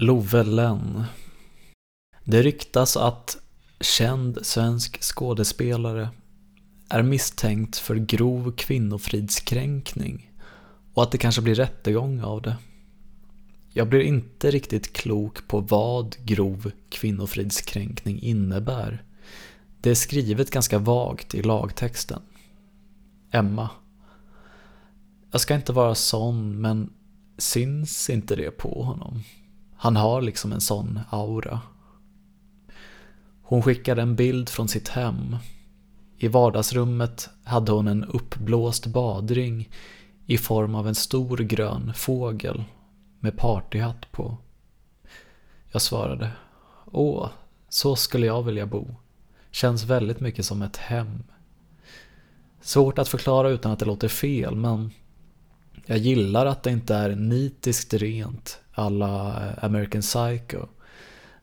Love 0.00 0.42
Lenn. 0.42 1.04
Det 2.24 2.42
ryktas 2.42 2.96
att 2.96 3.38
känd 3.80 4.38
svensk 4.42 5.02
skådespelare 5.02 6.08
är 6.88 7.02
misstänkt 7.02 7.76
för 7.76 7.94
grov 7.94 8.52
kvinnofridskränkning 8.56 10.32
och 10.94 11.02
att 11.02 11.10
det 11.10 11.18
kanske 11.18 11.42
blir 11.42 11.54
rättegång 11.54 12.20
av 12.20 12.42
det. 12.42 12.56
Jag 13.72 13.88
blir 13.88 14.00
inte 14.00 14.50
riktigt 14.50 14.92
klok 14.92 15.48
på 15.48 15.60
vad 15.60 16.16
grov 16.24 16.70
kvinnofridskränkning 16.88 18.20
innebär. 18.22 19.02
Det 19.80 19.90
är 19.90 19.94
skrivet 19.94 20.50
ganska 20.50 20.78
vagt 20.78 21.34
i 21.34 21.42
lagtexten. 21.42 22.22
Emma. 23.30 23.70
Jag 25.30 25.40
ska 25.40 25.54
inte 25.54 25.72
vara 25.72 25.94
sån, 25.94 26.60
men 26.60 26.92
syns 27.38 28.10
inte 28.10 28.36
det 28.36 28.50
på 28.50 28.82
honom? 28.82 29.22
Han 29.80 29.96
har 29.96 30.22
liksom 30.22 30.52
en 30.52 30.60
sån 30.60 31.00
aura. 31.10 31.60
Hon 33.42 33.62
skickade 33.62 34.02
en 34.02 34.16
bild 34.16 34.48
från 34.48 34.68
sitt 34.68 34.88
hem. 34.88 35.36
I 36.16 36.28
vardagsrummet 36.28 37.30
hade 37.44 37.72
hon 37.72 37.88
en 37.88 38.04
uppblåst 38.04 38.86
badring 38.86 39.68
i 40.26 40.38
form 40.38 40.74
av 40.74 40.88
en 40.88 40.94
stor 40.94 41.36
grön 41.36 41.92
fågel 41.94 42.64
med 43.20 43.36
partyhatt 43.36 44.12
på. 44.12 44.36
Jag 45.72 45.82
svarade. 45.82 46.30
Åh, 46.84 47.28
så 47.68 47.96
skulle 47.96 48.26
jag 48.26 48.42
vilja 48.42 48.66
bo. 48.66 48.94
Känns 49.50 49.84
väldigt 49.84 50.20
mycket 50.20 50.44
som 50.44 50.62
ett 50.62 50.76
hem. 50.76 51.22
Svårt 52.60 52.98
att 52.98 53.08
förklara 53.08 53.48
utan 53.48 53.72
att 53.72 53.78
det 53.78 53.86
låter 53.86 54.08
fel, 54.08 54.56
men 54.56 54.90
jag 55.86 55.98
gillar 55.98 56.46
att 56.46 56.62
det 56.62 56.70
inte 56.70 56.94
är 56.94 57.16
nitiskt 57.16 57.94
rent 57.94 58.60
alla 58.78 59.42
eh, 59.46 59.64
American 59.64 60.00
Psycho. 60.00 60.66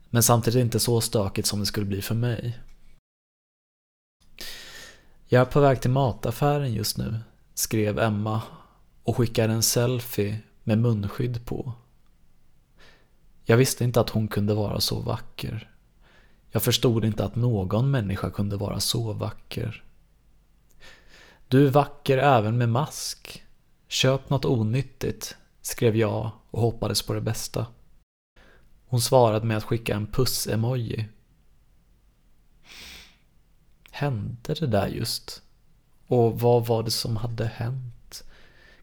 Men 0.09 0.23
samtidigt 0.23 0.61
inte 0.61 0.79
så 0.79 1.01
stökigt 1.01 1.47
som 1.47 1.59
det 1.59 1.65
skulle 1.65 1.85
bli 1.85 2.01
för 2.01 2.15
mig. 2.15 2.59
Jag 5.27 5.41
är 5.41 5.45
på 5.45 5.59
väg 5.59 5.81
till 5.81 5.91
mataffären 5.91 6.73
just 6.73 6.97
nu, 6.97 7.19
skrev 7.53 7.99
Emma 7.99 8.41
och 9.03 9.17
skickade 9.17 9.53
en 9.53 9.63
selfie 9.63 10.39
med 10.63 10.77
munskydd 10.77 11.45
på. 11.45 11.73
Jag 13.43 13.57
visste 13.57 13.83
inte 13.83 14.01
att 14.01 14.09
hon 14.09 14.27
kunde 14.27 14.53
vara 14.53 14.79
så 14.79 14.99
vacker. 14.99 15.71
Jag 16.51 16.63
förstod 16.63 17.05
inte 17.05 17.25
att 17.25 17.35
någon 17.35 17.91
människa 17.91 18.29
kunde 18.29 18.57
vara 18.57 18.79
så 18.79 19.13
vacker. 19.13 19.83
Du 21.47 21.67
är 21.67 21.71
vacker 21.71 22.17
även 22.17 22.57
med 22.57 22.69
mask. 22.69 23.43
Köp 23.87 24.29
något 24.29 24.45
onyttigt, 24.45 25.37
skrev 25.65 25.95
jag 25.95 26.31
och 26.51 26.61
hoppades 26.61 27.01
på 27.01 27.13
det 27.13 27.21
bästa. 27.21 27.65
Hon 28.85 29.01
svarade 29.01 29.45
med 29.45 29.57
att 29.57 29.63
skicka 29.63 29.95
en 29.95 30.07
puss-emoji. 30.07 31.05
Hände 33.91 34.53
det 34.53 34.67
där 34.67 34.87
just? 34.87 35.41
Och 36.07 36.39
vad 36.39 36.65
var 36.65 36.83
det 36.83 36.91
som 36.91 37.17
hade 37.17 37.45
hänt? 37.45 38.23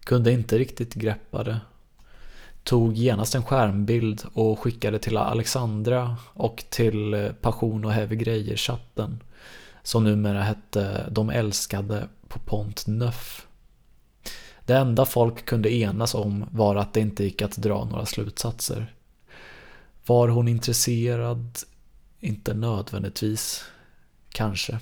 Kunde 0.01 0.33
inte 0.33 0.59
riktigt 0.59 0.95
greppa 0.95 1.45
det. 1.45 1.61
Tog 2.63 2.93
genast 2.93 3.35
en 3.35 3.45
skärmbild 3.45 4.25
och 4.33 4.59
skickade 4.59 4.99
till 4.99 5.17
Alexandra 5.17 6.17
och 6.35 6.65
till 6.71 7.15
eh, 7.15 7.33
Passion 7.33 7.85
och 7.85 7.93
Heavy 7.93 8.17
Grejer-chatten. 8.17 9.23
Som 9.83 10.05
numera 10.05 10.43
hette 10.43 11.09
De 11.11 11.31
älskade 11.31 12.09
på 12.29 12.39
Pont 12.39 12.87
Neuf. 12.87 13.47
Det 14.67 14.77
enda 14.77 15.07
folk 15.07 15.47
kunde 15.47 15.73
enas 15.73 16.15
om 16.15 16.45
var 16.51 16.77
att 16.77 16.95
det 16.95 17.01
inte 17.01 17.25
gick 17.25 17.43
att 17.43 17.57
dra 17.57 17.85
några 17.85 18.07
slutsatser. 18.07 18.95
Var 20.07 20.29
hon 20.29 20.49
intresserad? 20.49 21.59
Inte 22.21 22.55
nödvändigtvis. 22.55 23.65
Kanske. 24.29 24.79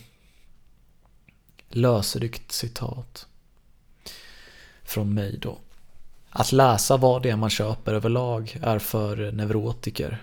Lösryckt 1.68 2.52
citat. 2.52 3.26
Från 4.82 5.14
mig 5.14 5.38
då. 5.38 5.58
Att 6.30 6.52
läsa 6.52 6.96
vad 6.96 7.22
det 7.22 7.30
är 7.30 7.36
man 7.36 7.50
köper 7.50 7.94
överlag 7.94 8.58
är 8.62 8.78
för 8.78 9.32
neurotiker. 9.32 10.22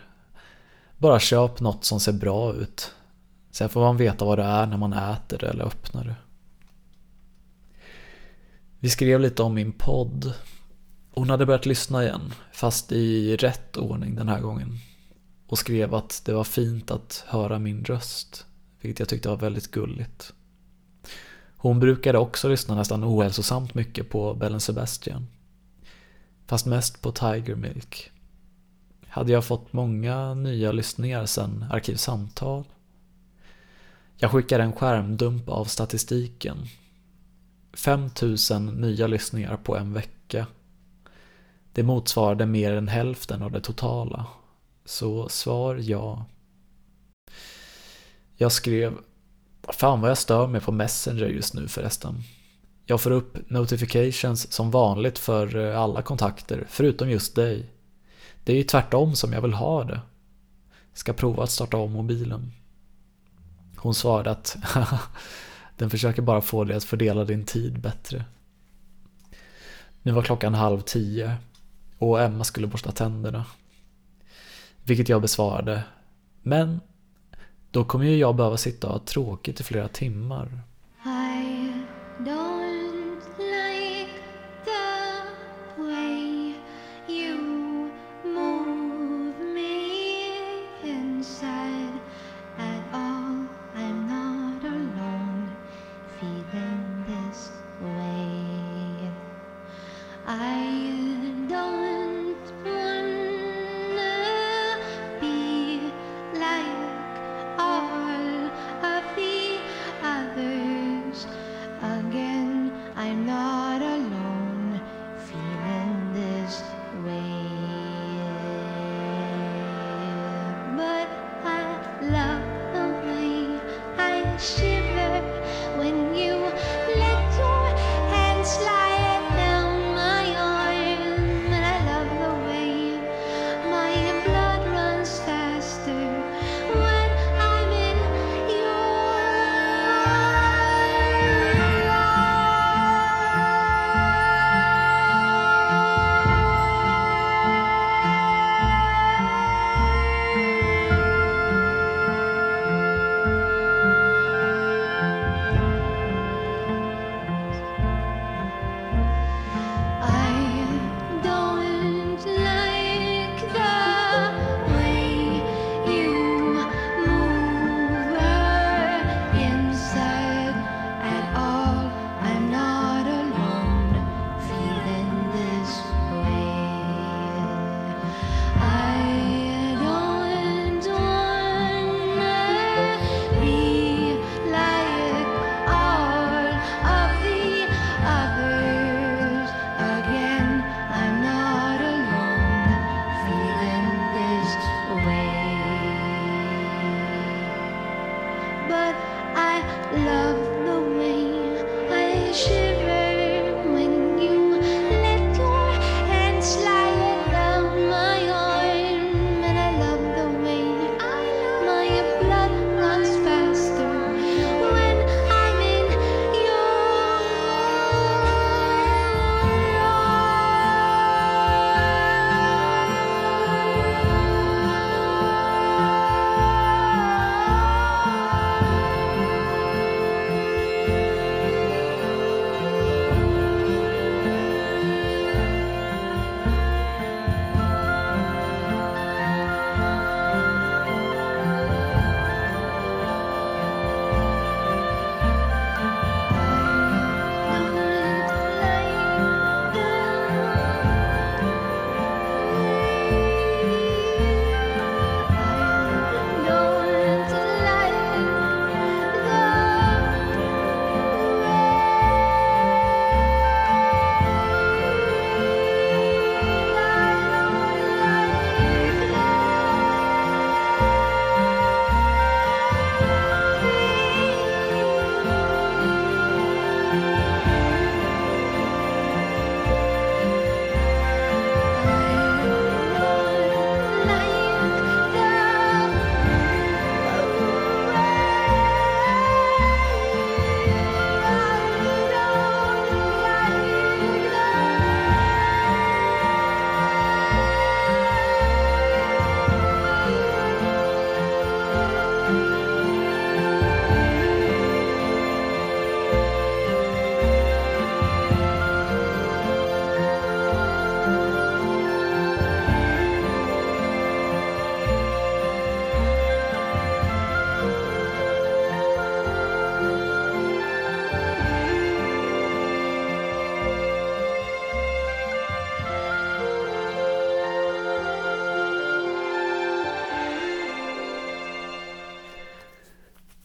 Bara 0.98 1.20
köp 1.20 1.60
något 1.60 1.86
som 1.86 2.00
ser 2.00 2.12
bra 2.14 2.54
ut. 2.54 2.92
Sen 3.52 3.70
får 3.70 3.82
man 3.82 3.98
veta 3.98 4.26
vad 4.26 4.38
det 4.38 4.44
är 4.44 4.66
när 4.66 4.78
man 4.78 4.94
äter 4.94 5.38
det 5.38 5.48
eller 5.48 5.66
öppnar 5.66 6.04
det. 6.04 6.16
Vi 8.80 8.90
skrev 8.90 9.20
lite 9.20 9.44
om 9.44 9.54
min 9.54 9.72
podd. 9.72 10.34
Hon 11.14 11.30
hade 11.30 11.46
börjat 11.46 11.66
lyssna 11.66 12.04
igen, 12.04 12.34
fast 12.52 12.92
i 12.92 13.36
rätt 13.36 13.78
ordning 13.78 14.16
den 14.16 14.28
här 14.28 14.42
gången. 14.42 14.80
Och 15.48 15.60
skrev 15.60 15.96
att 15.96 16.22
det 16.26 16.34
var 16.34 16.44
fint 16.44 16.92
att 16.92 17.24
höra 17.28 17.60
min 17.60 17.86
röst, 17.86 18.46
vilket 18.82 19.00
jag 19.00 19.10
tyckte 19.10 19.30
var 19.30 19.38
väldigt 19.38 19.72
gulligt. 19.72 20.34
Hon 21.58 21.80
brukade 21.80 22.18
också 22.18 22.50
lyssna 22.50 22.76
nästan 22.76 23.04
ohälsosamt 23.04 23.74
mycket 23.74 24.10
på 24.10 24.34
Bellen 24.34 24.60
Sebastian. 24.60 25.28
Fast 26.48 26.66
mest 26.66 27.02
på 27.02 27.12
Tiger 27.12 27.56
Milk. 27.56 28.12
Hade 29.08 29.32
jag 29.32 29.46
fått 29.46 29.74
många 29.74 30.34
nya 30.34 30.72
lyssningar 30.72 31.26
sen 31.26 31.66
Arkivsamtal? 31.72 32.64
Jag 34.18 34.32
skickade 34.32 34.64
en 34.64 34.74
skärmdump 34.74 35.50
av 35.50 35.66
statistiken 35.66 36.68
5000 37.78 38.66
nya 38.66 39.08
lyssningar 39.08 39.58
på 39.58 39.78
en 39.78 39.94
vecka. 39.94 40.48
Det 41.72 41.84
motsvarade 41.84 42.46
mer 42.46 42.74
än 42.74 42.88
hälften 42.88 43.42
av 43.42 43.52
det 43.52 43.62
totala. 43.62 44.26
Så 44.86 45.30
svar 45.30 45.76
ja. 45.76 46.26
Jag 48.36 48.52
skrev 48.52 48.98
Fan 49.70 50.02
vad 50.02 50.10
jag 50.10 50.18
stör 50.18 50.48
mig 50.48 50.62
på 50.62 50.72
Messenger 50.72 51.28
just 51.28 51.54
nu 51.54 51.68
förresten. 51.68 52.24
Jag 52.86 53.02
får 53.02 53.12
upp 53.12 53.50
notifications 53.50 54.52
som 54.52 54.72
vanligt 54.72 55.20
för 55.20 55.56
eh, 55.56 55.82
alla 55.82 56.02
kontakter, 56.02 56.66
förutom 56.70 57.10
just 57.10 57.36
dig. 57.36 57.70
Det 58.44 58.52
är 58.52 58.56
ju 58.58 58.64
tvärtom 58.64 59.16
som 59.16 59.34
jag 59.34 59.42
vill 59.42 59.54
ha 59.54 59.84
det. 59.84 60.02
Ska 60.94 61.14
prova 61.14 61.44
att 61.44 61.52
starta 61.52 61.78
om 61.78 61.92
mobilen. 61.92 62.52
Hon 63.76 63.96
svarade 63.96 64.32
att 64.32 64.58
Den 65.78 65.90
försöker 65.90 66.22
bara 66.22 66.42
få 66.42 66.64
dig 66.64 66.78
att 66.78 66.84
fördela 66.84 67.24
din 67.24 67.46
tid 67.46 67.80
bättre. 67.80 68.26
Nu 70.02 70.12
var 70.12 70.22
klockan 70.22 70.54
halv 70.54 70.82
tio 70.82 71.38
och 71.98 72.22
Emma 72.22 72.44
skulle 72.44 72.68
borsta 72.68 72.92
tänderna. 72.92 73.46
Vilket 74.84 75.10
jag 75.10 75.22
besvarade. 75.22 75.84
Men 76.42 76.80
då 77.72 77.86
kommer 77.86 78.06
ju 78.06 78.18
jag 78.18 78.36
behöva 78.36 78.58
sitta 78.58 78.88
och 78.88 78.94
ha 78.94 79.00
tråkigt 79.00 79.60
i 79.60 79.64
flera 79.64 79.88
timmar. 79.88 80.62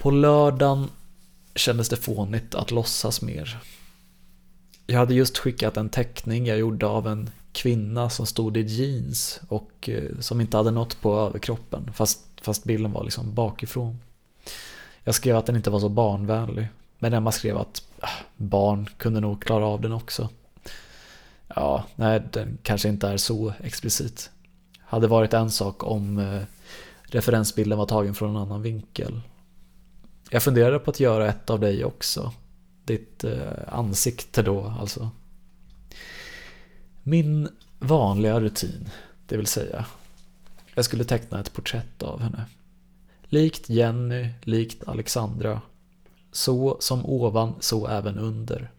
På 0.02 0.10
lördagen 0.10 0.90
kändes 1.54 1.88
det 1.88 1.96
fånigt 1.96 2.54
att 2.54 2.70
låtsas 2.70 3.22
mer. 3.22 3.58
Jag 4.86 4.98
hade 4.98 5.14
just 5.14 5.38
skickat 5.38 5.76
en 5.76 5.88
teckning 5.88 6.46
jag 6.46 6.58
gjorde 6.58 6.86
av 6.86 7.06
en 7.06 7.30
kvinna 7.52 8.10
som 8.10 8.26
stod 8.26 8.56
i 8.56 8.60
jeans 8.60 9.40
och 9.48 9.88
eh, 9.88 10.18
som 10.20 10.40
inte 10.40 10.56
hade 10.56 10.70
något 10.70 11.00
på 11.00 11.18
överkroppen 11.18 11.92
fast, 11.94 12.20
fast 12.40 12.64
bilden 12.64 12.92
var 12.92 13.04
liksom 13.04 13.34
bakifrån. 13.34 13.98
Jag 15.04 15.14
skrev 15.14 15.36
att 15.36 15.46
den 15.46 15.56
inte 15.56 15.70
var 15.70 15.80
så 15.80 15.88
barnvänlig 15.88 16.68
men 16.98 17.12
Emma 17.12 17.32
skrev 17.32 17.56
att 17.58 17.82
äh, 18.02 18.08
barn 18.36 18.88
kunde 18.96 19.20
nog 19.20 19.42
klara 19.42 19.66
av 19.66 19.80
den 19.80 19.92
också. 19.92 20.28
Ja, 21.48 21.84
nej, 21.94 22.22
den 22.32 22.58
kanske 22.62 22.88
inte 22.88 23.08
är 23.08 23.16
så 23.16 23.52
explicit. 23.62 24.30
Hade 24.80 25.06
varit 25.06 25.34
en 25.34 25.50
sak 25.50 25.84
om 25.84 26.18
eh, 26.18 26.42
referensbilden 27.02 27.78
var 27.78 27.86
tagen 27.86 28.14
från 28.14 28.30
en 28.30 28.42
annan 28.42 28.62
vinkel. 28.62 29.20
Jag 30.34 30.42
funderade 30.42 30.78
på 30.78 30.90
att 30.90 31.00
göra 31.00 31.28
ett 31.28 31.50
av 31.50 31.60
dig 31.60 31.84
också. 31.84 32.32
Ditt 32.84 33.24
eh, 33.24 33.52
ansikte 33.68 34.42
då 34.42 34.74
alltså. 34.80 35.10
Min 37.02 37.48
vanliga 37.78 38.40
rutin, 38.40 38.88
det 39.26 39.36
vill 39.36 39.46
säga. 39.46 39.86
Jag 40.74 40.84
skulle 40.84 41.04
teckna 41.04 41.40
ett 41.40 41.52
porträtt 41.52 42.02
av 42.02 42.20
henne. 42.20 42.44
Likt 43.22 43.68
Jenny, 43.68 44.28
likt 44.42 44.88
Alexandra. 44.88 45.60
Så 46.32 46.76
som 46.80 47.06
ovan, 47.06 47.54
så 47.60 47.86
även 47.86 48.18
under. 48.18 48.70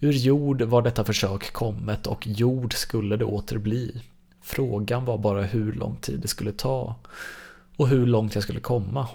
Ur 0.00 0.12
jord 0.12 0.62
var 0.62 0.82
detta 0.82 1.04
försök 1.04 1.52
kommet 1.52 2.06
och 2.06 2.26
jord 2.26 2.74
skulle 2.74 3.16
det 3.16 3.24
åter 3.24 3.58
bli. 3.58 4.02
Frågan 4.40 5.04
var 5.04 5.18
bara 5.18 5.42
hur 5.42 5.72
lång 5.72 5.96
tid 5.96 6.20
det 6.20 6.28
skulle 6.28 6.52
ta 6.52 6.94
och 7.76 7.88
hur 7.88 8.06
långt 8.06 8.34
jag 8.34 8.44
skulle 8.44 8.60
komma. 8.60 9.08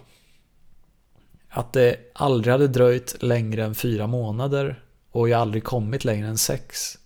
Att 1.55 1.73
det 1.73 1.99
aldrig 2.13 2.51
hade 2.51 2.67
dröjt 2.67 3.23
längre 3.23 3.63
än 3.65 3.75
fyra 3.75 4.07
månader 4.07 4.83
och 5.11 5.29
jag 5.29 5.41
aldrig 5.41 5.63
kommit 5.63 6.05
längre 6.05 6.27
än 6.27 6.37
sex, 6.37 6.97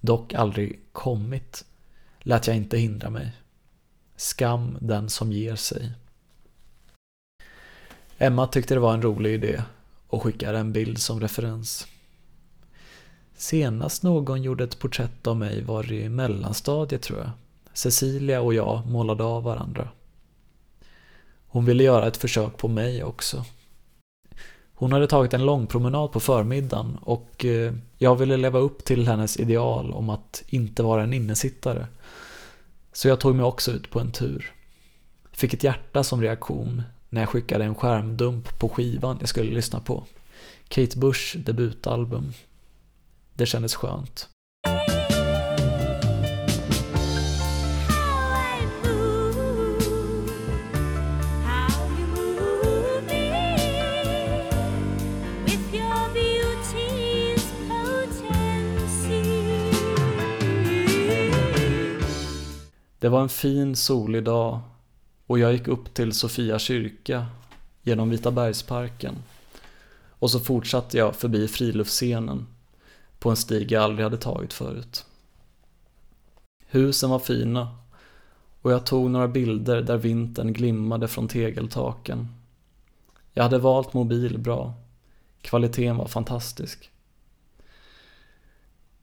dock 0.00 0.34
aldrig 0.34 0.80
kommit, 0.92 1.64
lät 2.18 2.46
jag 2.46 2.56
inte 2.56 2.78
hindra 2.78 3.10
mig. 3.10 3.32
Skam 4.16 4.78
den 4.80 5.10
som 5.10 5.32
ger 5.32 5.56
sig. 5.56 5.92
Emma 8.18 8.46
tyckte 8.46 8.74
det 8.74 8.80
var 8.80 8.94
en 8.94 9.02
rolig 9.02 9.34
idé 9.34 9.62
och 10.08 10.22
skickade 10.22 10.58
en 10.58 10.72
bild 10.72 10.98
som 10.98 11.20
referens. 11.20 11.86
Senast 13.36 14.02
någon 14.02 14.42
gjorde 14.42 14.64
ett 14.64 14.78
porträtt 14.78 15.26
av 15.26 15.36
mig 15.36 15.62
var 15.62 15.92
i 15.92 16.08
mellanstadiet 16.08 17.02
tror 17.02 17.18
jag. 17.18 17.30
Cecilia 17.72 18.40
och 18.40 18.54
jag 18.54 18.86
målade 18.86 19.24
av 19.24 19.42
varandra. 19.42 19.88
Hon 21.46 21.64
ville 21.64 21.84
göra 21.84 22.06
ett 22.06 22.16
försök 22.16 22.56
på 22.56 22.68
mig 22.68 23.04
också. 23.04 23.44
Hon 24.80 24.92
hade 24.92 25.06
tagit 25.06 25.34
en 25.34 25.46
lång 25.46 25.66
promenad 25.66 26.12
på 26.12 26.20
förmiddagen 26.20 26.98
och 27.02 27.44
eh, 27.44 27.72
jag 27.96 28.16
ville 28.16 28.36
leva 28.36 28.58
upp 28.58 28.84
till 28.84 29.08
hennes 29.08 29.36
ideal 29.36 29.92
om 29.92 30.10
att 30.10 30.42
inte 30.46 30.82
vara 30.82 31.02
en 31.02 31.12
innesittare. 31.12 31.86
Så 32.92 33.08
jag 33.08 33.20
tog 33.20 33.34
mig 33.34 33.44
också 33.44 33.72
ut 33.72 33.90
på 33.90 34.00
en 34.00 34.12
tur. 34.12 34.52
Fick 35.32 35.54
ett 35.54 35.64
hjärta 35.64 36.04
som 36.04 36.22
reaktion 36.22 36.82
när 37.08 37.20
jag 37.20 37.28
skickade 37.28 37.64
en 37.64 37.74
skärmdump 37.74 38.58
på 38.58 38.68
skivan 38.68 39.16
jag 39.20 39.28
skulle 39.28 39.50
lyssna 39.50 39.80
på. 39.80 40.04
Kate 40.68 40.98
Bush 40.98 41.38
debutalbum. 41.38 42.32
Det 43.34 43.46
kändes 43.46 43.74
skönt. 43.74 44.28
Det 62.98 63.08
var 63.08 63.22
en 63.22 63.28
fin 63.28 63.76
solig 63.76 64.24
dag 64.24 64.60
och 65.26 65.38
jag 65.38 65.52
gick 65.52 65.68
upp 65.68 65.94
till 65.94 66.12
Sofia 66.12 66.58
kyrka 66.58 67.26
genom 67.82 68.10
Vita 68.10 68.30
bergsparken. 68.30 69.14
Och 70.08 70.30
så 70.30 70.40
fortsatte 70.40 70.98
jag 70.98 71.16
förbi 71.16 71.48
friluftsscenen 71.48 72.46
på 73.18 73.30
en 73.30 73.36
stig 73.36 73.72
jag 73.72 73.82
aldrig 73.82 74.04
hade 74.04 74.16
tagit 74.16 74.52
förut. 74.52 75.04
Husen 76.66 77.10
var 77.10 77.18
fina 77.18 77.76
och 78.62 78.72
jag 78.72 78.86
tog 78.86 79.10
några 79.10 79.28
bilder 79.28 79.82
där 79.82 79.96
vintern 79.96 80.52
glimmade 80.52 81.08
från 81.08 81.28
tegeltaken. 81.28 82.28
Jag 83.32 83.42
hade 83.42 83.58
valt 83.58 83.92
mobil 83.92 84.38
bra. 84.38 84.74
Kvaliteten 85.40 85.96
var 85.96 86.06
fantastisk. 86.06 86.90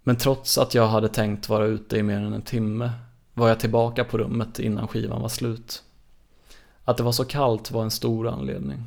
Men 0.04 0.18
trots 0.18 0.58
att 0.58 0.74
jag 0.74 0.88
hade 0.88 1.10
tänkt 1.10 1.50
vara 1.50 1.66
ute 1.66 1.98
i 1.98 2.04
mer 2.04 2.18
än 2.18 2.34
en 2.34 2.42
timme 2.42 2.92
var 3.36 3.50
jag 3.50 3.60
tillbaka 3.60 4.04
på 4.04 4.18
rummet 4.18 4.60
innan 4.60 4.88
skivan 4.88 5.22
var 5.22 5.30
slut. 5.30 5.84
Att 6.84 6.98
det 6.98 7.04
var 7.04 7.12
så 7.12 7.25
kallt 7.25 7.72
var 7.72 7.84
en 7.84 7.92
stor 7.92 8.27
anledning. 8.27 8.84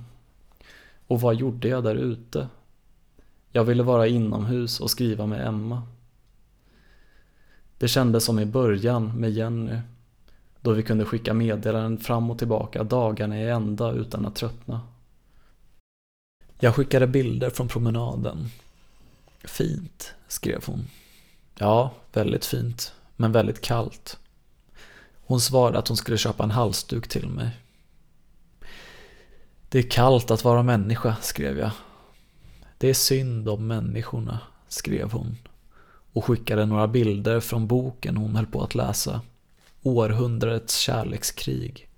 Och 1.07 1.21
vad 1.21 1.35
gjorde 1.35 1.69
jag 1.69 1.85
där 1.85 1.95
ute? 1.95 2.49
Jag 3.52 3.64
ville 3.64 3.83
vara 3.83 4.07
inomhus 4.07 4.81
och 4.81 4.90
skriva 4.90 5.26
med 5.26 5.47
Emma. 5.47 5.83
Det 7.78 7.88
kändes 7.88 8.25
som 8.25 8.38
i 8.38 8.47
början 8.47 9.21
med 9.21 9.31
Jenny, 9.31 9.81
då 10.61 10.73
vi 10.73 10.83
kunde 10.83 11.05
skicka 11.05 11.35
meddelanden 11.35 11.99
fram 11.99 12.31
och 12.31 12.38
tillbaka 12.38 12.85
dagarna 12.85 13.40
i 13.40 13.49
ända 13.49 13.93
utan 13.93 14.26
att 14.26 14.37
tröttna. 14.37 14.81
Jag 16.59 16.75
skickade 16.75 17.07
bilder 17.07 17.50
från 17.50 17.69
promenaden. 17.69 18.49
Fint, 19.45 20.14
skrev 20.28 20.64
hon. 20.67 20.87
Ja, 21.59 21.93
väldigt 22.12 22.45
fint, 22.45 22.93
men 23.17 23.33
väldigt 23.33 23.61
kallt. 23.61 24.19
Hon 25.29 25.41
svarade 25.41 25.79
att 25.79 25.89
hon 25.89 25.97
skulle 25.97 26.19
köpa 26.19 26.45
en 26.45 26.51
halsduk 26.51 27.09
till 27.09 27.29
mig. 27.29 27.51
Det 29.69 29.79
är 29.79 29.91
kallt 29.91 30.31
att 30.31 30.45
vara 30.45 30.63
människa, 30.63 31.17
skrev 31.21 31.59
jag. 31.59 31.71
Det 32.79 32.89
är 32.89 32.95
synd 32.95 33.49
om 33.49 33.67
människorna, 33.67 34.41
skrev 34.69 35.13
hon 35.13 35.37
och 36.13 36.25
skickade 36.25 36.67
några 36.67 36.89
bilder 36.89 37.41
från 37.41 37.67
boken 37.67 38.17
hon 38.17 38.37
höll 38.37 38.47
på 38.47 38.63
att 38.63 38.75
läsa. 38.75 39.21
Århundradets 39.83 40.77
kärlekskrig 40.77 41.89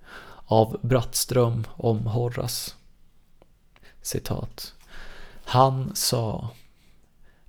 av 0.47 0.77
Brattström 0.83 1.67
om 1.71 2.07
Horace. 2.07 2.73
Citat. 4.03 4.75
Han 5.45 5.97
sa 5.97 6.51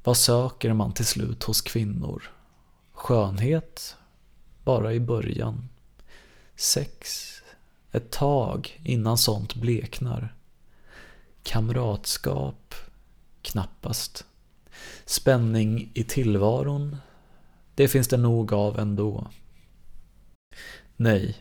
Vad 0.03 0.17
söker 0.17 0.73
man 0.73 0.93
till 0.93 1.05
slut 1.05 1.43
hos 1.43 1.61
kvinnor? 1.61 2.23
Skönhet? 2.93 3.95
Bara 4.63 4.93
i 4.93 4.99
början. 4.99 5.70
Sex? 6.61 7.27
Ett 7.91 8.11
tag 8.11 8.81
innan 8.83 9.17
sånt 9.17 9.55
bleknar. 9.55 10.35
Kamratskap? 11.43 12.75
Knappast. 13.41 14.25
Spänning 15.05 15.91
i 15.93 16.03
tillvaron? 16.03 16.97
Det 17.75 17.87
finns 17.87 18.07
det 18.07 18.17
nog 18.17 18.53
av 18.53 18.79
ändå. 18.79 19.27
Nej, 20.95 21.37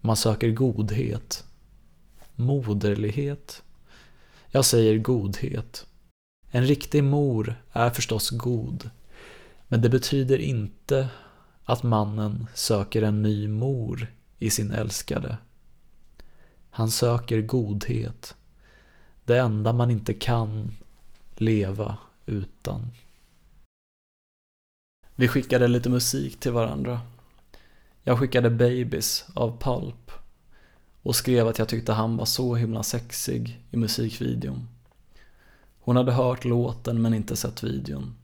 man 0.00 0.16
söker 0.16 0.50
godhet. 0.50 1.44
Moderlighet? 2.34 3.62
Jag 4.46 4.64
säger 4.64 4.98
godhet. 4.98 5.86
En 6.50 6.66
riktig 6.66 7.04
mor 7.04 7.54
är 7.72 7.90
förstås 7.90 8.30
god, 8.30 8.90
men 9.68 9.82
det 9.82 9.88
betyder 9.88 10.38
inte 10.38 11.08
att 11.64 11.82
mannen 11.82 12.46
söker 12.54 13.02
en 13.02 13.22
ny 13.22 13.48
mor 13.48 14.15
i 14.38 14.50
sin 14.50 14.70
älskade. 14.70 15.36
Han 16.70 16.90
söker 16.90 17.40
godhet, 17.42 18.36
det 19.24 19.38
enda 19.38 19.72
man 19.72 19.90
inte 19.90 20.14
kan 20.14 20.72
leva 21.34 21.98
utan. 22.26 22.90
Vi 25.14 25.28
skickade 25.28 25.68
lite 25.68 25.88
musik 25.88 26.40
till 26.40 26.52
varandra. 26.52 27.00
Jag 28.02 28.18
skickade 28.18 28.50
Babies 28.50 29.24
av 29.34 29.60
Pulp 29.60 30.10
och 31.02 31.16
skrev 31.16 31.48
att 31.48 31.58
jag 31.58 31.68
tyckte 31.68 31.92
han 31.92 32.16
var 32.16 32.24
så 32.24 32.54
himla 32.54 32.82
sexig 32.82 33.60
i 33.70 33.76
musikvideon. 33.76 34.68
Hon 35.80 35.96
hade 35.96 36.12
hört 36.12 36.44
låten 36.44 37.02
men 37.02 37.14
inte 37.14 37.36
sett 37.36 37.62
videon. 37.62 38.14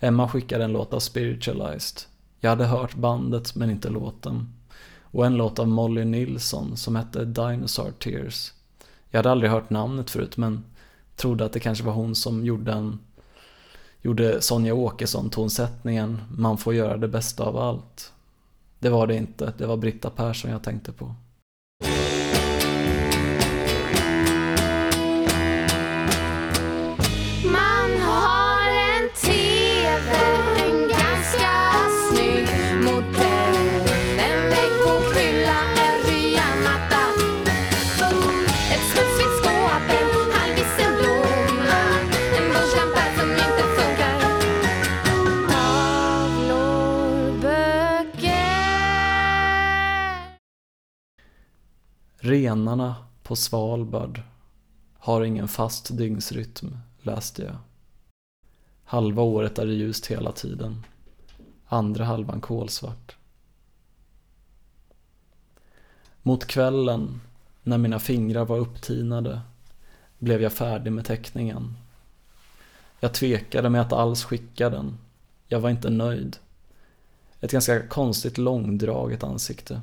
Emma 0.00 0.28
skickade 0.28 0.64
en 0.64 0.72
låt 0.72 0.94
av 0.94 1.00
Spiritualized. 1.00 2.02
Jag 2.40 2.50
hade 2.50 2.66
hört 2.66 2.94
bandet 2.94 3.54
men 3.54 3.70
inte 3.70 3.88
låten. 3.88 4.57
Och 5.18 5.26
en 5.26 5.36
låt 5.36 5.58
av 5.58 5.68
Molly 5.68 6.04
Nilsson 6.04 6.76
som 6.76 6.96
hette 6.96 7.24
Dinosaur 7.24 7.90
Tears. 7.90 8.52
Jag 9.10 9.18
hade 9.18 9.30
aldrig 9.30 9.50
hört 9.50 9.70
namnet 9.70 10.10
förut 10.10 10.36
men 10.36 10.64
trodde 11.16 11.44
att 11.44 11.52
det 11.52 11.60
kanske 11.60 11.84
var 11.84 11.92
hon 11.92 12.14
som 12.14 12.44
gjorde 12.44 12.72
en 12.72 12.98
gjorde 14.02 14.40
Sonja 14.40 14.74
Åkesson 14.74 15.30
tonsättningen 15.30 16.20
Man 16.36 16.58
får 16.58 16.74
göra 16.74 16.96
det 16.96 17.08
bästa 17.08 17.44
av 17.44 17.56
allt. 17.56 18.12
Det 18.78 18.88
var 18.88 19.06
det 19.06 19.16
inte, 19.16 19.52
det 19.58 19.66
var 19.66 19.76
Britta 19.76 20.10
Persson 20.10 20.50
jag 20.50 20.62
tänkte 20.62 20.92
på. 20.92 21.14
Renarna 52.38 52.96
på 53.22 53.36
Svalbard 53.36 54.20
har 54.98 55.24
ingen 55.24 55.48
fast 55.48 55.96
dygnsrytm, 55.96 56.78
läste 57.02 57.42
jag. 57.42 57.56
Halva 58.84 59.22
året 59.22 59.58
är 59.58 59.66
det 59.66 59.72
ljust 59.72 60.06
hela 60.06 60.32
tiden. 60.32 60.86
Andra 61.66 62.04
halvan 62.04 62.40
kolsvart. 62.40 63.16
Mot 66.22 66.46
kvällen, 66.46 67.20
när 67.62 67.78
mina 67.78 67.98
fingrar 67.98 68.44
var 68.44 68.58
upptinade, 68.58 69.40
blev 70.18 70.42
jag 70.42 70.52
färdig 70.52 70.92
med 70.92 71.04
teckningen. 71.04 71.76
Jag 73.00 73.14
tvekade 73.14 73.70
med 73.70 73.80
att 73.80 73.92
alls 73.92 74.24
skicka 74.24 74.70
den. 74.70 74.98
Jag 75.46 75.60
var 75.60 75.70
inte 75.70 75.90
nöjd. 75.90 76.36
Ett 77.40 77.52
ganska 77.52 77.88
konstigt 77.88 78.38
långdraget 78.38 79.24
ansikte. 79.24 79.80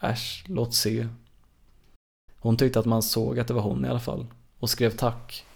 Äsch, 0.00 0.44
låt 0.48 0.74
se. 0.74 1.08
Hon 2.44 2.56
tyckte 2.56 2.78
att 2.78 2.86
man 2.86 3.02
såg 3.02 3.38
att 3.38 3.48
det 3.48 3.54
var 3.54 3.62
hon 3.62 3.84
i 3.84 3.88
alla 3.88 4.00
fall 4.00 4.26
och 4.58 4.70
skrev 4.70 4.90
tack. 4.90 5.46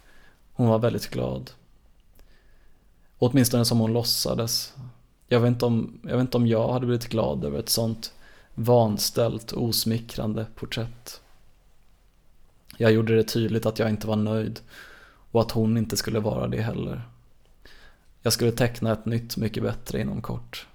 Hon 0.53 0.69
var 0.69 0.79
väldigt 0.79 1.11
glad. 1.11 1.51
Åtminstone 3.19 3.65
som 3.65 3.79
hon 3.79 3.93
låtsades. 3.93 4.75
Jag 5.27 5.41
vet, 5.41 5.49
inte 5.49 5.67
om, 5.67 6.01
jag 6.03 6.17
vet 6.17 6.21
inte 6.21 6.37
om 6.37 6.47
jag 6.47 6.73
hade 6.73 6.87
blivit 6.87 7.09
glad 7.09 7.45
över 7.45 7.59
ett 7.59 7.69
sånt 7.69 8.13
vanställt, 8.55 9.53
osmickrande 9.53 10.47
porträtt. 10.55 11.21
Jag 12.77 12.93
gjorde 12.93 13.17
det 13.17 13.25
tydligt 13.25 13.67
att 13.67 13.79
jag 13.79 13.91
inte 13.91 14.07
var 14.07 14.17
nöjd 14.17 14.61
och 15.31 15.41
att 15.41 15.51
hon 15.51 15.77
inte 15.77 15.97
skulle 15.97 16.21
vara 16.21 16.49
det 16.49 16.63
heller. 16.63 17.03
Jag 18.23 18.33
skulle 18.33 18.53
teckna 18.53 18.93
ett 18.93 19.07
nytt 19.07 19.37
mycket 19.37 19.63
bättre 19.63 20.01
inom 20.01 20.23
kort. 20.23 20.67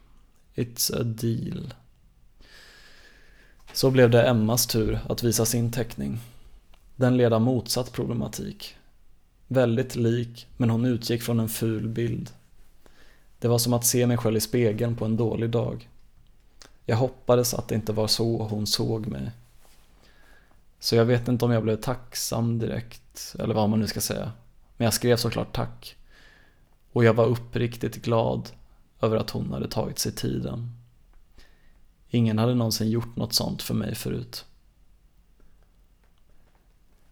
It's 0.55 1.01
a 1.01 1.03
deal. 1.03 1.74
Så 3.74 3.92
blev 3.92 4.10
det 4.10 4.24
Emmas 4.24 4.68
tur 4.68 5.00
att 5.10 5.24
visa 5.24 5.46
sin 5.46 5.72
teckning. 5.72 6.20
Den 6.96 7.18
led 7.18 7.34
av 7.34 7.42
motsatt 7.42 7.92
problematik. 7.92 8.75
Väldigt 9.48 9.96
lik, 9.96 10.48
men 10.58 10.70
hon 10.70 10.86
utgick 10.86 11.22
från 11.22 11.39
en 11.39 11.50
ful 11.50 11.88
bild. 11.88 12.30
Det 13.39 13.48
var 13.48 13.58
som 13.58 13.74
att 13.74 13.86
se 13.86 14.08
mig 14.08 14.18
själv 14.18 14.38
i 14.38 14.42
spegeln 14.42 14.96
på 14.96 15.06
en 15.06 15.18
dålig 15.18 15.50
dag. 15.50 15.89
Jag 16.86 16.98
hoppades 16.98 17.53
att 17.53 17.68
det 17.68 17.75
inte 17.75 17.94
var 17.94 18.08
så 18.08 18.44
hon 18.44 18.68
såg 18.68 19.08
mig. 19.08 19.32
Så 20.80 20.96
jag 20.96 21.06
vet 21.06 21.27
inte 21.27 21.46
om 21.46 21.51
jag 21.51 21.63
blev 21.63 21.75
tacksam 21.75 22.60
direkt, 22.60 23.36
eller 23.39 23.53
vad 23.53 23.70
man 23.70 23.80
nu 23.80 23.88
ska 23.88 24.01
säga. 24.01 24.32
Men 24.77 24.86
jag 24.86 24.94
skrev 24.94 25.18
såklart 25.18 25.56
tack. 25.56 25.96
Och 26.92 27.03
jag 27.03 27.13
var 27.13 27.25
uppriktigt 27.25 28.06
glad 28.06 28.50
över 29.01 29.18
att 29.18 29.30
hon 29.30 29.51
hade 29.51 29.68
tagit 29.68 30.00
sig 30.00 30.12
tiden. 30.12 30.83
Ingen 32.15 32.39
hade 32.39 32.55
någonsin 32.55 32.89
gjort 32.89 33.15
något 33.15 33.34
sånt 33.34 33.62
för 33.62 33.74
mig 33.74 33.96
förut. 33.96 34.46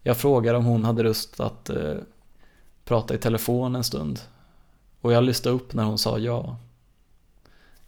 Jag 0.02 0.16
frågade 0.16 0.58
om 0.58 0.64
hon 0.64 0.84
hade 0.84 1.02
lust 1.02 1.40
att 1.40 1.70
eh, 1.70 1.94
prata 2.84 3.14
i 3.14 3.18
telefon 3.18 3.76
en 3.76 3.84
stund. 3.84 4.20
Och 5.00 5.12
jag 5.12 5.24
lyssnade 5.24 5.56
upp 5.56 5.74
när 5.74 5.84
hon 5.84 5.98
sa 5.98 6.18
ja. 6.18 6.56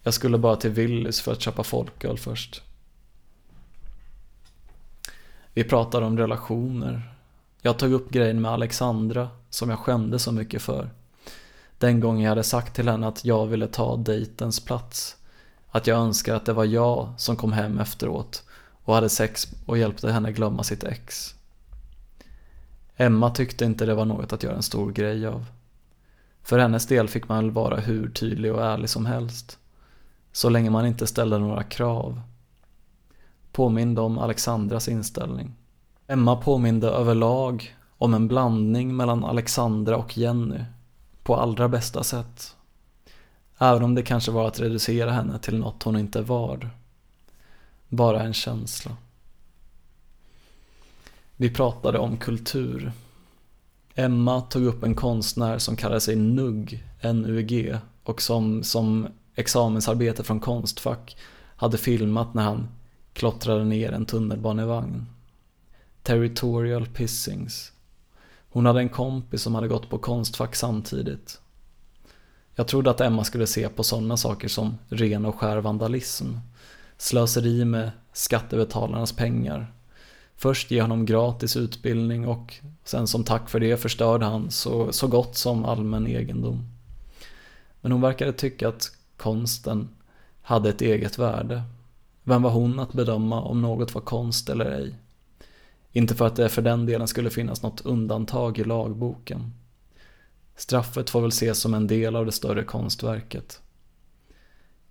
Jag 0.02 0.14
skulle 0.14 0.38
bara 0.38 0.56
till 0.56 0.70
Willys 0.70 1.20
för 1.20 1.32
att 1.32 1.40
köpa 1.40 1.62
folköl 1.62 2.18
först. 2.18 2.62
Vi 5.52 5.64
pratade 5.64 6.06
om 6.06 6.18
relationer. 6.18 7.14
Jag 7.62 7.78
tog 7.78 7.92
upp 7.92 8.10
grejen 8.10 8.40
med 8.40 8.50
Alexandra 8.50 9.28
som 9.50 9.70
jag 9.70 9.78
skämde 9.78 10.18
så 10.18 10.32
mycket 10.32 10.62
för. 10.62 10.90
Den 11.78 12.00
gången 12.00 12.22
jag 12.22 12.30
hade 12.30 12.42
sagt 12.42 12.76
till 12.76 12.88
henne 12.88 13.08
att 13.08 13.24
jag 13.24 13.46
ville 13.46 13.66
ta 13.66 13.96
dejtens 13.96 14.64
plats. 14.64 15.16
Att 15.74 15.86
jag 15.86 15.98
önskar 15.98 16.34
att 16.34 16.46
det 16.46 16.52
var 16.52 16.64
jag 16.64 17.08
som 17.16 17.36
kom 17.36 17.52
hem 17.52 17.80
efteråt 17.80 18.42
och 18.84 18.94
hade 18.94 19.08
sex 19.08 19.48
och 19.66 19.78
hjälpte 19.78 20.12
henne 20.12 20.32
glömma 20.32 20.62
sitt 20.62 20.84
ex. 20.84 21.34
Emma 22.96 23.30
tyckte 23.30 23.64
inte 23.64 23.86
det 23.86 23.94
var 23.94 24.04
något 24.04 24.32
att 24.32 24.42
göra 24.42 24.56
en 24.56 24.62
stor 24.62 24.92
grej 24.92 25.26
av. 25.26 25.46
För 26.42 26.58
hennes 26.58 26.86
del 26.86 27.08
fick 27.08 27.28
man 27.28 27.44
väl 27.44 27.50
vara 27.50 27.76
hur 27.76 28.10
tydlig 28.10 28.54
och 28.54 28.64
ärlig 28.64 28.90
som 28.90 29.06
helst. 29.06 29.58
Så 30.32 30.48
länge 30.48 30.70
man 30.70 30.86
inte 30.86 31.06
ställde 31.06 31.38
några 31.38 31.62
krav. 31.62 32.20
Påminde 33.52 34.00
om 34.00 34.18
Alexandras 34.18 34.88
inställning. 34.88 35.54
Emma 36.06 36.36
påminde 36.36 36.88
överlag 36.88 37.76
om 37.98 38.14
en 38.14 38.28
blandning 38.28 38.96
mellan 38.96 39.24
Alexandra 39.24 39.96
och 39.96 40.18
Jenny. 40.18 40.64
På 41.22 41.36
allra 41.36 41.68
bästa 41.68 42.02
sätt. 42.02 42.56
Även 43.58 43.82
om 43.82 43.94
det 43.94 44.02
kanske 44.02 44.30
var 44.30 44.48
att 44.48 44.60
reducera 44.60 45.10
henne 45.10 45.38
till 45.38 45.58
något 45.58 45.82
hon 45.82 45.96
inte 45.96 46.22
var. 46.22 46.70
Bara 47.88 48.22
en 48.22 48.34
känsla. 48.34 48.96
Vi 51.36 51.50
pratade 51.50 51.98
om 51.98 52.16
kultur. 52.16 52.92
Emma 53.94 54.40
tog 54.40 54.64
upp 54.64 54.82
en 54.82 54.94
konstnär 54.94 55.58
som 55.58 55.76
kallade 55.76 56.00
sig 56.00 56.16
Nugg, 56.16 56.84
N-U-G, 57.00 57.78
och 58.02 58.22
som, 58.22 58.62
som 58.62 59.08
examensarbete 59.34 60.24
från 60.24 60.40
Konstfack 60.40 61.16
hade 61.56 61.78
filmat 61.78 62.34
när 62.34 62.42
han 62.42 62.68
klottrade 63.12 63.64
ner 63.64 63.92
en 63.92 64.06
tunnelbanevagn. 64.06 65.06
Territorial 66.02 66.86
Pissings. 66.86 67.72
Hon 68.48 68.66
hade 68.66 68.80
en 68.80 68.88
kompis 68.88 69.42
som 69.42 69.54
hade 69.54 69.68
gått 69.68 69.90
på 69.90 69.98
Konstfack 69.98 70.54
samtidigt. 70.54 71.40
Jag 72.54 72.66
trodde 72.68 72.90
att 72.90 73.00
Emma 73.00 73.24
skulle 73.24 73.46
se 73.46 73.68
på 73.68 73.82
sådana 73.82 74.16
saker 74.16 74.48
som 74.48 74.78
ren 74.88 75.24
och 75.24 75.38
skär 75.38 75.56
vandalism, 75.56 76.26
slöseri 76.96 77.64
med 77.64 77.90
skattebetalarnas 78.12 79.12
pengar. 79.12 79.72
Först 80.36 80.70
ge 80.70 80.82
honom 80.82 81.06
gratis 81.06 81.56
utbildning 81.56 82.28
och 82.28 82.54
sen 82.84 83.06
som 83.06 83.24
tack 83.24 83.50
för 83.50 83.60
det 83.60 83.76
förstörde 83.76 84.24
han 84.24 84.50
så, 84.50 84.92
så 84.92 85.06
gott 85.06 85.36
som 85.36 85.64
allmän 85.64 86.06
egendom. 86.06 86.68
Men 87.80 87.92
hon 87.92 88.00
verkade 88.00 88.32
tycka 88.32 88.68
att 88.68 88.90
konsten 89.16 89.88
hade 90.42 90.68
ett 90.68 90.80
eget 90.80 91.18
värde. 91.18 91.62
Vem 92.22 92.42
var 92.42 92.50
hon 92.50 92.80
att 92.80 92.92
bedöma 92.92 93.42
om 93.42 93.62
något 93.62 93.94
var 93.94 94.02
konst 94.02 94.48
eller 94.48 94.64
ej? 94.64 94.94
Inte 95.92 96.14
för 96.14 96.26
att 96.26 96.36
det 96.36 96.48
för 96.48 96.62
den 96.62 96.86
delen 96.86 97.08
skulle 97.08 97.30
finnas 97.30 97.62
något 97.62 97.80
undantag 97.80 98.58
i 98.58 98.64
lagboken. 98.64 99.52
Straffet 100.56 101.10
får 101.10 101.20
väl 101.20 101.28
ses 101.28 101.58
som 101.60 101.74
en 101.74 101.86
del 101.86 102.16
av 102.16 102.26
det 102.26 102.32
större 102.32 102.64
konstverket. 102.64 103.60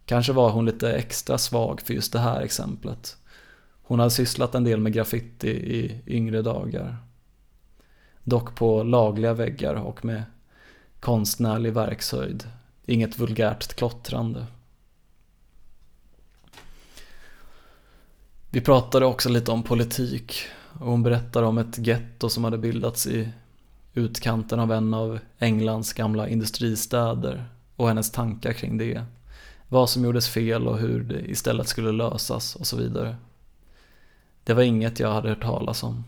Kanske 0.06 0.34
var 0.34 0.50
hon 0.50 0.66
lite 0.66 0.94
extra 0.94 1.38
svag 1.38 1.82
för 1.82 1.94
just 1.94 2.14
det 2.14 2.20
här 2.20 2.42
exemplet. 2.42 3.18
Hon 3.84 4.00
hade 4.00 4.12
sysslat 4.12 4.56
en 4.56 4.64
del 4.64 4.80
med 4.80 4.94
graffiti 4.94 5.50
i 5.50 6.02
yngre 6.08 6.42
dagar. 6.42 6.98
Dock 8.24 8.56
på 8.56 8.84
lagliga 8.84 9.34
väggar 9.34 9.76
och 9.76 10.06
med 10.06 10.24
konstnärlig 11.00 11.74
verkshöjd. 11.74 12.48
Inget 12.86 13.20
vulgärt 13.20 13.74
klottrande. 13.74 14.46
Vi 18.50 18.62
pratade 18.62 19.06
också 19.06 19.30
lite 19.30 19.52
om 19.52 19.64
politik 19.64 20.36
och 20.80 20.92
hon 20.92 21.04
berättade 21.04 21.48
om 21.48 21.58
ett 21.58 21.78
getto 21.78 22.30
som 22.30 22.44
hade 22.44 22.58
bildats 22.58 23.08
i 23.08 23.30
utkanten 23.94 24.60
av 24.60 24.72
en 24.72 24.94
av 24.94 25.20
Englands 25.40 25.94
gamla 25.94 26.28
industristäder 26.28 27.46
och 27.76 27.88
hennes 27.88 28.12
tankar 28.12 28.54
kring 28.54 28.78
det. 28.78 29.06
Vad 29.70 29.90
som 29.90 30.04
gjordes 30.04 30.30
fel 30.30 30.68
och 30.68 30.78
hur 30.78 31.04
det 31.04 31.32
istället 31.32 31.68
skulle 31.68 31.92
lösas 31.92 32.56
och 32.56 32.68
så 32.68 32.78
vidare. 32.78 33.16
Det 34.44 34.54
var 34.54 34.64
inget 34.64 35.00
jag 35.00 35.14
hade 35.14 35.30
hört 35.30 35.44
talas 35.44 35.84
om. 35.84 36.04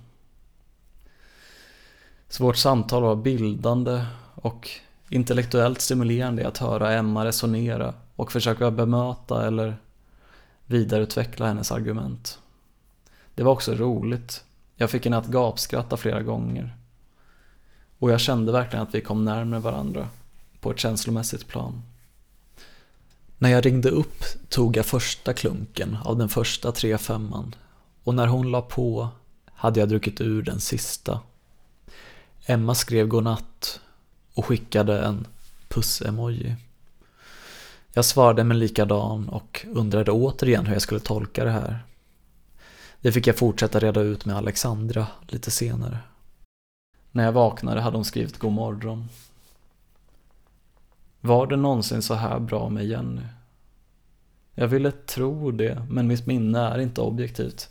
Så 2.29 2.43
vårt 2.43 2.57
samtal 2.57 3.03
var 3.03 3.15
bildande 3.15 4.05
och 4.35 4.69
intellektuellt 5.09 5.81
stimulerande 5.81 6.47
att 6.47 6.57
höra 6.57 6.93
Emma 6.93 7.25
resonera 7.25 7.93
och 8.15 8.31
försöka 8.31 8.71
bemöta 8.71 9.47
eller 9.47 9.77
vidareutveckla 10.65 11.47
hennes 11.47 11.71
argument. 11.71 12.39
Det 13.35 13.43
var 13.43 13.51
också 13.51 13.73
roligt. 13.73 14.43
Jag 14.75 14.89
fick 14.89 15.03
henne 15.03 15.17
att 15.17 15.27
gapskratta 15.27 15.97
flera 15.97 16.21
gånger. 16.21 16.77
Och 17.99 18.11
jag 18.11 18.19
kände 18.19 18.51
verkligen 18.51 18.83
att 18.83 18.95
vi 18.95 19.01
kom 19.01 19.25
närmare 19.25 19.59
varandra 19.59 20.07
på 20.59 20.71
ett 20.71 20.79
känslomässigt 20.79 21.47
plan. 21.47 21.81
När 23.37 23.49
jag 23.49 23.65
ringde 23.65 23.89
upp 23.89 24.23
tog 24.49 24.77
jag 24.77 24.85
första 24.85 25.33
klunken 25.33 25.97
av 26.03 26.17
den 26.17 26.29
första 26.29 26.71
3-5 26.71 27.53
och 28.03 28.15
när 28.15 28.27
hon 28.27 28.51
la 28.51 28.61
på 28.61 29.09
hade 29.45 29.79
jag 29.79 29.89
druckit 29.89 30.21
ur 30.21 30.41
den 30.41 30.59
sista. 30.59 31.19
Emma 32.45 32.75
skrev 32.75 33.07
godnatt 33.07 33.79
och 34.33 34.45
skickade 34.45 34.99
en 34.99 35.27
puss-emoji. 35.67 36.55
Jag 37.93 38.05
svarade 38.05 38.43
med 38.43 38.57
likadan 38.57 39.29
och 39.29 39.65
undrade 39.73 40.11
återigen 40.11 40.65
hur 40.65 40.73
jag 40.73 40.81
skulle 40.81 40.99
tolka 40.99 41.43
det 41.43 41.51
här. 41.51 41.79
Det 43.01 43.11
fick 43.11 43.27
jag 43.27 43.37
fortsätta 43.37 43.79
reda 43.79 44.01
ut 44.01 44.25
med 44.25 44.37
Alexandra 44.37 45.07
lite 45.27 45.51
senare. 45.51 45.97
När 47.15 47.23
jag 47.23 47.31
vaknade 47.31 47.81
hade 47.81 47.97
hon 47.97 48.05
skrivit 48.05 48.37
god 48.37 48.51
morgon. 48.51 49.09
Var 51.21 51.47
det 51.47 51.55
någonsin 51.55 52.01
så 52.01 52.13
här 52.13 52.39
bra 52.39 52.69
med 52.69 52.85
Jenny? 52.85 53.21
Jag 54.55 54.67
ville 54.67 54.91
tro 54.91 55.51
det, 55.51 55.85
men 55.89 56.07
mitt 56.07 56.25
minne 56.25 56.59
är 56.59 56.79
inte 56.79 57.01
objektivt. 57.01 57.69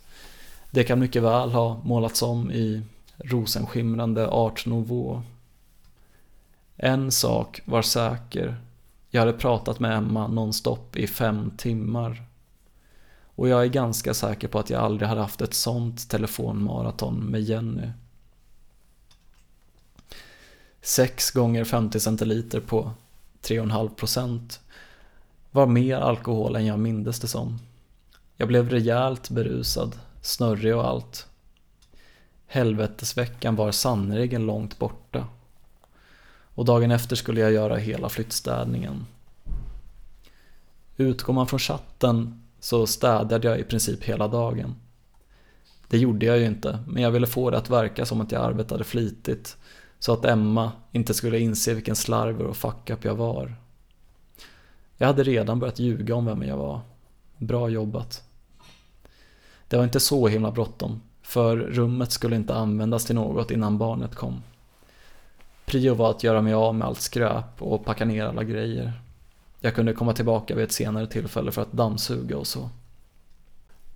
Det 0.71 0.83
kan 0.83 0.99
mycket 0.99 1.23
väl 1.23 1.51
ha 1.51 1.81
målats 1.83 2.21
om 2.21 2.51
i 2.51 2.81
rosenskimrande 3.17 4.27
art 4.27 4.65
nouveau. 4.65 5.21
En 6.75 7.11
sak 7.11 7.61
var 7.65 7.81
säker. 7.81 8.55
Jag 9.09 9.21
hade 9.21 9.33
pratat 9.33 9.79
med 9.79 9.97
Emma 9.97 10.27
nonstop 10.27 10.95
i 10.95 11.07
fem 11.07 11.51
timmar. 11.57 12.23
Och 13.25 13.49
jag 13.49 13.63
är 13.63 13.69
ganska 13.69 14.13
säker 14.13 14.47
på 14.47 14.59
att 14.59 14.69
jag 14.69 14.81
aldrig 14.81 15.09
hade 15.09 15.21
haft 15.21 15.41
ett 15.41 15.53
sånt 15.53 16.09
telefonmaraton 16.09 17.25
med 17.25 17.41
Jenny. 17.41 17.91
6 20.85 21.31
gånger 21.31 21.63
50 21.63 21.99
centiliter 21.99 22.59
på 22.59 22.91
3,5% 23.41 24.59
var 25.51 25.65
mer 25.65 25.97
alkohol 25.97 26.55
än 26.55 26.65
jag 26.65 26.79
mindes 26.79 27.19
det 27.19 27.27
som. 27.27 27.59
Jag 28.37 28.47
blev 28.47 28.69
rejält 28.69 29.29
berusad, 29.29 29.99
snurrig 30.21 30.75
och 30.75 30.87
allt. 30.87 31.27
Helvetesveckan 32.47 33.55
var 33.55 33.71
sannerligen 33.71 34.45
långt 34.45 34.79
borta. 34.79 35.27
Och 36.55 36.65
dagen 36.65 36.91
efter 36.91 37.15
skulle 37.15 37.41
jag 37.41 37.51
göra 37.51 37.75
hela 37.75 38.09
flyttstädningen. 38.09 39.05
Utgår 40.97 41.33
man 41.33 41.47
från 41.47 41.59
chatten 41.59 42.43
så 42.59 42.87
städade 42.87 43.47
jag 43.47 43.59
i 43.59 43.63
princip 43.63 44.03
hela 44.03 44.27
dagen. 44.27 44.75
Det 45.87 45.97
gjorde 45.97 46.25
jag 46.25 46.37
ju 46.37 46.45
inte, 46.45 46.79
men 46.87 47.03
jag 47.03 47.11
ville 47.11 47.27
få 47.27 47.49
det 47.49 47.57
att 47.57 47.69
verka 47.69 48.05
som 48.05 48.21
att 48.21 48.31
jag 48.31 48.43
arbetade 48.43 48.83
flitigt 48.83 49.57
så 50.05 50.13
att 50.13 50.25
Emma 50.25 50.71
inte 50.91 51.13
skulle 51.13 51.39
inse 51.39 51.73
vilken 51.73 51.95
slarver 51.95 52.45
och 52.45 52.57
fuck 52.57 52.89
up 52.89 53.05
jag 53.05 53.15
var. 53.15 53.55
Jag 54.97 55.07
hade 55.07 55.23
redan 55.23 55.59
börjat 55.59 55.79
ljuga 55.79 56.15
om 56.15 56.25
vem 56.25 56.43
jag 56.43 56.57
var. 56.57 56.81
Bra 57.37 57.69
jobbat. 57.69 58.23
Det 59.67 59.77
var 59.77 59.83
inte 59.83 59.99
så 59.99 60.27
himla 60.27 60.51
bråttom, 60.51 61.01
för 61.21 61.57
rummet 61.57 62.11
skulle 62.11 62.35
inte 62.35 62.55
användas 62.55 63.05
till 63.05 63.15
något 63.15 63.51
innan 63.51 63.77
barnet 63.77 64.15
kom. 64.15 64.43
Prio 65.65 65.93
var 65.93 66.09
att 66.09 66.23
göra 66.23 66.41
mig 66.41 66.53
av 66.53 66.75
med 66.75 66.87
allt 66.87 67.01
skräp 67.01 67.61
och 67.61 67.85
packa 67.85 68.05
ner 68.05 68.25
alla 68.25 68.43
grejer. 68.43 68.93
Jag 69.59 69.75
kunde 69.75 69.93
komma 69.93 70.13
tillbaka 70.13 70.55
vid 70.55 70.63
ett 70.63 70.71
senare 70.71 71.07
tillfälle 71.07 71.51
för 71.51 71.61
att 71.61 71.71
dammsuga 71.71 72.37
och 72.37 72.47
så. 72.47 72.69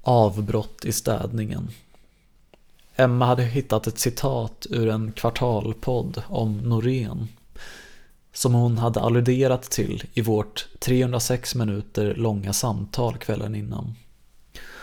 Avbrott 0.02 0.86
i 0.86 0.92
städningen. 0.92 1.68
Emma 3.00 3.26
hade 3.26 3.44
hittat 3.44 3.88
ett 3.88 4.00
citat 4.00 4.68
ur 4.70 4.90
en 4.90 5.12
kvartalpodd 5.12 6.24
om 6.28 6.58
Norén 6.58 7.28
som 8.34 8.54
hon 8.54 8.78
hade 8.78 9.00
alluderat 9.00 9.64
till 9.64 10.04
i 10.14 10.22
vårt 10.22 10.68
306 10.80 11.56
minuter 11.56 12.16
långa 12.16 12.54
samtal 12.54 13.18
kvällen 13.18 13.56
innan. 13.56 13.96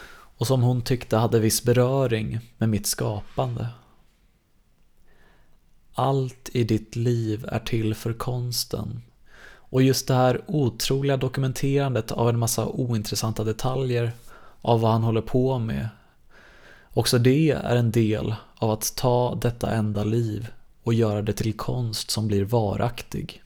Och 0.08 0.46
som 0.46 0.62
hon 0.62 0.82
tyckte 0.82 1.16
hade 1.16 1.40
viss 1.40 1.64
beröring 1.64 2.38
med 2.58 2.68
mitt 2.68 2.86
skapande. 2.86 3.68
Allt 5.94 6.50
i 6.52 6.64
ditt 6.64 6.96
liv 6.96 7.44
är 7.48 7.58
till 7.58 7.94
för 7.94 8.12
konsten. 8.12 9.02
Och 9.48 9.82
just 9.82 10.08
det 10.08 10.14
här 10.14 10.40
otroliga 10.46 11.16
dokumenterandet 11.16 12.12
av 12.12 12.28
en 12.28 12.38
massa 12.38 12.66
ointressanta 12.66 13.44
detaljer 13.44 14.12
av 14.62 14.80
vad 14.80 14.92
han 14.92 15.02
håller 15.02 15.22
på 15.22 15.58
med. 15.58 15.88
Också 16.96 17.18
det 17.18 17.50
är 17.50 17.76
en 17.76 17.90
del 17.90 18.34
av 18.54 18.70
att 18.70 18.96
ta 18.96 19.34
detta 19.34 19.70
enda 19.70 20.04
liv 20.04 20.48
och 20.82 20.94
göra 20.94 21.22
det 21.22 21.32
till 21.32 21.56
konst 21.56 22.10
som 22.10 22.26
blir 22.26 22.44
varaktig. 22.44 23.42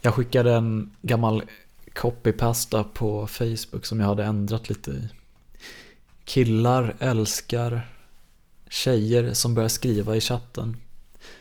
Jag 0.00 0.14
skickade 0.14 0.54
en 0.54 0.96
gammal 1.02 1.42
copypasta 1.94 2.84
på 2.84 3.26
Facebook 3.26 3.86
som 3.86 4.00
jag 4.00 4.06
hade 4.06 4.24
ändrat 4.24 4.68
lite 4.68 4.90
i. 4.90 5.08
Killar 6.24 6.96
älskar 6.98 7.88
tjejer 8.68 9.34
som 9.34 9.54
börjar 9.54 9.68
skriva 9.68 10.16
i 10.16 10.20
chatten. 10.20 10.76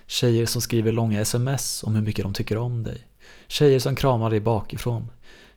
Tjejer 0.07 0.45
som 0.45 0.61
skriver 0.61 0.91
långa 0.91 1.21
sms 1.21 1.83
om 1.83 1.95
hur 1.95 2.01
mycket 2.01 2.23
de 2.23 2.33
tycker 2.33 2.57
om 2.57 2.83
dig. 2.83 3.07
Tjejer 3.47 3.79
som 3.79 3.95
kramar 3.95 4.29
dig 4.29 4.39
bakifrån. 4.39 5.07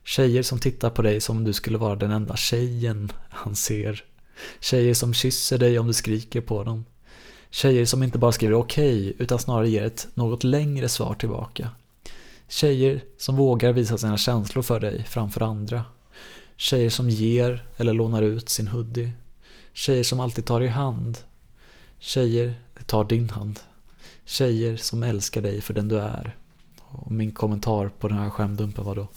Tjejer 0.03 0.43
som 0.43 0.59
tittar 0.59 0.89
på 0.89 1.01
dig 1.01 1.21
som 1.21 1.37
om 1.37 1.43
du 1.43 1.53
skulle 1.53 1.77
vara 1.77 1.95
den 1.95 2.11
enda 2.11 2.35
tjejen 2.35 3.11
han 3.29 3.55
ser. 3.55 4.03
Tjejer 4.59 4.93
som 4.93 5.13
kysser 5.13 5.57
dig 5.57 5.79
om 5.79 5.87
du 5.87 5.93
skriker 5.93 6.41
på 6.41 6.63
dem. 6.63 6.85
Tjejer 7.49 7.85
som 7.85 8.03
inte 8.03 8.17
bara 8.17 8.31
skriver 8.31 8.53
okej 8.53 8.99
okay, 8.99 9.13
utan 9.17 9.39
snarare 9.39 9.69
ger 9.69 9.83
ett 9.83 10.07
något 10.13 10.43
längre 10.43 10.89
svar 10.89 11.13
tillbaka. 11.13 11.69
Tjejer 12.47 13.03
som 13.17 13.35
vågar 13.35 13.73
visa 13.73 13.97
sina 13.97 14.17
känslor 14.17 14.63
för 14.63 14.79
dig 14.79 15.03
framför 15.03 15.41
andra. 15.41 15.83
Tjejer 16.57 16.89
som 16.89 17.09
ger 17.09 17.65
eller 17.77 17.93
lånar 17.93 18.21
ut 18.21 18.49
sin 18.49 18.67
hoodie. 18.67 19.11
Tjejer 19.73 20.03
som 20.03 20.19
alltid 20.19 20.45
tar 20.45 20.61
i 20.61 20.67
hand. 20.67 21.17
Tjejer 21.99 22.55
tar 22.85 23.03
din 23.03 23.29
hand. 23.29 23.59
Tjejer 24.25 24.77
som 24.77 25.03
älskar 25.03 25.41
dig 25.41 25.61
för 25.61 25.73
den 25.73 25.87
du 25.87 25.99
är. 25.99 26.35
Och 26.77 27.11
min 27.11 27.31
kommentar 27.31 27.89
på 27.99 28.07
den 28.07 28.17
här 28.17 28.29
skämdumpen 28.29 28.85
var 28.85 28.95
då 28.95 29.07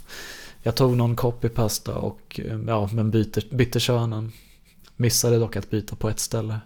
jag 0.66 0.74
tog 0.74 0.96
någon 0.96 1.16
copypasta 1.16 1.94
och 1.94 2.40
eh, 2.44 2.60
ja, 2.66 2.88
men 2.92 3.10
byter, 3.10 3.54
bytte 3.54 3.80
könen. 3.80 4.32
Missade 4.96 5.38
dock 5.38 5.56
att 5.56 5.70
byta 5.70 5.96
på 5.96 6.08
ett 6.08 6.18
ställe. 6.18 6.60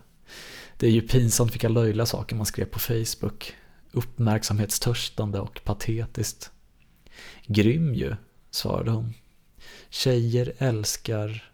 Det 0.76 0.86
är 0.86 0.90
ju 0.90 1.00
pinsamt 1.00 1.54
vilka 1.54 1.68
löjliga 1.68 2.06
saker 2.06 2.36
man 2.36 2.46
skrev 2.46 2.64
på 2.64 2.78
Facebook. 2.78 3.54
Uppmärksamhetstörstande 3.92 5.40
och 5.40 5.60
patetiskt. 5.64 6.50
Grym 7.46 7.94
ju, 7.94 8.16
svarade 8.50 8.90
hon. 8.90 9.14
Tjejer 9.90 10.52
älskar 10.58 11.50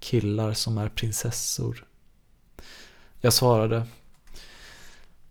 killar 0.00 0.52
som 0.52 0.78
är 0.78 0.88
prinsessor. 0.88 1.84
Jag 3.20 3.32
svarade. 3.32 3.86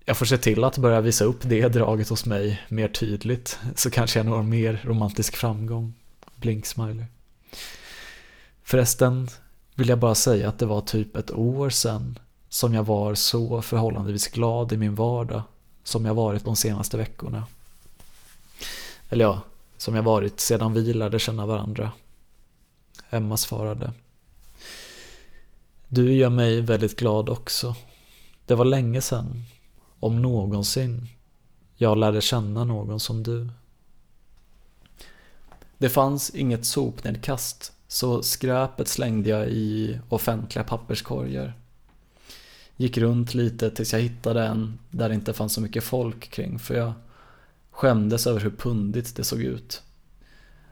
Jag 0.05 0.17
får 0.17 0.25
se 0.25 0.37
till 0.37 0.63
att 0.63 0.77
börja 0.77 1.01
visa 1.01 1.25
upp 1.25 1.39
det 1.41 1.67
draget 1.67 2.09
hos 2.09 2.25
mig 2.25 2.61
mer 2.69 2.87
tydligt, 2.87 3.59
så 3.75 3.89
kanske 3.89 4.19
jag 4.19 4.25
når 4.25 4.43
mer 4.43 4.81
romantisk 4.85 5.35
framgång. 5.35 5.93
Blink-smiley. 6.41 7.05
Förresten 8.63 9.29
vill 9.75 9.89
jag 9.89 9.99
bara 9.99 10.15
säga 10.15 10.49
att 10.49 10.59
det 10.59 10.65
var 10.65 10.81
typ 10.81 11.15
ett 11.15 11.31
år 11.31 11.69
sedan 11.69 12.19
som 12.49 12.73
jag 12.73 12.83
var 12.83 13.15
så 13.15 13.61
förhållandevis 13.61 14.27
glad 14.27 14.71
i 14.71 14.77
min 14.77 14.95
vardag 14.95 15.41
som 15.83 16.05
jag 16.05 16.13
varit 16.13 16.45
de 16.45 16.55
senaste 16.55 16.97
veckorna. 16.97 17.47
Eller 19.09 19.25
ja, 19.25 19.41
som 19.77 19.95
jag 19.95 20.03
varit 20.03 20.39
sedan 20.39 20.73
vi 20.73 20.93
lärde 20.93 21.19
känna 21.19 21.45
varandra. 21.45 21.91
Emma 23.09 23.37
svarade. 23.37 23.93
Du 25.87 26.13
gör 26.13 26.29
mig 26.29 26.61
väldigt 26.61 26.99
glad 26.99 27.29
också. 27.29 27.75
Det 28.45 28.55
var 28.55 28.65
länge 28.65 29.01
sedan, 29.01 29.43
om 29.99 30.21
någonsin, 30.21 31.07
jag 31.75 31.97
lärde 31.97 32.21
känna 32.21 32.63
någon 32.63 32.99
som 32.99 33.23
du. 33.23 33.49
Det 35.77 35.89
fanns 35.89 36.29
inget 36.29 36.65
sopnedkast, 36.65 37.73
så 37.87 38.23
skräpet 38.23 38.87
slängde 38.87 39.29
jag 39.29 39.47
i 39.47 39.99
offentliga 40.09 40.63
papperskorgar. 40.63 41.53
Gick 42.77 42.97
runt 42.97 43.33
lite 43.33 43.69
tills 43.69 43.93
jag 43.93 43.99
hittade 43.99 44.43
en 44.43 44.79
där 44.89 45.09
det 45.09 45.15
inte 45.15 45.33
fanns 45.33 45.53
så 45.53 45.61
mycket 45.61 45.83
folk 45.83 46.29
kring, 46.29 46.59
för 46.59 46.75
jag 46.75 46.93
skämdes 47.71 48.27
över 48.27 48.39
hur 48.39 48.49
pundigt 48.49 49.15
det 49.15 49.23
såg 49.23 49.41
ut. 49.41 49.81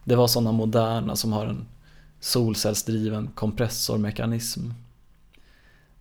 Det 0.04 0.16
var 0.16 0.28
sådana 0.28 0.52
moderna 0.52 1.16
som 1.16 1.34
har 1.34 1.46
en 1.46 1.66
solcellsdriven 2.20 3.28
kompressormekanism. 3.36 4.72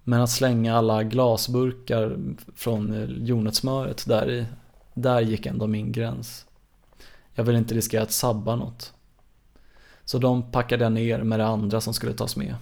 Men 0.05 0.21
att 0.21 0.31
slänga 0.31 0.77
alla 0.77 1.03
glasburkar 1.03 2.19
från 2.55 2.93
eh, 2.93 3.11
jordnötssmöret 3.11 4.07
där 4.07 4.31
i, 4.31 4.47
där 4.95 5.21
gick 5.21 5.47
ändå 5.47 5.67
min 5.67 5.93
gräns. 5.93 6.47
Jag 7.35 7.45
ville 7.45 7.59
inte 7.59 7.75
riskera 7.75 8.03
att 8.03 8.13
sabba 8.13 8.57
något. 8.57 8.93
Så 10.05 10.19
de 10.19 10.51
packade 10.51 10.85
jag 10.85 10.93
ner 10.93 11.23
med 11.23 11.41
det 11.41 11.47
andra 11.47 11.81
som 11.81 11.95
skulle 11.95 12.13
tas 12.13 12.37
med. 12.37 12.57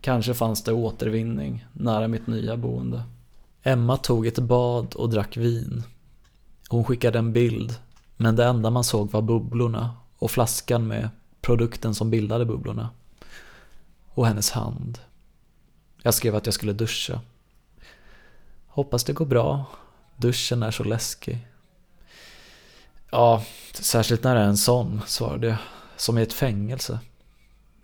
Kanske 0.00 0.34
fanns 0.34 0.64
det 0.64 0.72
återvinning 0.72 1.66
nära 1.72 2.08
mitt 2.08 2.26
nya 2.26 2.56
boende. 2.56 3.02
Emma 3.62 3.96
tog 3.96 4.26
ett 4.26 4.38
bad 4.38 4.94
och 4.94 5.10
drack 5.10 5.36
vin. 5.36 5.82
Hon 6.68 6.84
skickade 6.84 7.18
en 7.18 7.32
bild, 7.32 7.74
men 8.16 8.36
det 8.36 8.44
enda 8.44 8.70
man 8.70 8.84
såg 8.84 9.10
var 9.10 9.22
bubblorna 9.22 9.96
och 10.18 10.30
flaskan 10.30 10.86
med 10.86 11.08
produkten 11.40 11.94
som 11.94 12.10
bildade 12.10 12.44
bubblorna. 12.44 12.90
Och 14.08 14.26
hennes 14.26 14.50
hand. 14.50 14.98
Jag 16.02 16.14
skrev 16.14 16.36
att 16.36 16.46
jag 16.46 16.54
skulle 16.54 16.72
duscha. 16.72 17.20
Hoppas 18.66 19.04
det 19.04 19.12
går 19.12 19.26
bra. 19.26 19.66
Duschen 20.16 20.62
är 20.62 20.70
så 20.70 20.84
läskig. 20.84 21.46
Ja, 23.14 23.44
särskilt 23.72 24.24
när 24.24 24.34
det 24.34 24.40
är 24.40 24.44
en 24.44 24.56
sån, 24.56 25.00
svarade 25.06 25.46
jag. 25.46 25.56
Som 25.96 26.18
i 26.18 26.22
ett 26.22 26.32
fängelse. 26.32 27.00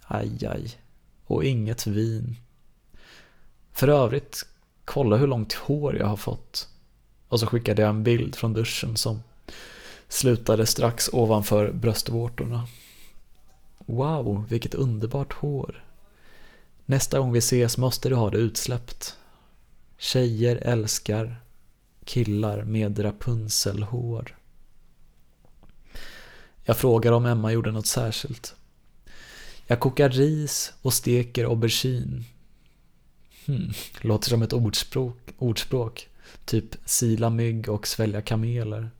Aj, 0.06 0.46
aj. 0.46 0.78
Och 1.26 1.44
inget 1.44 1.86
vin. 1.86 2.36
För 3.72 3.88
övrigt, 3.88 4.46
kolla 4.84 5.16
hur 5.16 5.26
långt 5.26 5.52
hår 5.52 5.96
jag 5.96 6.06
har 6.06 6.16
fått. 6.16 6.68
Och 7.28 7.40
så 7.40 7.46
skickade 7.46 7.82
jag 7.82 7.88
en 7.88 8.02
bild 8.02 8.36
från 8.36 8.52
duschen 8.52 8.96
som 8.96 9.22
slutade 10.08 10.66
strax 10.66 11.10
ovanför 11.12 11.72
bröstvårtorna. 11.72 12.66
Wow, 13.78 14.44
vilket 14.48 14.74
underbart 14.74 15.32
hår. 15.32 15.84
Nästa 16.86 17.18
gång 17.18 17.32
vi 17.32 17.38
ses 17.38 17.78
måste 17.78 18.08
du 18.08 18.14
ha 18.14 18.30
det 18.30 18.38
utsläppt. 18.38 19.16
Tjejer 19.98 20.56
älskar 20.56 21.36
killar 22.04 22.62
med 22.62 23.04
Rapunzelhår. 23.04 24.37
Jag 26.68 26.76
frågar 26.76 27.12
om 27.12 27.26
Emma 27.26 27.52
gjorde 27.52 27.72
något 27.72 27.86
särskilt. 27.86 28.56
Jag 29.66 29.80
kokar 29.80 30.08
ris 30.08 30.72
och 30.82 30.94
steker 30.94 31.44
aubergine. 31.44 32.24
Hmm, 33.46 33.72
låter 34.00 34.28
som 34.28 34.42
ett 34.42 34.52
ordspråk, 34.52 35.34
ordspråk. 35.38 36.08
Typ 36.44 36.76
sila 36.84 37.30
mygg 37.30 37.68
och 37.68 37.86
svälja 37.86 38.22
kameler. 38.22 38.90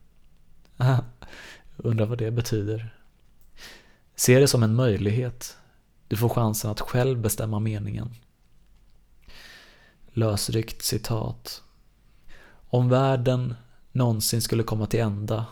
Undrar 1.77 2.05
vad 2.05 2.17
det 2.17 2.31
betyder. 2.31 2.95
Se 4.15 4.39
det 4.39 4.47
som 4.47 4.63
en 4.63 4.75
möjlighet. 4.75 5.57
Du 6.07 6.17
får 6.17 6.29
chansen 6.29 6.71
att 6.71 6.81
själv 6.81 7.21
bestämma 7.21 7.59
meningen. 7.59 8.15
Lösryckt 10.13 10.83
citat. 10.83 11.63
Om 12.69 12.89
världen 12.89 13.55
någonsin 13.91 14.41
skulle 14.41 14.63
komma 14.63 14.85
till 14.85 14.99
ända 14.99 15.45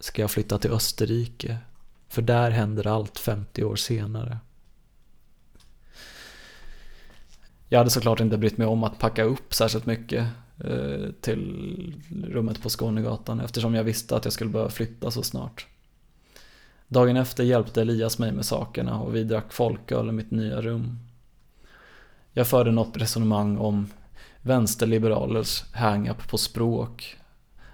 ska 0.00 0.22
jag 0.22 0.30
flytta 0.30 0.58
till 0.58 0.70
Österrike, 0.70 1.58
för 2.08 2.22
där 2.22 2.50
händer 2.50 2.86
allt 2.86 3.18
50 3.18 3.64
år 3.64 3.76
senare. 3.76 4.38
Jag 7.68 7.78
hade 7.78 7.90
såklart 7.90 8.20
inte 8.20 8.38
brytt 8.38 8.58
mig 8.58 8.66
om 8.66 8.84
att 8.84 8.98
packa 8.98 9.24
upp 9.24 9.54
särskilt 9.54 9.86
mycket 9.86 10.26
eh, 10.64 11.10
till 11.20 11.94
rummet 12.24 12.62
på 12.62 12.68
Skånegatan 12.68 13.40
eftersom 13.40 13.74
jag 13.74 13.84
visste 13.84 14.16
att 14.16 14.24
jag 14.24 14.32
skulle 14.32 14.50
behöva 14.50 14.70
flytta 14.70 15.10
så 15.10 15.22
snart. 15.22 15.66
Dagen 16.88 17.16
efter 17.16 17.44
hjälpte 17.44 17.80
Elias 17.80 18.18
mig 18.18 18.32
med 18.32 18.44
sakerna 18.44 19.00
och 19.00 19.14
vi 19.14 19.24
drack 19.24 19.52
folköl 19.52 20.08
i 20.08 20.12
mitt 20.12 20.30
nya 20.30 20.60
rum. 20.60 20.98
Jag 22.32 22.46
förde 22.46 22.70
något 22.70 22.96
resonemang 22.96 23.58
om 23.58 23.88
vänsterliberalers 24.42 25.64
hang-up 25.74 26.28
på 26.28 26.38
språk. 26.38 27.19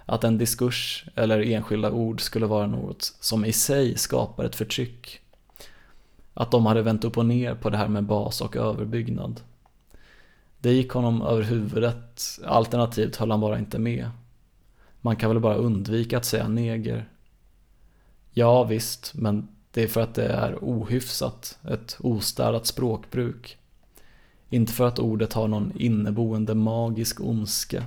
Att 0.09 0.23
en 0.23 0.37
diskurs 0.37 1.05
eller 1.15 1.41
enskilda 1.41 1.91
ord 1.91 2.21
skulle 2.21 2.45
vara 2.45 2.67
något 2.67 3.01
som 3.19 3.45
i 3.45 3.53
sig 3.53 3.97
skapar 3.97 4.43
ett 4.43 4.55
förtryck. 4.55 5.19
Att 6.33 6.51
de 6.51 6.65
hade 6.65 6.81
vänt 6.81 7.03
upp 7.03 7.17
och 7.17 7.25
ner 7.25 7.55
på 7.55 7.69
det 7.69 7.77
här 7.77 7.87
med 7.87 8.03
bas 8.03 8.41
och 8.41 8.55
överbyggnad. 8.55 9.41
Det 10.59 10.73
gick 10.73 10.91
honom 10.91 11.21
över 11.21 11.43
huvudet, 11.43 12.39
alternativt 12.45 13.15
höll 13.15 13.31
han 13.31 13.41
bara 13.41 13.59
inte 13.59 13.79
med. 13.79 14.09
Man 15.01 15.15
kan 15.15 15.29
väl 15.29 15.39
bara 15.39 15.55
undvika 15.55 16.17
att 16.17 16.25
säga 16.25 16.47
neger. 16.47 17.09
Ja 18.31 18.63
visst, 18.63 19.13
men 19.15 19.47
det 19.71 19.83
är 19.83 19.87
för 19.87 20.01
att 20.01 20.15
det 20.15 20.27
är 20.27 20.57
ohyfsat, 20.61 21.59
ett 21.63 21.97
ostädat 21.99 22.65
språkbruk. 22.65 23.57
Inte 24.49 24.73
för 24.73 24.87
att 24.87 24.99
ordet 24.99 25.33
har 25.33 25.47
någon 25.47 25.71
inneboende 25.75 26.55
magisk 26.55 27.21
ondska. 27.21 27.83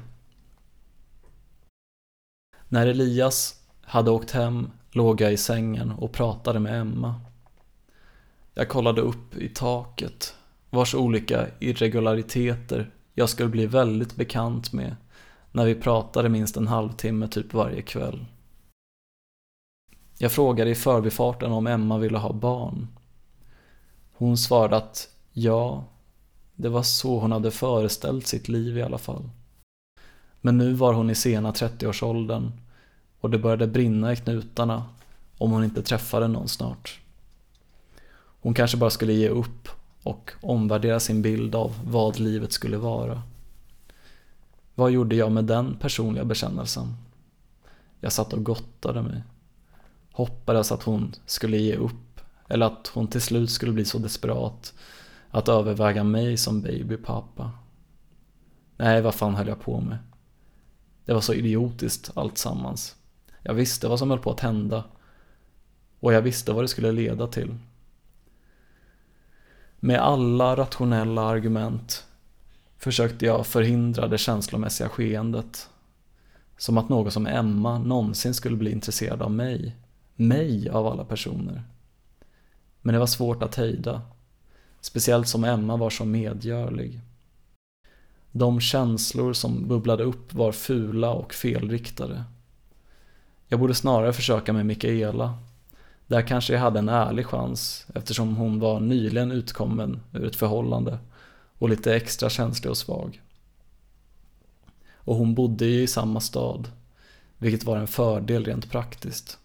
När 2.73 2.87
Elias 2.87 3.55
hade 3.83 4.11
åkt 4.11 4.31
hem 4.31 4.71
låg 4.91 5.21
jag 5.21 5.33
i 5.33 5.37
sängen 5.37 5.91
och 5.91 6.13
pratade 6.13 6.61
med 6.61 6.81
Emma. 6.81 7.21
Jag 8.55 8.69
kollade 8.69 9.01
upp 9.01 9.37
i 9.37 9.49
taket, 9.49 10.35
vars 10.71 10.95
olika 10.95 11.47
irregulariteter 11.59 12.91
jag 13.15 13.29
skulle 13.29 13.49
bli 13.49 13.67
väldigt 13.67 14.17
bekant 14.17 14.73
med 14.73 14.97
när 15.53 15.65
vi 15.65 15.75
pratade 15.75 16.29
minst 16.29 16.57
en 16.57 16.67
halvtimme 16.67 17.29
typ 17.29 17.55
varje 17.55 17.83
kväll. 17.83 18.27
Jag 20.19 20.33
frågade 20.33 20.71
i 20.71 20.75
förbifarten 20.75 21.53
om 21.53 21.67
Emma 21.67 21.99
ville 21.99 22.19
ha 22.19 22.33
barn. 22.33 22.89
Hon 24.13 24.39
svarade 24.39 24.77
att 24.77 25.09
ja, 25.33 25.85
det 26.55 26.69
var 26.69 26.83
så 26.83 27.19
hon 27.19 27.33
hade 27.33 27.51
föreställt 27.51 28.27
sitt 28.27 28.49
liv 28.49 28.79
i 28.79 28.83
alla 28.83 28.99
fall. 28.99 29.31
Men 30.41 30.59
nu 30.59 30.73
var 30.73 30.93
hon 30.93 31.11
i 31.11 31.15
sena 31.15 31.53
30-årsåldern 31.53 32.53
och 33.21 33.31
det 33.31 33.39
började 33.39 33.67
brinna 33.67 34.13
i 34.13 34.17
knutarna 34.17 34.85
om 35.39 35.51
hon 35.51 35.65
inte 35.65 35.83
träffade 35.83 36.29
någon 36.29 36.49
snart. 36.49 37.01
Hon 38.41 38.55
kanske 38.55 38.77
bara 38.77 38.91
skulle 38.91 39.13
ge 39.13 39.29
upp 39.29 39.69
och 40.03 40.33
omvärdera 40.41 41.01
sin 41.01 41.23
bild 41.23 41.55
av 41.55 41.81
vad 41.85 42.19
livet 42.19 42.53
skulle 42.53 42.77
vara. 42.77 43.23
Vad 44.75 44.91
gjorde 44.91 45.17
jag 45.17 45.33
med 45.33 45.45
den 45.45 45.77
personliga 45.77 46.25
bekännelsen? 46.25 46.97
Jag 48.01 48.13
satt 48.13 48.33
och 48.33 48.45
gottade 48.45 49.03
mig. 49.03 49.23
Hoppades 50.13 50.73
att 50.73 50.83
hon 50.83 51.15
skulle 51.27 51.57
ge 51.57 51.77
upp 51.77 52.21
eller 52.49 52.67
att 52.67 52.91
hon 52.95 53.07
till 53.07 53.21
slut 53.21 53.51
skulle 53.51 53.73
bli 53.73 53.85
så 53.85 53.99
desperat 53.99 54.75
att 55.31 55.49
överväga 55.49 56.05
mig 56.05 56.37
som 56.37 56.63
babypappa. 56.63 57.51
Nej, 58.77 59.03
vad 59.03 59.15
fan 59.15 59.35
höll 59.35 59.49
jag 59.49 59.61
på 59.61 59.81
med? 59.81 59.99
Det 61.11 61.15
var 61.15 61.21
så 61.21 61.35
idiotiskt 61.35 62.11
allt 62.15 62.39
sammans. 62.39 62.97
Jag 63.43 63.55
visste 63.55 63.89
vad 63.89 63.99
som 63.99 64.11
höll 64.11 64.19
på 64.19 64.31
att 64.31 64.41
hända. 64.41 64.85
Och 66.01 66.13
jag 66.13 66.23
visste 66.23 66.53
vad 66.53 66.65
det 66.65 66.69
skulle 66.69 66.93
leda 66.93 67.27
till. 67.27 67.57
Med 69.81 70.01
alla 70.01 70.57
rationella 70.57 71.23
argument 71.23 72.07
försökte 72.79 73.27
jag 73.27 73.47
förhindra 73.47 74.09
det 74.09 74.19
känslomässiga 74.19 74.89
skeendet. 74.89 75.69
Som 76.57 76.79
att 76.79 76.89
någon 76.89 77.13
som 77.13 77.27
Emma 77.27 77.79
någonsin 77.79 78.35
skulle 78.35 78.57
bli 78.57 78.73
intresserad 78.73 79.23
av 79.23 79.31
mig. 79.31 79.77
Mig 80.15 80.69
av 80.69 80.87
alla 80.87 81.05
personer. 81.05 81.63
Men 82.83 82.93
det 82.93 82.99
var 82.99 83.07
svårt 83.07 83.43
att 83.43 83.57
hejda. 83.57 84.03
Speciellt 84.81 85.29
som 85.29 85.45
Emma 85.45 85.77
var 85.77 85.91
så 85.91 86.05
medgörlig. 86.05 87.01
De 88.33 88.61
känslor 88.61 89.33
som 89.33 89.69
bubblade 89.69 90.05
upp 90.05 90.35
var 90.35 90.53
fula 90.53 91.11
och 91.11 91.35
felriktade. 91.35 92.25
Jag 93.49 93.61
borde 93.61 93.75
snarare 93.75 94.13
försöka 94.13 94.53
med 94.53 94.67
Mikaela. 94.67 95.39
Där 96.07 96.23
kanske 96.23 96.53
jag 96.53 96.61
hade 96.61 96.79
en 96.79 96.89
ärlig 96.89 97.27
chans 97.27 97.87
eftersom 97.95 98.37
hon 98.37 98.61
var 98.61 98.81
nyligen 98.81 99.33
utkommen 99.33 100.01
ur 100.13 100.27
ett 100.27 100.37
förhållande 100.37 100.99
och 101.59 101.69
lite 101.69 101.95
extra 101.95 102.31
känslig 102.31 102.71
och 102.71 102.77
svag. 102.77 103.23
Och 104.95 105.17
hon 105.17 105.35
bodde 105.35 105.67
ju 105.67 105.83
i 105.83 105.87
samma 105.87 106.21
stad, 106.21 106.71
vilket 107.39 107.65
var 107.65 107.77
en 107.77 107.87
fördel 107.87 108.45
rent 108.45 108.71
praktiskt. 108.71 109.39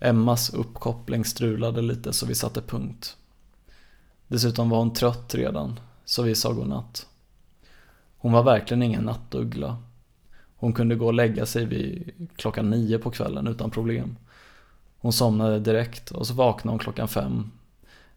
Emmas 0.00 0.50
uppkoppling 0.50 1.24
strulade 1.24 1.82
lite 1.82 2.12
så 2.12 2.26
vi 2.26 2.34
satte 2.34 2.62
punkt. 2.62 3.16
Dessutom 4.28 4.70
var 4.70 4.78
hon 4.78 4.92
trött 4.92 5.34
redan, 5.34 5.80
så 6.08 6.22
vi 6.22 6.34
sa 6.34 6.52
godnatt. 6.52 7.06
Hon 8.18 8.32
var 8.32 8.42
verkligen 8.42 8.82
ingen 8.82 9.02
nattuggla. 9.02 9.76
Hon 10.56 10.72
kunde 10.72 10.94
gå 10.94 11.06
och 11.06 11.14
lägga 11.14 11.46
sig 11.46 11.64
vid 11.64 12.12
klockan 12.36 12.70
nio 12.70 12.98
på 12.98 13.10
kvällen 13.10 13.46
utan 13.46 13.70
problem. 13.70 14.16
Hon 14.98 15.12
somnade 15.12 15.60
direkt 15.60 16.10
och 16.10 16.26
så 16.26 16.34
vaknade 16.34 16.72
hon 16.72 16.78
klockan 16.78 17.08
fem, 17.08 17.50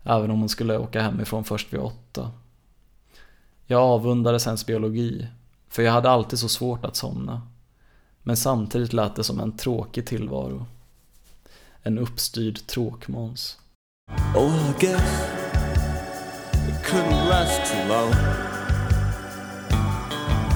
även 0.03 0.31
om 0.31 0.39
hon 0.39 0.49
skulle 0.49 0.77
åka 0.77 1.01
hemifrån 1.01 1.43
först 1.43 1.73
vid 1.73 1.79
åtta. 1.79 2.31
Jag 3.65 3.81
avundades 3.81 4.45
hennes 4.45 4.65
biologi, 4.65 5.27
för 5.69 5.83
jag 5.83 5.91
hade 5.91 6.09
alltid 6.09 6.39
så 6.39 6.49
svårt 6.49 6.85
att 6.85 6.95
somna. 6.95 7.41
Men 8.23 8.37
samtidigt 8.37 8.93
lät 8.93 9.15
det 9.15 9.23
som 9.23 9.39
en 9.39 9.57
tråkig 9.57 10.07
tillvaro 10.07 10.65
en 11.83 11.97
uppstyrd 11.97 12.67
tråkmåns. 12.67 13.57
Oh, 14.35 14.69
I 14.69 14.73
guess 14.79 15.40
it 16.67 16.83
couldn't 16.83 17.27
last 17.29 17.71
too 17.71 17.83
long. 17.87 18.13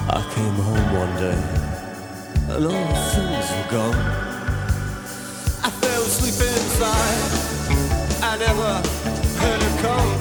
I 0.08 0.20
came 0.34 0.54
home 0.54 0.88
one 1.02 1.14
day 1.16 1.40
and 2.54 2.64
all 2.66 2.70
the 2.70 3.00
things 3.14 3.50
were 3.50 3.70
gone. 3.70 4.00
I 5.64 5.70
fell 5.70 6.02
asleep 6.02 6.38
inside. 6.48 7.20
I 8.22 8.36
never 8.38 8.70
heard 9.40 9.62
her 9.62 9.82
come. 9.82 10.15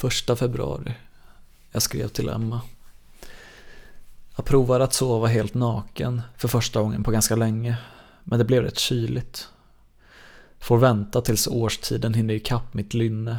Första 0.00 0.36
februari. 0.36 0.94
Jag 1.72 1.82
skrev 1.82 2.08
till 2.08 2.28
Emma. 2.28 2.60
Jag 4.36 4.44
provade 4.44 4.84
att 4.84 4.92
sova 4.92 5.26
helt 5.26 5.54
naken 5.54 6.22
för 6.36 6.48
första 6.48 6.82
gången 6.82 7.04
på 7.04 7.10
ganska 7.10 7.36
länge. 7.36 7.76
Men 8.24 8.38
det 8.38 8.44
blev 8.44 8.62
rätt 8.62 8.78
kyligt. 8.78 9.48
Får 10.58 10.78
vänta 10.78 11.20
tills 11.20 11.46
årstiden 11.46 12.14
hinner 12.14 12.34
ikapp 12.34 12.74
mitt 12.74 12.94
lynne. 12.94 13.38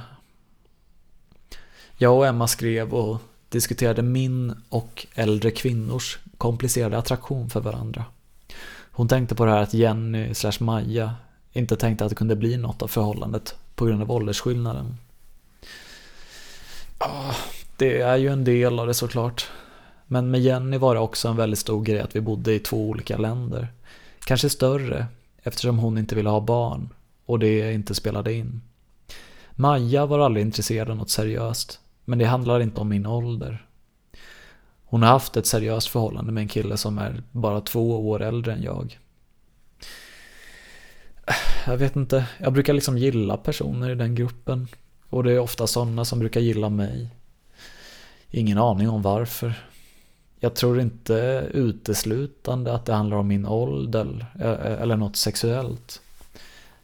Jag 1.97 2.17
och 2.17 2.27
Emma 2.27 2.47
skrev 2.47 2.93
och 2.93 3.21
diskuterade 3.49 4.01
min 4.01 4.55
och 4.69 5.07
äldre 5.13 5.51
kvinnors 5.51 6.19
komplicerade 6.37 6.97
attraktion 6.97 7.49
för 7.49 7.61
varandra. 7.61 8.05
Hon 8.91 9.07
tänkte 9.07 9.35
på 9.35 9.45
det 9.45 9.51
här 9.51 9.61
att 9.61 9.73
Jenny 9.73 10.33
slash 10.33 10.57
Maja 10.59 11.15
inte 11.53 11.75
tänkte 11.75 12.05
att 12.05 12.09
det 12.09 12.15
kunde 12.15 12.35
bli 12.35 12.57
något 12.57 12.81
av 12.81 12.87
förhållandet 12.87 13.55
på 13.75 13.85
grund 13.85 14.01
av 14.01 14.11
åldersskillnaden. 14.11 14.97
Ja, 17.03 17.35
det 17.77 18.01
är 18.01 18.17
ju 18.17 18.27
en 18.27 18.43
del 18.43 18.79
av 18.79 18.87
det 18.87 18.93
såklart. 18.93 19.49
Men 20.07 20.31
med 20.31 20.41
Jenny 20.41 20.77
var 20.77 20.95
det 20.95 21.01
också 21.01 21.27
en 21.27 21.35
väldigt 21.35 21.59
stor 21.59 21.83
grej 21.83 21.99
att 21.99 22.15
vi 22.15 22.21
bodde 22.21 22.53
i 22.53 22.59
två 22.59 22.89
olika 22.89 23.17
länder. 23.17 23.67
Kanske 24.25 24.49
större, 24.49 25.05
eftersom 25.43 25.79
hon 25.79 25.97
inte 25.97 26.15
ville 26.15 26.29
ha 26.29 26.39
barn 26.39 26.89
och 27.25 27.39
det 27.39 27.73
inte 27.73 27.95
spelade 27.95 28.33
in. 28.33 28.61
Maja 29.51 30.05
var 30.05 30.19
aldrig 30.19 30.45
intresserad 30.45 30.89
av 30.89 30.97
något 30.97 31.09
seriöst, 31.09 31.79
men 32.05 32.19
det 32.19 32.25
handlar 32.25 32.59
inte 32.59 32.81
om 32.81 32.89
min 32.89 33.05
ålder. 33.05 33.65
Hon 34.85 35.03
har 35.03 35.09
haft 35.09 35.37
ett 35.37 35.45
seriöst 35.45 35.87
förhållande 35.87 36.31
med 36.31 36.41
en 36.41 36.47
kille 36.47 36.77
som 36.77 36.97
är 36.97 37.23
bara 37.31 37.61
två 37.61 38.09
år 38.09 38.21
äldre 38.21 38.53
än 38.53 38.63
jag. 38.63 38.99
Jag 41.65 41.77
vet 41.77 41.95
inte, 41.95 42.25
jag 42.37 42.53
brukar 42.53 42.73
liksom 42.73 42.97
gilla 42.97 43.37
personer 43.37 43.89
i 43.89 43.95
den 43.95 44.15
gruppen. 44.15 44.67
Och 45.11 45.23
det 45.23 45.31
är 45.31 45.39
ofta 45.39 45.67
sådana 45.67 46.05
som 46.05 46.19
brukar 46.19 46.41
gilla 46.41 46.69
mig. 46.69 47.07
Ingen 48.29 48.57
aning 48.57 48.89
om 48.89 49.01
varför. 49.01 49.53
Jag 50.39 50.55
tror 50.55 50.79
inte 50.79 51.47
uteslutande 51.53 52.73
att 52.73 52.85
det 52.85 52.93
handlar 52.93 53.17
om 53.17 53.27
min 53.27 53.45
ålder 53.45 54.25
eller 54.81 54.95
något 54.95 55.15
sexuellt. 55.15 56.01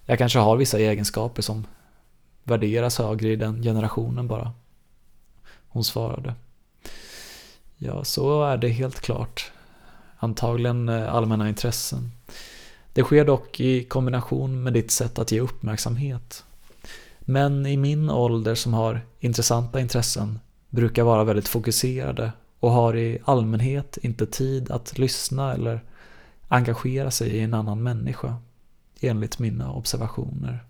Jag 0.06 0.18
kanske 0.18 0.40
har 0.40 0.58
vissa 0.58 0.80
egenskaper 0.80 1.42
som 1.42 1.68
värderas 2.44 2.98
högre 2.98 3.30
i 3.30 3.36
den 3.36 3.64
generationen 3.64 4.28
bara. 4.28 4.54
Hon 5.68 5.84
svarade. 5.84 6.34
Ja, 7.78 8.04
så 8.04 8.44
är 8.44 8.58
det 8.58 8.70
helt 8.70 9.00
klart. 9.00 9.52
Antagligen 10.18 10.90
eh, 10.90 11.14
allmänna 11.14 11.50
intressen. 11.50 12.12
Det 12.94 13.04
sker 13.04 13.26
dock 13.26 13.60
i 13.60 13.84
kombination 13.84 14.64
med 14.64 14.74
ditt 14.74 14.92
sätt 14.92 15.20
att 15.20 15.32
ge 15.32 15.40
uppmärksamhet. 15.40 16.44
Män 17.30 17.66
i 17.66 17.78
min 17.78 18.10
ålder 18.10 18.56
som 18.56 18.74
har 18.74 19.02
intressanta 19.20 19.80
intressen 19.80 20.40
brukar 20.70 21.04
vara 21.04 21.24
väldigt 21.24 21.48
fokuserade 21.48 22.32
och 22.60 22.72
har 22.72 22.98
i 22.98 23.20
allmänhet 23.26 23.98
inte 24.02 24.26
tid 24.26 24.72
att 24.72 24.98
lyssna 24.98 25.54
eller 25.54 25.84
engagera 26.48 27.12
sig 27.12 27.30
i 27.30 27.40
en 27.40 27.54
annan 27.54 27.84
människa, 27.84 28.36
enligt 29.00 29.40
mina 29.40 29.72
observationer. 29.72 30.64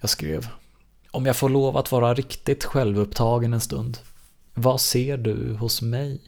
Jag 0.00 0.10
skrev 0.10 0.48
Om 1.10 1.26
jag 1.26 1.36
får 1.36 1.48
lov 1.48 1.76
att 1.76 1.92
vara 1.92 2.14
riktigt 2.14 2.64
självupptagen 2.64 3.52
en 3.52 3.60
stund, 3.60 3.98
vad 4.54 4.80
ser 4.80 5.16
du 5.16 5.54
hos 5.54 5.82
mig? 5.82 6.20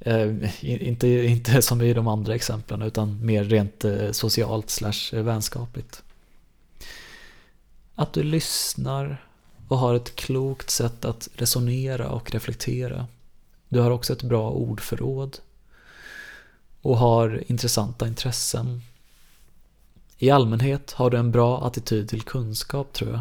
Eh, 0.00 0.64
inte, 0.64 1.08
inte 1.08 1.62
som 1.62 1.82
i 1.82 1.94
de 1.94 2.08
andra 2.08 2.34
exemplen 2.34 2.82
utan 2.82 3.26
mer 3.26 3.44
rent 3.44 3.84
eh, 3.84 4.10
socialt 4.10 4.70
slash 4.70 5.12
eh, 5.12 5.22
vänskapligt. 5.22 6.02
Att 7.94 8.12
du 8.12 8.22
lyssnar 8.22 9.26
och 9.68 9.78
har 9.78 9.94
ett 9.94 10.16
klokt 10.16 10.70
sätt 10.70 11.04
att 11.04 11.28
resonera 11.34 12.08
och 12.08 12.30
reflektera. 12.30 13.06
Du 13.68 13.80
har 13.80 13.90
också 13.90 14.12
ett 14.12 14.22
bra 14.22 14.50
ordförråd 14.50 15.38
och 16.82 16.96
har 16.96 17.42
intressanta 17.46 18.08
intressen. 18.08 18.82
I 20.18 20.30
allmänhet 20.30 20.92
har 20.92 21.10
du 21.10 21.16
en 21.16 21.32
bra 21.32 21.66
attityd 21.66 22.08
till 22.08 22.22
kunskap 22.22 22.92
tror 22.92 23.10
jag, 23.10 23.20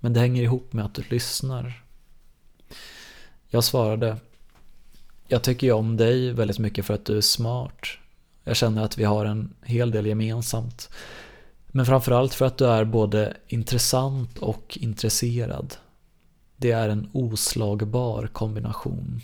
men 0.00 0.12
det 0.12 0.20
hänger 0.20 0.42
ihop 0.42 0.72
med 0.72 0.84
att 0.84 0.94
du 0.94 1.02
lyssnar. 1.08 1.82
Jag 3.48 3.64
svarade 3.64 4.16
Jag 5.28 5.42
tycker 5.42 5.66
ju 5.66 5.72
om 5.72 5.96
dig 5.96 6.32
väldigt 6.32 6.58
mycket 6.58 6.86
för 6.86 6.94
att 6.94 7.04
du 7.04 7.16
är 7.16 7.20
smart. 7.20 7.86
Jag 8.44 8.56
känner 8.56 8.84
att 8.84 8.98
vi 8.98 9.04
har 9.04 9.24
en 9.24 9.54
hel 9.62 9.90
del 9.90 10.06
gemensamt. 10.06 10.90
Men 11.72 11.86
framförallt 11.86 12.34
för 12.34 12.44
att 12.46 12.58
du 12.58 12.66
är 12.66 12.84
både 12.84 13.36
intressant 13.46 14.38
och 14.38 14.78
intresserad. 14.80 15.76
Det 16.56 16.70
är 16.70 16.88
en 16.88 17.10
oslagbar 17.12 18.26
kombination. 18.26 19.20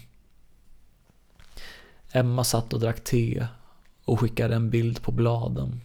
Emma 2.12 2.44
satt 2.44 2.72
och 2.72 2.80
drack 2.80 3.04
te 3.04 3.46
och 4.04 4.20
skickade 4.20 4.54
en 4.54 4.70
bild 4.70 5.02
på 5.02 5.12
bladen. 5.12 5.80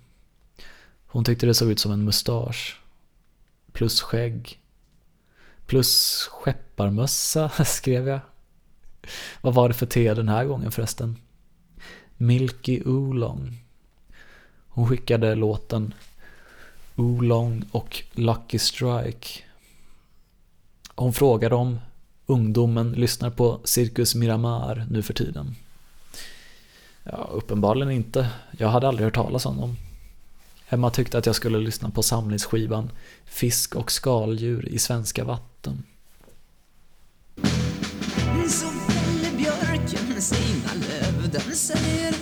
Hon 1.07 1.23
tyckte 1.23 1.45
det 1.45 1.53
såg 1.53 1.71
ut 1.71 1.79
som 1.79 1.91
en 1.91 2.03
mustasch. 2.03 2.81
Plus 3.71 4.01
skägg. 4.01 4.59
Plus 5.65 6.21
skepparmössa, 6.31 7.49
skrev 7.65 8.07
jag. 8.07 8.19
Vad 9.41 9.53
var 9.53 9.67
det 9.67 9.73
för 9.73 9.85
te 9.85 10.13
den 10.13 10.29
här 10.29 10.45
gången 10.45 10.71
förresten? 10.71 11.17
Milky 12.17 12.83
Oolong. 12.85 13.63
Hon 14.67 14.87
skickade 14.87 15.35
låten 15.35 15.93
Oolong 16.95 17.65
och 17.71 18.03
Lucky 18.11 18.59
Strike. 18.59 19.43
Hon 20.95 21.13
frågade 21.13 21.55
om 21.55 21.79
ungdomen 22.25 22.91
lyssnar 22.91 23.29
på 23.29 23.59
Cirkus 23.63 24.15
Miramar 24.15 24.85
nu 24.89 25.01
för 25.01 25.13
tiden. 25.13 25.55
Ja, 27.03 27.29
uppenbarligen 27.31 27.91
inte. 27.91 28.29
Jag 28.57 28.69
hade 28.69 28.87
aldrig 28.87 29.05
hört 29.05 29.15
talas 29.15 29.45
om 29.45 29.57
dem. 29.57 29.77
Emma 30.69 30.89
tyckte 30.89 31.17
att 31.17 31.25
jag 31.25 31.35
skulle 31.35 31.57
lyssna 31.57 31.89
på 31.89 32.03
samlingsskivan 32.03 32.91
Fisk 33.25 33.75
och 33.75 33.91
skaldjur 33.91 34.67
i 34.69 34.79
svenska 34.79 35.23
vatten. 35.23 35.83
Så 38.49 38.67
fäller 38.67 39.37
björken 39.37 40.21
sina 40.21 40.73
löv, 40.73 41.29
den 41.31 41.55
säger 41.55 42.12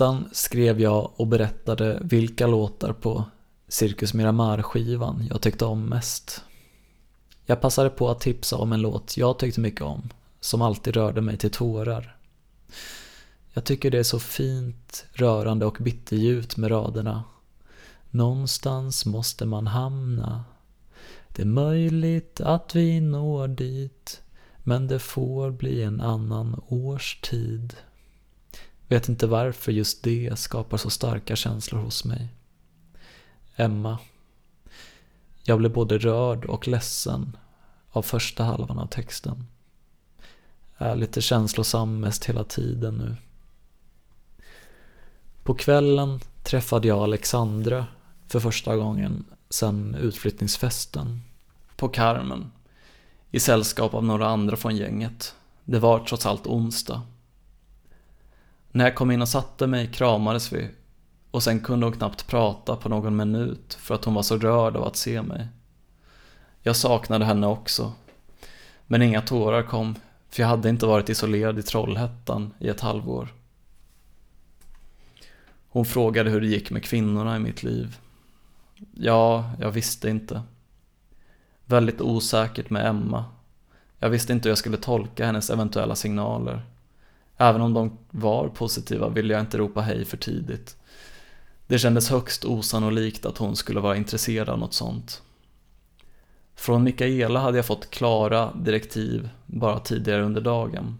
listan 0.00 0.28
skrev 0.32 0.80
jag 0.80 1.10
och 1.16 1.26
berättade 1.26 1.98
vilka 2.02 2.46
låtar 2.46 2.92
på 2.92 3.24
Cirkus 3.68 4.14
Miramar-skivan 4.14 5.26
jag 5.30 5.40
tyckte 5.40 5.64
om 5.64 5.86
mest. 5.86 6.44
Jag 7.46 7.60
passade 7.60 7.90
på 7.90 8.10
att 8.10 8.20
tipsa 8.20 8.56
om 8.56 8.72
en 8.72 8.80
låt 8.80 9.16
jag 9.16 9.38
tyckte 9.38 9.60
mycket 9.60 9.82
om, 9.82 10.08
som 10.40 10.62
alltid 10.62 10.96
rörde 10.96 11.20
mig 11.20 11.36
till 11.36 11.50
tårar. 11.50 12.16
Jag 13.52 13.64
tycker 13.64 13.90
det 13.90 13.98
är 13.98 14.02
så 14.02 14.18
fint, 14.18 15.06
rörande 15.12 15.66
och 15.66 15.76
bitterljuvt 15.80 16.56
med 16.56 16.70
raderna. 16.70 17.24
Någonstans 18.10 19.06
måste 19.06 19.46
man 19.46 19.66
hamna. 19.66 20.44
Det 21.28 21.42
är 21.42 21.46
möjligt 21.46 22.40
att 22.40 22.74
vi 22.74 23.00
når 23.00 23.48
dit, 23.48 24.22
men 24.64 24.86
det 24.86 24.98
får 24.98 25.50
bli 25.50 25.82
en 25.82 26.00
annan 26.00 26.60
årstid. 26.68 27.76
Vet 28.90 29.08
inte 29.08 29.26
varför 29.26 29.72
just 29.72 30.02
det 30.02 30.38
skapar 30.38 30.76
så 30.76 30.90
starka 30.90 31.36
känslor 31.36 31.80
hos 31.80 32.04
mig. 32.04 32.28
Emma. 33.56 33.98
Jag 35.42 35.58
blev 35.58 35.72
både 35.72 35.98
rörd 35.98 36.44
och 36.44 36.68
ledsen 36.68 37.36
av 37.90 38.02
första 38.02 38.44
halvan 38.44 38.78
av 38.78 38.86
texten. 38.86 39.46
Jag 40.78 40.88
är 40.88 40.96
lite 40.96 41.20
känslosam 41.20 42.00
mest 42.00 42.24
hela 42.24 42.44
tiden 42.44 42.94
nu. 42.94 43.16
På 45.42 45.54
kvällen 45.54 46.20
träffade 46.42 46.88
jag 46.88 46.98
Alexandra 46.98 47.86
för 48.28 48.40
första 48.40 48.76
gången 48.76 49.24
sedan 49.50 49.94
utflyttningsfesten. 49.94 51.20
På 51.76 51.88
Carmen. 51.88 52.52
I 53.30 53.40
sällskap 53.40 53.94
av 53.94 54.04
några 54.04 54.28
andra 54.28 54.56
från 54.56 54.76
gänget. 54.76 55.34
Det 55.64 55.78
var 55.78 55.98
trots 55.98 56.26
allt 56.26 56.46
onsdag. 56.46 57.02
När 58.72 58.84
jag 58.84 58.94
kom 58.94 59.10
in 59.10 59.22
och 59.22 59.28
satte 59.28 59.66
mig 59.66 59.86
kramades 59.86 60.52
vi 60.52 60.68
och 61.30 61.42
sen 61.42 61.60
kunde 61.60 61.86
hon 61.86 61.92
knappt 61.92 62.26
prata 62.26 62.76
på 62.76 62.88
någon 62.88 63.16
minut 63.16 63.74
för 63.80 63.94
att 63.94 64.04
hon 64.04 64.14
var 64.14 64.22
så 64.22 64.36
rörd 64.36 64.76
av 64.76 64.84
att 64.84 64.96
se 64.96 65.22
mig. 65.22 65.48
Jag 66.62 66.76
saknade 66.76 67.24
henne 67.24 67.46
också. 67.46 67.92
Men 68.86 69.02
inga 69.02 69.22
tårar 69.22 69.62
kom, 69.62 69.94
för 70.28 70.42
jag 70.42 70.48
hade 70.48 70.68
inte 70.68 70.86
varit 70.86 71.08
isolerad 71.08 71.58
i 71.58 71.62
Trollhättan 71.62 72.54
i 72.58 72.68
ett 72.68 72.80
halvår. 72.80 73.28
Hon 75.68 75.84
frågade 75.84 76.30
hur 76.30 76.40
det 76.40 76.46
gick 76.46 76.70
med 76.70 76.84
kvinnorna 76.84 77.36
i 77.36 77.38
mitt 77.38 77.62
liv. 77.62 77.96
Ja, 78.94 79.50
jag 79.60 79.70
visste 79.70 80.10
inte. 80.10 80.42
Väldigt 81.64 82.00
osäkert 82.00 82.70
med 82.70 82.86
Emma. 82.86 83.24
Jag 83.98 84.10
visste 84.10 84.32
inte 84.32 84.48
hur 84.48 84.50
jag 84.50 84.58
skulle 84.58 84.76
tolka 84.76 85.26
hennes 85.26 85.50
eventuella 85.50 85.94
signaler. 85.94 86.62
Även 87.42 87.60
om 87.60 87.74
de 87.74 87.98
var 88.10 88.48
positiva 88.48 89.08
ville 89.08 89.32
jag 89.32 89.42
inte 89.42 89.58
ropa 89.58 89.80
hej 89.80 90.04
för 90.04 90.16
tidigt. 90.16 90.76
Det 91.66 91.78
kändes 91.78 92.10
högst 92.10 92.44
osannolikt 92.44 93.26
att 93.26 93.38
hon 93.38 93.56
skulle 93.56 93.80
vara 93.80 93.96
intresserad 93.96 94.48
av 94.48 94.58
något 94.58 94.74
sånt. 94.74 95.22
Från 96.54 96.82
Mikaela 96.84 97.40
hade 97.40 97.58
jag 97.58 97.66
fått 97.66 97.90
klara 97.90 98.52
direktiv 98.54 99.28
bara 99.46 99.78
tidigare 99.78 100.22
under 100.22 100.40
dagen. 100.40 100.98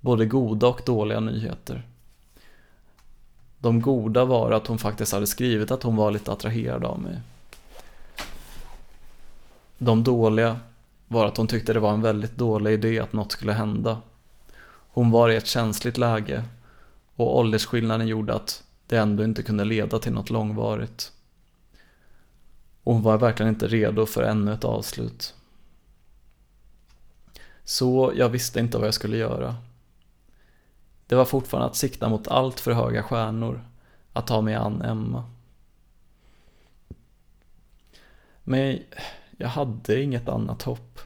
Både 0.00 0.26
goda 0.26 0.66
och 0.66 0.80
dåliga 0.86 1.20
nyheter. 1.20 1.86
De 3.58 3.80
goda 3.80 4.24
var 4.24 4.50
att 4.50 4.66
hon 4.66 4.78
faktiskt 4.78 5.12
hade 5.12 5.26
skrivit 5.26 5.70
att 5.70 5.82
hon 5.82 5.96
var 5.96 6.10
lite 6.10 6.32
attraherad 6.32 6.84
av 6.84 7.00
mig. 7.00 7.20
De 9.78 10.04
dåliga 10.04 10.60
var 11.08 11.26
att 11.26 11.36
hon 11.36 11.46
tyckte 11.46 11.72
det 11.72 11.80
var 11.80 11.92
en 11.92 12.02
väldigt 12.02 12.36
dålig 12.36 12.72
idé 12.72 12.98
att 12.98 13.12
något 13.12 13.32
skulle 13.32 13.52
hända. 13.52 13.98
Hon 14.88 15.10
var 15.10 15.28
i 15.28 15.36
ett 15.36 15.46
känsligt 15.46 15.98
läge 15.98 16.44
och 17.14 17.38
åldersskillnaden 17.38 18.06
gjorde 18.06 18.34
att 18.34 18.64
det 18.86 18.96
ändå 18.96 19.24
inte 19.24 19.42
kunde 19.42 19.64
leda 19.64 19.98
till 19.98 20.12
något 20.12 20.30
långvarigt. 20.30 21.12
Och 22.82 22.94
hon 22.94 23.02
var 23.02 23.18
verkligen 23.18 23.52
inte 23.52 23.66
redo 23.66 24.06
för 24.06 24.22
ännu 24.22 24.52
ett 24.52 24.64
avslut. 24.64 25.34
Så 27.64 28.12
jag 28.16 28.28
visste 28.28 28.60
inte 28.60 28.78
vad 28.78 28.86
jag 28.86 28.94
skulle 28.94 29.16
göra. 29.16 29.56
Det 31.06 31.14
var 31.14 31.24
fortfarande 31.24 31.68
att 31.68 31.76
sikta 31.76 32.08
mot 32.08 32.28
allt 32.28 32.60
för 32.60 32.72
höga 32.72 33.02
stjärnor, 33.02 33.64
att 34.12 34.26
ta 34.26 34.40
mig 34.40 34.54
an 34.54 34.82
Emma. 34.82 35.24
Men 38.44 38.78
jag 39.36 39.48
hade 39.48 40.02
inget 40.02 40.28
annat 40.28 40.62
hopp. 40.62 41.00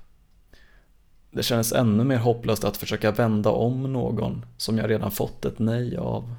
Det 1.35 1.43
kändes 1.43 1.72
ännu 1.72 2.05
mer 2.05 2.18
hopplöst 2.18 2.64
att 2.64 2.76
försöka 2.76 3.11
vända 3.11 3.51
om 3.51 3.93
någon 3.93 4.47
som 4.57 4.78
jag 4.78 4.91
redan 4.91 5.11
fått 5.11 5.45
ett 5.45 5.59
nej 5.59 5.97
av. 5.97 6.35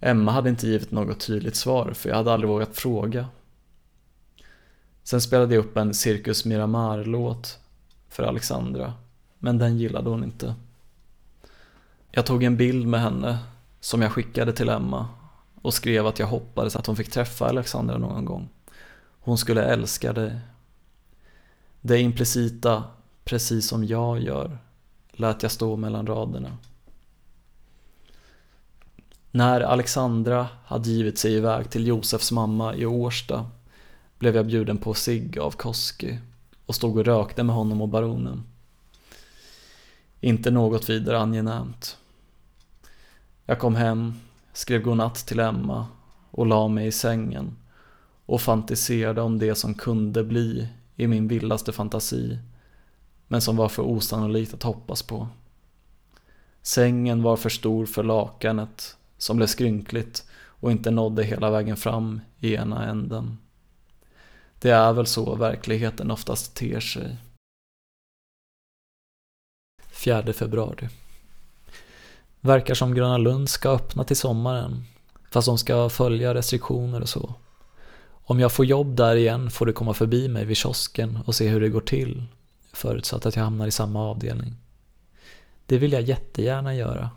Emma 0.00 0.32
hade 0.32 0.50
inte 0.50 0.66
givit 0.66 0.90
något 0.90 1.20
tydligt 1.20 1.56
svar 1.56 1.92
för 1.92 2.08
jag 2.08 2.16
hade 2.16 2.32
aldrig 2.32 2.48
vågat 2.48 2.76
fråga. 2.76 3.26
Sen 5.02 5.20
spelade 5.20 5.54
jag 5.54 5.64
upp 5.64 5.76
en 5.76 5.94
Cirkus 5.94 6.44
Miramar-låt 6.44 7.58
för 8.08 8.22
Alexandra, 8.22 8.94
men 9.38 9.58
den 9.58 9.78
gillade 9.78 10.10
hon 10.10 10.24
inte. 10.24 10.54
Jag 12.10 12.26
tog 12.26 12.42
en 12.42 12.56
bild 12.56 12.86
med 12.86 13.00
henne 13.00 13.38
som 13.80 14.02
jag 14.02 14.12
skickade 14.12 14.52
till 14.52 14.68
Emma 14.68 15.08
och 15.62 15.74
skrev 15.74 16.06
att 16.06 16.18
jag 16.18 16.26
hoppades 16.26 16.76
att 16.76 16.86
hon 16.86 16.96
fick 16.96 17.10
träffa 17.10 17.48
Alexandra 17.48 17.98
någon 17.98 18.24
gång. 18.24 18.48
Hon 19.20 19.38
skulle 19.38 19.64
älska 19.64 20.12
dig. 20.12 20.38
Det 21.80 22.00
implicita, 22.00 22.84
precis 23.26 23.68
som 23.68 23.84
jag 23.84 24.20
gör, 24.20 24.58
lät 25.12 25.42
jag 25.42 25.52
stå 25.52 25.76
mellan 25.76 26.06
raderna. 26.06 26.56
När 29.30 29.60
Alexandra 29.60 30.48
hade 30.64 30.90
givit 30.90 31.18
sig 31.18 31.34
iväg 31.34 31.70
till 31.70 31.86
Josefs 31.86 32.32
mamma 32.32 32.74
i 32.74 32.86
Årsta 32.86 33.50
blev 34.18 34.36
jag 34.36 34.46
bjuden 34.46 34.78
på 34.78 34.94
cigg 34.94 35.38
av 35.38 35.50
Koski 35.50 36.18
och 36.66 36.74
stod 36.74 36.98
och 36.98 37.04
rökte 37.04 37.42
med 37.42 37.54
honom 37.54 37.82
och 37.82 37.88
baronen. 37.88 38.42
Inte 40.20 40.50
något 40.50 40.90
vidare 40.90 41.18
angenämt. 41.18 41.96
Jag 43.46 43.58
kom 43.58 43.74
hem, 43.74 44.14
skrev 44.52 44.82
godnatt 44.82 45.26
till 45.26 45.40
Emma 45.40 45.86
och 46.30 46.46
la 46.46 46.68
mig 46.68 46.86
i 46.86 46.92
sängen 46.92 47.56
och 48.26 48.40
fantiserade 48.40 49.20
om 49.20 49.38
det 49.38 49.54
som 49.54 49.74
kunde 49.74 50.24
bli 50.24 50.68
i 50.96 51.06
min 51.06 51.28
vildaste 51.28 51.72
fantasi 51.72 52.38
men 53.28 53.40
som 53.40 53.56
var 53.56 53.68
för 53.68 53.82
osannolikt 53.82 54.54
att 54.54 54.62
hoppas 54.62 55.02
på. 55.02 55.28
Sängen 56.62 57.22
var 57.22 57.36
för 57.36 57.50
stor 57.50 57.86
för 57.86 58.02
lakanet 58.02 58.96
som 59.18 59.36
blev 59.36 59.46
skrynkligt 59.46 60.26
och 60.34 60.72
inte 60.72 60.90
nådde 60.90 61.24
hela 61.24 61.50
vägen 61.50 61.76
fram 61.76 62.20
i 62.38 62.54
ena 62.54 62.86
änden. 62.86 63.38
Det 64.60 64.70
är 64.70 64.92
väl 64.92 65.06
så 65.06 65.34
verkligheten 65.34 66.10
oftast 66.10 66.54
ter 66.54 66.80
sig. 66.80 67.16
4 69.92 70.32
februari. 70.32 70.88
Verkar 72.40 72.74
som 72.74 72.94
Gröna 72.94 73.18
Lund 73.18 73.48
ska 73.48 73.70
öppna 73.70 74.04
till 74.04 74.16
sommaren, 74.16 74.84
fast 75.30 75.46
de 75.46 75.58
ska 75.58 75.88
följa 75.88 76.34
restriktioner 76.34 77.00
och 77.00 77.08
så. 77.08 77.34
Om 78.28 78.40
jag 78.40 78.52
får 78.52 78.64
jobb 78.64 78.96
där 78.96 79.16
igen 79.16 79.50
får 79.50 79.66
du 79.66 79.72
komma 79.72 79.94
förbi 79.94 80.28
mig 80.28 80.44
vid 80.44 80.56
kiosken 80.56 81.18
och 81.26 81.34
se 81.34 81.48
hur 81.48 81.60
det 81.60 81.68
går 81.68 81.80
till, 81.80 82.24
förutsatt 82.76 83.26
att 83.26 83.36
jag 83.36 83.42
hamnar 83.42 83.66
i 83.66 83.70
samma 83.70 84.10
avdelning. 84.10 84.56
Det 85.66 85.78
vill 85.78 85.92
jag 85.92 86.02
jättegärna 86.02 86.74
göra. 86.74 87.10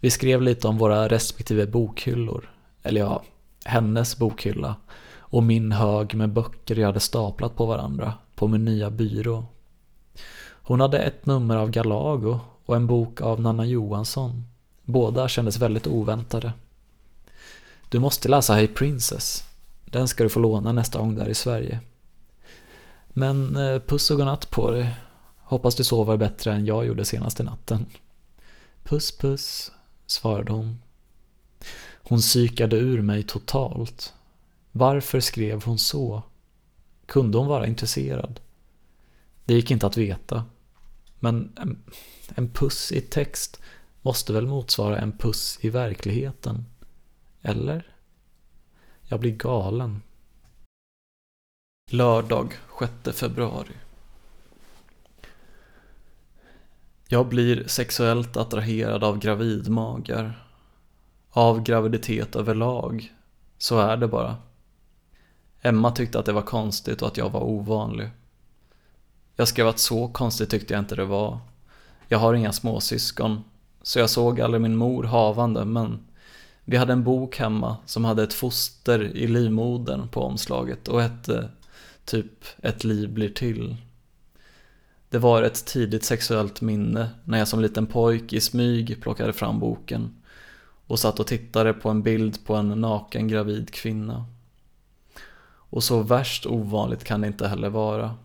Vi 0.00 0.10
skrev 0.10 0.42
lite 0.42 0.68
om 0.68 0.78
våra 0.78 1.08
respektive 1.08 1.66
bokhyllor, 1.66 2.50
eller 2.82 3.00
ja, 3.00 3.22
hennes 3.64 4.18
bokhylla 4.18 4.76
och 5.18 5.42
min 5.42 5.72
hög 5.72 6.14
med 6.14 6.32
böcker 6.32 6.76
jag 6.76 6.86
hade 6.86 7.00
staplat 7.00 7.56
på 7.56 7.66
varandra 7.66 8.14
på 8.34 8.48
min 8.48 8.64
nya 8.64 8.90
byrå. 8.90 9.44
Hon 10.62 10.80
hade 10.80 10.98
ett 10.98 11.26
nummer 11.26 11.56
av 11.56 11.70
Galago 11.70 12.40
och 12.66 12.76
en 12.76 12.86
bok 12.86 13.20
av 13.20 13.40
Nanna 13.40 13.66
Johansson. 13.66 14.44
Båda 14.84 15.28
kändes 15.28 15.58
väldigt 15.58 15.86
oväntade. 15.86 16.52
Du 17.88 17.98
måste 17.98 18.28
läsa 18.28 18.54
Hey 18.54 18.68
Princess. 18.68 19.44
Den 19.84 20.08
ska 20.08 20.24
du 20.24 20.30
få 20.30 20.40
låna 20.40 20.72
nästa 20.72 20.98
gång 20.98 21.14
du 21.14 21.20
är 21.20 21.28
i 21.28 21.34
Sverige. 21.34 21.80
Men 23.12 23.56
eh, 23.56 23.80
puss 23.80 24.10
och 24.10 24.16
godnatt 24.16 24.50
på 24.50 24.70
dig. 24.70 24.94
Hoppas 25.38 25.74
du 25.74 25.84
sover 25.84 26.16
bättre 26.16 26.52
än 26.52 26.66
jag 26.66 26.86
gjorde 26.86 27.04
senaste 27.04 27.42
natten. 27.42 27.86
Puss 28.82 29.18
puss, 29.18 29.72
svarade 30.06 30.52
hon. 30.52 30.82
Hon 32.02 32.18
psykade 32.18 32.76
ur 32.76 33.02
mig 33.02 33.22
totalt. 33.22 34.14
Varför 34.72 35.20
skrev 35.20 35.64
hon 35.64 35.78
så? 35.78 36.22
Kunde 37.06 37.38
hon 37.38 37.46
vara 37.46 37.66
intresserad? 37.66 38.40
Det 39.44 39.54
gick 39.54 39.70
inte 39.70 39.86
att 39.86 39.96
veta. 39.96 40.44
Men 41.18 41.52
en, 41.56 41.82
en 42.34 42.50
puss 42.50 42.92
i 42.92 43.00
text 43.00 43.60
måste 44.02 44.32
väl 44.32 44.46
motsvara 44.46 44.98
en 44.98 45.12
puss 45.12 45.58
i 45.60 45.70
verkligheten? 45.70 46.66
Eller? 47.42 47.94
Jag 49.02 49.20
blir 49.20 49.36
galen. 49.36 50.02
Lördag 51.92 52.54
6 53.04 53.18
februari. 53.18 53.72
Jag 57.08 57.28
blir 57.28 57.64
sexuellt 57.66 58.36
attraherad 58.36 59.04
av 59.04 59.18
gravidmagar. 59.18 60.46
Av 61.30 61.62
graviditet 61.62 62.36
överlag. 62.36 63.12
Så 63.58 63.78
är 63.78 63.96
det 63.96 64.08
bara. 64.08 64.36
Emma 65.60 65.90
tyckte 65.90 66.18
att 66.18 66.26
det 66.26 66.32
var 66.32 66.42
konstigt 66.42 67.02
och 67.02 67.08
att 67.08 67.16
jag 67.16 67.30
var 67.30 67.42
ovanlig. 67.42 68.10
Jag 69.36 69.48
skrev 69.48 69.68
att 69.68 69.78
så 69.78 70.08
konstigt 70.08 70.50
tyckte 70.50 70.74
jag 70.74 70.80
inte 70.80 70.96
det 70.96 71.04
var. 71.04 71.38
Jag 72.08 72.18
har 72.18 72.34
inga 72.34 72.52
småsyskon, 72.52 73.44
så 73.82 73.98
jag 73.98 74.10
såg 74.10 74.40
aldrig 74.40 74.60
min 74.60 74.76
mor 74.76 75.04
havande, 75.04 75.64
men 75.64 76.06
vi 76.64 76.76
hade 76.76 76.92
en 76.92 77.04
bok 77.04 77.38
hemma 77.38 77.76
som 77.86 78.04
hade 78.04 78.22
ett 78.22 78.34
foster 78.34 79.16
i 79.16 79.26
livmodern 79.26 80.08
på 80.08 80.22
omslaget 80.22 80.88
och 80.88 81.02
hette 81.02 81.50
typ 82.10 82.44
Ett 82.62 82.84
liv 82.84 83.12
blir 83.12 83.28
till. 83.28 83.76
Det 85.08 85.18
var 85.18 85.42
ett 85.42 85.66
tidigt 85.66 86.04
sexuellt 86.04 86.60
minne 86.60 87.10
när 87.24 87.38
jag 87.38 87.48
som 87.48 87.60
liten 87.60 87.86
pojk 87.86 88.32
i 88.32 88.40
smyg 88.40 89.02
plockade 89.02 89.32
fram 89.32 89.60
boken 89.60 90.22
och 90.86 90.98
satt 90.98 91.20
och 91.20 91.26
tittade 91.26 91.72
på 91.72 91.88
en 91.88 92.02
bild 92.02 92.44
på 92.44 92.54
en 92.54 92.68
naken 92.68 93.28
gravid 93.28 93.70
kvinna. 93.70 94.24
Och 95.72 95.84
så 95.84 96.02
värst 96.02 96.46
ovanligt 96.46 97.04
kan 97.04 97.20
det 97.20 97.26
inte 97.26 97.48
heller 97.48 97.68
vara. 97.68 98.16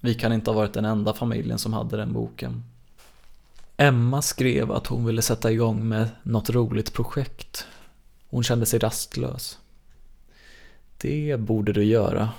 Vi 0.00 0.14
kan 0.14 0.32
inte 0.32 0.50
ha 0.50 0.56
varit 0.56 0.72
den 0.72 0.84
enda 0.84 1.12
familjen 1.12 1.58
som 1.58 1.72
hade 1.72 1.96
den 1.96 2.12
boken. 2.12 2.64
Emma 3.76 4.22
skrev 4.22 4.72
att 4.72 4.86
hon 4.86 5.04
ville 5.04 5.22
sätta 5.22 5.52
igång 5.52 5.88
med 5.88 6.08
något 6.22 6.50
roligt 6.50 6.92
projekt. 6.92 7.66
Hon 8.30 8.42
kände 8.42 8.66
sig 8.66 8.78
rastlös. 8.78 9.58
Det 10.98 11.40
borde 11.40 11.72
du 11.72 11.84
göra. 11.84 12.30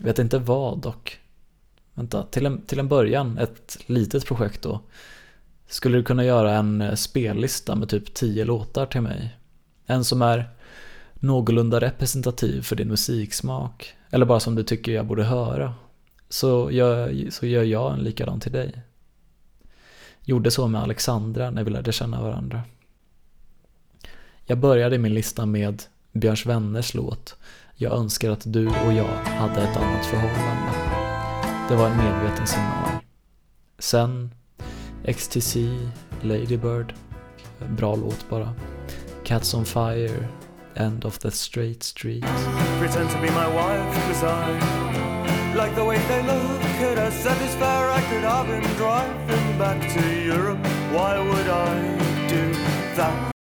Vet 0.00 0.18
inte 0.18 0.38
vad 0.38 0.78
dock. 0.78 1.20
Vänta, 1.94 2.22
till 2.22 2.46
en, 2.46 2.62
till 2.62 2.78
en 2.78 2.88
början, 2.88 3.38
ett 3.38 3.78
litet 3.86 4.26
projekt 4.26 4.62
då. 4.62 4.80
Skulle 5.66 5.98
du 5.98 6.04
kunna 6.04 6.24
göra 6.24 6.54
en 6.54 6.80
eh, 6.80 6.94
spellista 6.94 7.74
med 7.74 7.88
typ 7.88 8.14
10 8.14 8.44
låtar 8.44 8.86
till 8.86 9.00
mig? 9.00 9.36
En 9.86 10.04
som 10.04 10.22
är 10.22 10.48
någorlunda 11.14 11.80
representativ 11.80 12.62
för 12.62 12.76
din 12.76 12.88
musiksmak. 12.88 13.94
Eller 14.10 14.26
bara 14.26 14.40
som 14.40 14.54
du 14.54 14.62
tycker 14.62 14.92
jag 14.92 15.06
borde 15.06 15.24
höra. 15.24 15.74
Så 16.28 16.70
gör, 16.70 17.30
så 17.30 17.46
gör 17.46 17.62
jag 17.62 17.92
en 17.92 18.00
likadan 18.00 18.40
till 18.40 18.52
dig. 18.52 18.82
Gjorde 20.24 20.50
så 20.50 20.68
med 20.68 20.82
Alexandra 20.82 21.50
när 21.50 21.64
vi 21.64 21.70
lärde 21.70 21.92
känna 21.92 22.22
varandra. 22.22 22.62
Jag 24.46 24.58
började 24.58 24.98
min 24.98 25.14
lista 25.14 25.46
med 25.46 25.82
Björns 26.12 26.46
vänners 26.46 26.94
låt 26.94 27.36
jag 27.82 27.92
önskar 27.92 28.30
att 28.30 28.52
du 28.52 28.66
och 28.66 28.92
jag 28.92 29.14
hade 29.24 29.62
ett 29.62 29.76
annat 29.76 30.06
förhållande. 30.06 30.72
Det 31.68 31.76
var 31.76 31.88
en 31.88 31.96
medveten 31.96 32.46
signal. 32.46 32.88
Sen 33.78 34.34
XTC, 35.04 35.58
Ladybird, 36.22 36.94
bra 37.68 37.96
låt 37.96 38.30
bara. 38.30 38.54
Cats 39.24 39.54
on 39.54 39.64
Fire, 39.64 40.28
End 40.74 41.04
of 41.04 41.18
the 41.18 41.30
Straight 41.30 41.82
Street. 41.82 42.24
Pretend 42.80 43.10
to 43.10 43.16
be 43.16 43.30
my 43.30 43.46
wife 43.46 44.08
cause 44.08 44.26
I 44.26 44.52
like 45.56 45.74
the 45.74 45.84
way 45.84 45.98
they 46.08 46.22
look 46.22 46.98
at 46.98 46.98
us 46.98 47.24
That 47.24 47.38
this 47.38 47.54
fair, 47.54 47.90
I 47.90 48.00
could 48.00 48.24
have 48.24 48.46
been 48.46 48.76
driving 48.76 49.58
back 49.58 49.94
to 49.94 50.00
Europe 50.24 50.66
Why 50.92 51.18
would 51.18 51.48
I 51.48 52.28
do 52.28 52.52
that? 52.96 53.39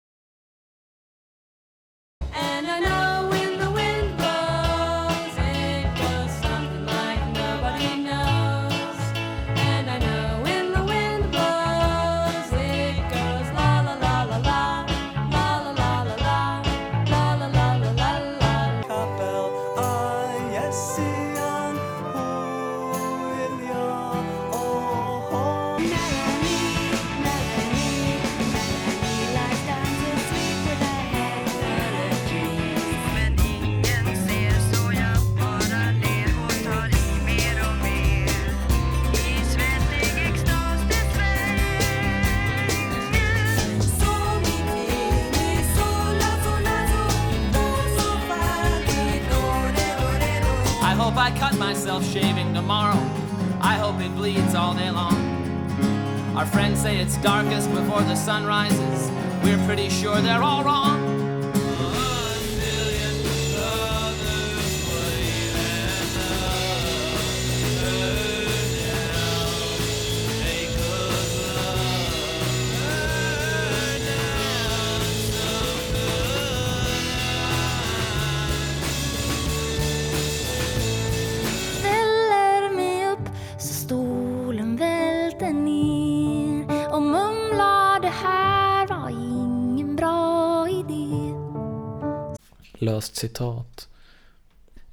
Löst 92.99 93.15
citat. 93.15 93.89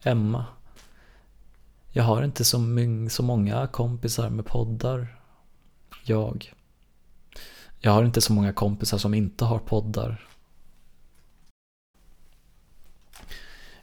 Emma. 0.02 0.44
Jag 1.92 2.04
har 2.04 2.22
inte 2.22 2.44
så, 2.44 2.58
så 3.10 3.22
många 3.22 3.66
kompisar 3.66 4.30
med 4.30 4.46
poddar. 4.46 5.20
Jag. 6.04 6.52
Jag 7.78 7.92
har 7.92 8.04
inte 8.04 8.20
så 8.20 8.32
många 8.32 8.52
kompisar 8.52 8.98
som 8.98 9.14
inte 9.14 9.44
har 9.44 9.58
poddar. 9.58 10.28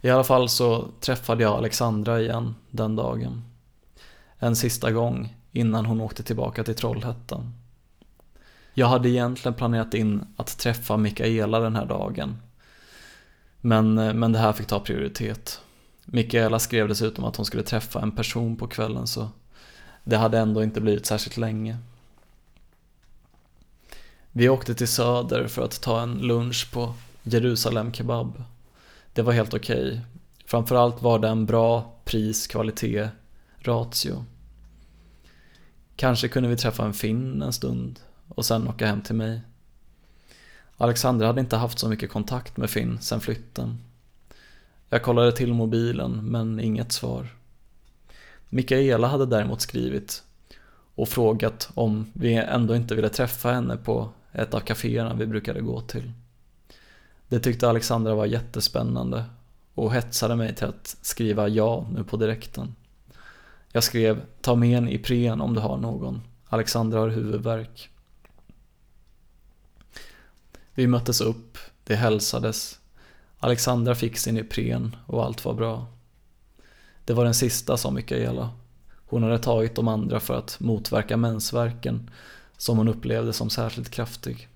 I 0.01 0.09
alla 0.09 0.23
fall 0.23 0.49
så 0.49 0.87
träffade 0.99 1.43
jag 1.43 1.53
Alexandra 1.53 2.21
igen 2.21 2.55
den 2.71 2.95
dagen. 2.95 3.41
En 4.39 4.55
sista 4.55 4.91
gång 4.91 5.35
innan 5.51 5.85
hon 5.85 6.01
åkte 6.01 6.23
tillbaka 6.23 6.63
till 6.63 6.75
Trollhättan. 6.75 7.53
Jag 8.73 8.87
hade 8.87 9.09
egentligen 9.09 9.53
planerat 9.53 9.93
in 9.93 10.25
att 10.37 10.57
träffa 10.57 10.97
Mikaela 10.97 11.59
den 11.59 11.75
här 11.75 11.85
dagen 11.85 12.37
men, 13.65 13.97
eh, 13.97 14.13
men 14.13 14.31
det 14.31 14.39
här 14.39 14.53
fick 14.53 14.67
ta 14.67 14.79
prioritet. 14.79 15.61
Mikaela 16.05 16.59
skrev 16.59 16.87
dessutom 16.87 17.25
att 17.25 17.35
hon 17.35 17.45
skulle 17.45 17.63
träffa 17.63 18.01
en 18.01 18.11
person 18.11 18.55
på 18.55 18.67
kvällen 18.67 19.07
så 19.07 19.29
det 20.03 20.17
hade 20.17 20.39
ändå 20.39 20.63
inte 20.63 20.81
blivit 20.81 21.05
särskilt 21.05 21.37
länge. 21.37 21.77
Vi 24.31 24.49
åkte 24.49 24.75
till 24.75 24.87
Söder 24.87 25.47
för 25.47 25.61
att 25.61 25.81
ta 25.81 26.01
en 26.01 26.17
lunch 26.17 26.71
på 26.71 26.93
Jerusalem 27.23 27.93
Kebab. 27.93 28.43
Det 29.13 29.21
var 29.21 29.33
helt 29.33 29.53
okej. 29.53 29.87
Okay. 29.87 29.99
Framförallt 30.45 31.01
var 31.01 31.19
det 31.19 31.27
en 31.27 31.45
bra 31.45 31.93
pris-kvalitet-ratio. 32.05 34.25
Kanske 35.95 36.27
kunde 36.27 36.49
vi 36.49 36.57
träffa 36.57 36.85
en 36.85 36.93
finn 36.93 37.41
en 37.41 37.53
stund 37.53 37.99
och 38.27 38.45
sen 38.45 38.67
åka 38.67 38.87
hem 38.87 39.01
till 39.01 39.15
mig. 39.15 39.41
Alexandra 40.83 41.27
hade 41.27 41.41
inte 41.41 41.55
haft 41.55 41.79
så 41.79 41.89
mycket 41.89 42.11
kontakt 42.11 42.57
med 42.57 42.69
Finn 42.69 42.97
sen 43.01 43.21
flytten. 43.21 43.77
Jag 44.89 45.03
kollade 45.03 45.31
till 45.31 45.53
mobilen, 45.53 46.31
men 46.31 46.59
inget 46.59 46.91
svar. 46.91 47.27
Mikaela 48.49 49.07
hade 49.07 49.25
däremot 49.25 49.61
skrivit 49.61 50.23
och 50.95 51.09
frågat 51.09 51.69
om 51.73 52.11
vi 52.13 52.33
ändå 52.33 52.75
inte 52.75 52.95
ville 52.95 53.09
träffa 53.09 53.51
henne 53.51 53.77
på 53.77 54.09
ett 54.31 54.53
av 54.53 54.59
kaféerna 54.59 55.13
vi 55.13 55.25
brukade 55.25 55.61
gå 55.61 55.81
till. 55.81 56.11
Det 57.27 57.39
tyckte 57.39 57.69
Alexandra 57.69 58.15
var 58.15 58.25
jättespännande 58.25 59.25
och 59.73 59.93
hetsade 59.93 60.35
mig 60.35 60.55
till 60.55 60.67
att 60.67 60.97
skriva 61.01 61.47
ja 61.47 61.87
nu 61.93 62.03
på 62.03 62.17
direkten. 62.17 62.75
Jag 63.71 63.83
skrev 63.83 64.21
ta 64.41 64.55
med 64.55 64.77
en 64.77 64.89
Ipren 64.89 65.41
om 65.41 65.53
du 65.53 65.61
har 65.61 65.77
någon. 65.77 66.21
Alexandra 66.49 66.99
har 66.99 67.09
huvudvärk. 67.09 67.89
Vi 70.73 70.87
möttes 70.87 71.21
upp, 71.21 71.57
det 71.83 71.95
hälsades. 71.95 72.79
Alexandra 73.39 73.95
fick 73.95 74.17
sin 74.17 74.37
Ipren 74.37 74.95
och 75.05 75.25
allt 75.25 75.45
var 75.45 75.53
bra. 75.53 75.85
Det 77.05 77.13
var 77.13 77.23
den 77.23 77.33
sista, 77.33 77.77
sa 77.77 77.91
Mikaela. 77.91 78.49
Hon 79.05 79.23
hade 79.23 79.39
tagit 79.39 79.75
de 79.75 79.87
andra 79.87 80.19
för 80.19 80.33
att 80.33 80.59
motverka 80.59 81.17
mensvärken 81.17 82.09
som 82.57 82.77
hon 82.77 82.87
upplevde 82.87 83.33
som 83.33 83.49
särskilt 83.49 83.89
kraftig. 83.89 84.47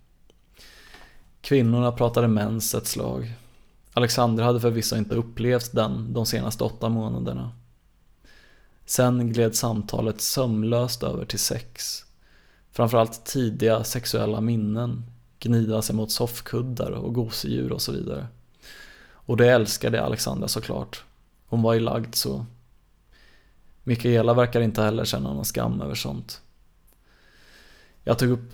Kvinnorna 1.42 1.92
pratade 1.92 2.28
mens 2.28 2.76
ett 2.76 2.88
slag. 2.88 3.34
Alexandra 3.94 4.46
hade 4.46 4.60
förvisso 4.60 4.96
inte 4.96 5.16
upplevt 5.16 5.72
den 5.72 6.14
de 6.14 6.26
senaste 6.26 6.64
åtta 6.64 6.90
månaderna. 6.90 7.52
Sen 8.86 9.34
gled 9.34 9.56
samtalet 9.56 10.22
sömlöst 10.22 11.04
över 11.04 11.26
till 11.26 11.40
sex. 11.40 12.04
Framförallt 12.72 13.26
tidiga 13.26 13.84
sexuella 13.84 14.42
minnen 14.42 15.04
gnida 15.40 15.82
sig 15.82 15.96
mot 15.96 16.12
soffkuddar 16.12 16.92
och 16.92 17.14
gosedjur 17.14 17.72
och 17.72 17.82
så 17.82 17.92
vidare. 17.92 18.28
Och 19.10 19.38
det 19.38 19.48
älskade 19.48 20.04
Alexandra 20.04 20.48
såklart. 20.48 21.04
Hon 21.48 21.62
var 21.62 21.74
ju 21.74 21.80
lagd 21.80 22.16
så. 22.16 22.46
Mikaela 23.84 24.34
verkar 24.34 24.62
inte 24.62 24.82
heller 24.82 25.06
känna 25.06 25.34
någon 25.34 25.46
skam 25.46 25.82
över 25.82 25.96
sånt. 25.96 26.42
Jag 28.04 28.20
tog 28.20 28.30
upp 28.30 28.54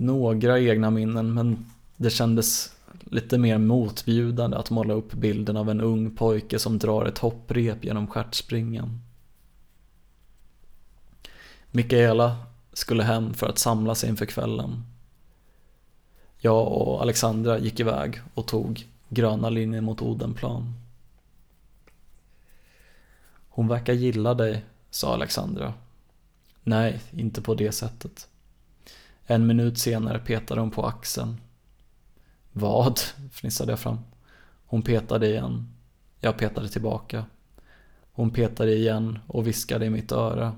några 0.00 0.60
egna 0.60 0.90
minnen 0.90 1.34
men 1.34 1.66
det 1.96 2.10
kändes 2.10 2.72
lite 3.04 3.38
mer 3.38 3.58
motbjudande 3.58 4.56
att 4.56 4.70
måla 4.70 4.94
upp 4.94 5.12
bilden 5.12 5.56
av 5.56 5.70
en 5.70 5.80
ung 5.80 6.16
pojke 6.16 6.58
som 6.58 6.78
drar 6.78 7.04
ett 7.04 7.18
hopprep 7.18 7.84
genom 7.84 8.06
stjärtspringan. 8.06 9.00
Mikaela 11.70 12.36
skulle 12.72 13.02
hem 13.02 13.34
för 13.34 13.48
att 13.48 13.58
samla 13.58 13.94
sig 13.94 14.08
inför 14.08 14.26
kvällen. 14.26 14.82
Jag 16.44 16.72
och 16.72 17.02
Alexandra 17.02 17.58
gick 17.58 17.80
iväg 17.80 18.20
och 18.34 18.46
tog 18.46 18.86
gröna 19.08 19.50
linjen 19.50 19.84
mot 19.84 20.02
Odenplan. 20.02 20.74
Hon 23.48 23.68
verkar 23.68 23.92
gilla 23.92 24.34
dig, 24.34 24.64
sa 24.90 25.14
Alexandra. 25.14 25.74
Nej, 26.62 27.00
inte 27.10 27.42
på 27.42 27.54
det 27.54 27.72
sättet. 27.72 28.28
En 29.26 29.46
minut 29.46 29.78
senare 29.78 30.18
petade 30.18 30.60
hon 30.60 30.70
på 30.70 30.86
axeln. 30.86 31.40
Vad? 32.52 33.00
fnissade 33.32 33.72
jag 33.72 33.80
fram. 33.80 33.98
Hon 34.66 34.82
petade 34.82 35.28
igen. 35.28 35.74
Jag 36.20 36.38
petade 36.38 36.68
tillbaka. 36.68 37.24
Hon 38.12 38.30
petade 38.30 38.74
igen 38.74 39.18
och 39.26 39.46
viskade 39.46 39.86
i 39.86 39.90
mitt 39.90 40.12
öra. 40.12 40.54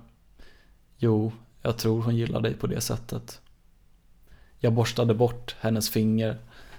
Jo, 0.97 1.33
jag 1.63 1.79
tror 1.79 2.03
hon 2.03 2.17
gillar 2.17 2.41
dig 2.41 2.55
på 2.55 2.67
det 2.67 2.81
sättet. 2.81 3.41
Jag 4.65 4.73
borstade 4.73 5.15
bort 5.15 5.57
hennes 5.61 5.91
finger 5.91 6.39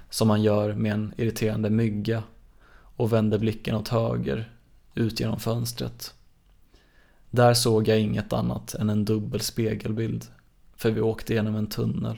som 0.10 0.28
man 0.28 0.44
gör 0.44 0.74
med 0.74 0.94
en 0.94 1.14
irriterande 1.18 1.70
mygga 1.70 2.24
och 2.72 3.14
vände 3.14 3.40
blicken 3.40 3.76
åt 3.76 3.88
höger, 3.88 4.52
ut 4.96 5.20
genom 5.20 5.40
fönstret. 5.40 6.14
Där 7.30 7.54
såg 7.54 7.88
jag 7.88 8.00
inget 8.00 8.34
annat 8.34 8.74
än 8.74 8.90
en 8.90 9.06
dubbel 9.06 9.40
spegelbild, 9.40 10.26
för 10.76 10.92
vi 10.92 11.02
åkte 11.02 11.34
genom 11.34 11.56
en 11.56 11.68
tunnel. 11.68 12.18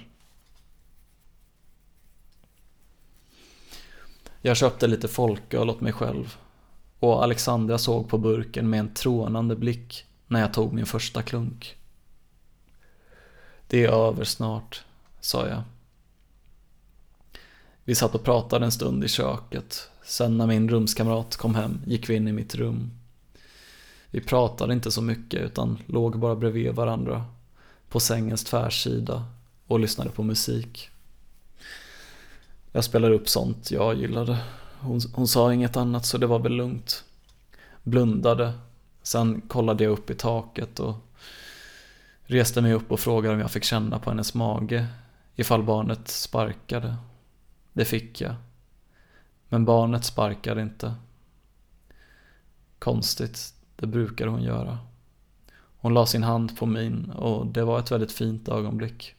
Jag 4.42 4.58
köpte 4.58 4.88
lite 4.88 5.08
folköl 5.08 5.70
åt 5.70 5.82
mig 5.82 5.94
själv 5.94 6.38
och 7.00 7.24
Alexandra 7.24 7.78
såg 7.78 8.10
på 8.10 8.18
burken 8.18 8.70
med 8.70 8.80
en 8.80 8.94
trånande 8.94 9.56
blick 9.56 10.06
när 10.28 10.40
jag 10.40 10.54
tog 10.54 10.74
min 10.74 10.86
första 10.86 11.22
klunk. 11.22 11.78
Det 13.68 13.86
är 13.86 13.90
över 13.90 14.24
snart, 14.24 14.84
sa 15.20 15.48
jag. 15.48 15.64
Vi 17.84 17.96
satt 17.96 18.16
och 18.16 18.24
pratade 18.24 18.66
en 18.66 18.72
stund 18.72 19.04
i 19.04 19.08
köket. 19.08 19.90
Sen 20.04 20.38
när 20.38 20.48
min 20.48 20.70
rumskamrat 20.70 21.36
kom 21.36 21.56
hem 21.56 21.82
gick 21.86 22.10
vi 22.10 22.16
in 22.16 22.28
i 22.28 22.32
mitt 22.32 22.56
rum. 22.56 22.92
Vi 24.12 24.22
pratade 24.22 24.74
inte 24.74 24.92
så 24.92 25.02
mycket 25.02 25.42
utan 25.42 25.78
låg 25.86 26.20
bara 26.20 26.36
bredvid 26.36 26.76
varandra 26.76 27.26
på 27.90 28.00
sängens 28.00 28.44
tvärsida 28.44 29.26
och 29.68 29.80
lyssnade 29.80 30.10
på 30.10 30.24
musik. 30.24 30.90
Jag 32.72 32.84
spelade 32.84 33.16
upp 33.16 33.30
sånt 33.30 33.72
jag 33.72 33.96
gillade. 33.96 34.38
Hon, 34.80 35.02
hon 35.14 35.28
sa 35.28 35.54
inget 35.54 35.78
annat 35.78 36.06
så 36.06 36.18
det 36.18 36.28
var 36.28 36.40
väl 36.40 36.52
lugnt. 36.52 37.04
Blundade. 37.84 38.54
Sen 39.04 39.42
kollade 39.42 39.84
jag 39.84 39.94
upp 39.94 40.10
i 40.10 40.16
taket 40.16 40.80
och 40.80 40.96
reste 42.24 42.62
mig 42.62 42.74
upp 42.74 42.92
och 42.92 43.00
frågade 43.00 43.36
om 43.36 43.42
jag 43.42 43.52
fick 43.52 43.64
känna 43.64 44.00
på 44.00 44.10
hennes 44.10 44.34
mage 44.34 44.88
ifall 45.38 45.64
barnet 45.64 46.08
sparkade. 46.08 46.96
Det 47.74 47.86
fick 47.86 48.22
jag. 48.22 48.36
Men 49.50 49.66
barnet 49.66 50.06
sparkade 50.06 50.62
inte. 50.62 50.96
Konstigt, 52.80 53.54
det 53.76 53.88
brukar 53.88 54.28
hon 54.28 54.44
göra. 54.44 54.78
Hon 55.80 55.94
la 55.94 56.06
sin 56.06 56.24
hand 56.24 56.58
på 56.58 56.66
min 56.66 57.12
och 57.12 57.48
det 57.48 57.64
var 57.64 57.80
ett 57.80 57.92
väldigt 57.92 58.12
fint 58.12 58.50
ögonblick. 58.50 59.16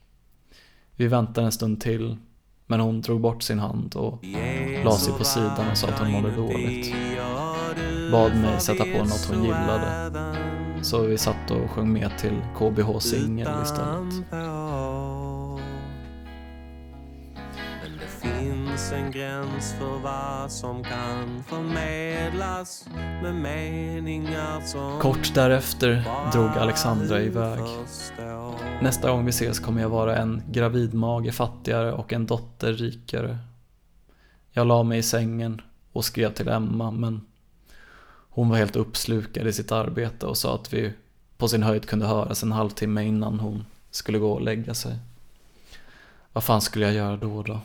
Vi 0.94 1.06
väntade 1.06 1.44
en 1.44 1.52
stund 1.52 1.80
till 1.80 2.16
men 2.66 2.80
hon 2.80 3.00
drog 3.00 3.20
bort 3.20 3.42
sin 3.42 3.58
hand 3.58 3.94
och 3.94 4.24
la 4.84 4.96
sig 4.96 5.14
på 5.18 5.24
sidan 5.24 5.70
och 5.70 5.78
sa 5.78 5.88
att 5.88 5.98
hon 5.98 6.12
mådde 6.12 6.36
dåligt. 6.36 6.94
Bad 8.12 8.36
mig 8.36 8.60
sätta 8.60 8.84
på 8.84 8.98
något 8.98 9.28
hon 9.30 9.44
gillade. 9.44 10.12
Så 10.82 11.02
vi 11.02 11.18
satt 11.18 11.50
och 11.50 11.70
sjöng 11.70 11.92
med 11.92 12.18
till 12.18 12.36
KBH 12.58 12.98
Singel 12.98 13.62
istället. 13.62 14.57
Finns 18.78 18.92
en 18.92 19.10
gräns 19.10 19.72
för 19.72 19.98
vad 19.98 20.52
som 20.52 20.84
kan 20.84 21.44
förmedlas 21.44 22.88
med 23.22 23.34
meningar 23.34 24.60
som 24.60 25.00
Kort 25.00 25.34
därefter 25.34 26.04
drog 26.32 26.48
Alexandra 26.48 27.22
iväg. 27.22 27.60
Nästa 28.82 29.10
gång 29.10 29.24
vi 29.24 29.30
ses 29.30 29.58
kommer 29.60 29.82
jag 29.82 29.88
vara 29.88 30.16
en 30.16 30.42
gravidmage 30.50 31.34
fattigare 31.34 31.92
och 31.92 32.12
en 32.12 32.26
dotter 32.26 32.72
rikare. 32.72 33.38
Jag 34.50 34.66
la 34.66 34.82
mig 34.82 34.98
i 34.98 35.02
sängen 35.02 35.60
och 35.92 36.04
skrev 36.04 36.32
till 36.32 36.48
Emma 36.48 36.90
men 36.90 37.26
hon 38.30 38.48
var 38.48 38.56
helt 38.56 38.76
uppslukad 38.76 39.46
i 39.46 39.52
sitt 39.52 39.72
arbete 39.72 40.26
och 40.26 40.36
sa 40.36 40.54
att 40.54 40.72
vi 40.72 40.92
på 41.36 41.48
sin 41.48 41.62
höjd 41.62 41.86
kunde 41.86 42.06
höras 42.06 42.42
en 42.42 42.52
halvtimme 42.52 43.04
innan 43.04 43.40
hon 43.40 43.64
skulle 43.90 44.18
gå 44.18 44.32
och 44.32 44.40
lägga 44.40 44.74
sig. 44.74 44.98
Vad 46.32 46.44
fan 46.44 46.60
skulle 46.60 46.84
jag 46.84 46.94
göra 46.94 47.16
då 47.16 47.42
då? 47.42 47.60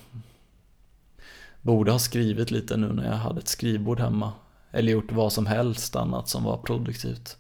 Borde 1.64 1.92
ha 1.92 2.00
skrivit 2.00 2.52
lite 2.52 2.78
nu 2.78 2.94
när 2.94 3.06
jag 3.06 3.18
hade 3.18 3.40
ett 3.40 3.48
skrivbord 3.48 4.00
hemma. 4.00 4.34
Eller 4.72 4.92
gjort 4.92 5.12
vad 5.12 5.34
som 5.34 5.46
helst 5.46 5.96
annat 5.96 6.30
som 6.30 6.44
var 6.44 6.58
produktivt. 6.58 7.38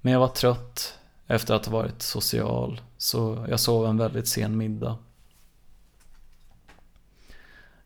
Men 0.00 0.12
jag 0.12 0.20
var 0.20 0.28
trött 0.28 0.98
efter 1.26 1.54
att 1.54 1.66
ha 1.66 1.72
varit 1.72 2.02
social, 2.02 2.80
så 2.98 3.46
jag 3.48 3.60
sov 3.60 3.86
en 3.86 3.96
väldigt 3.96 4.28
sen 4.28 4.56
middag. 4.56 4.96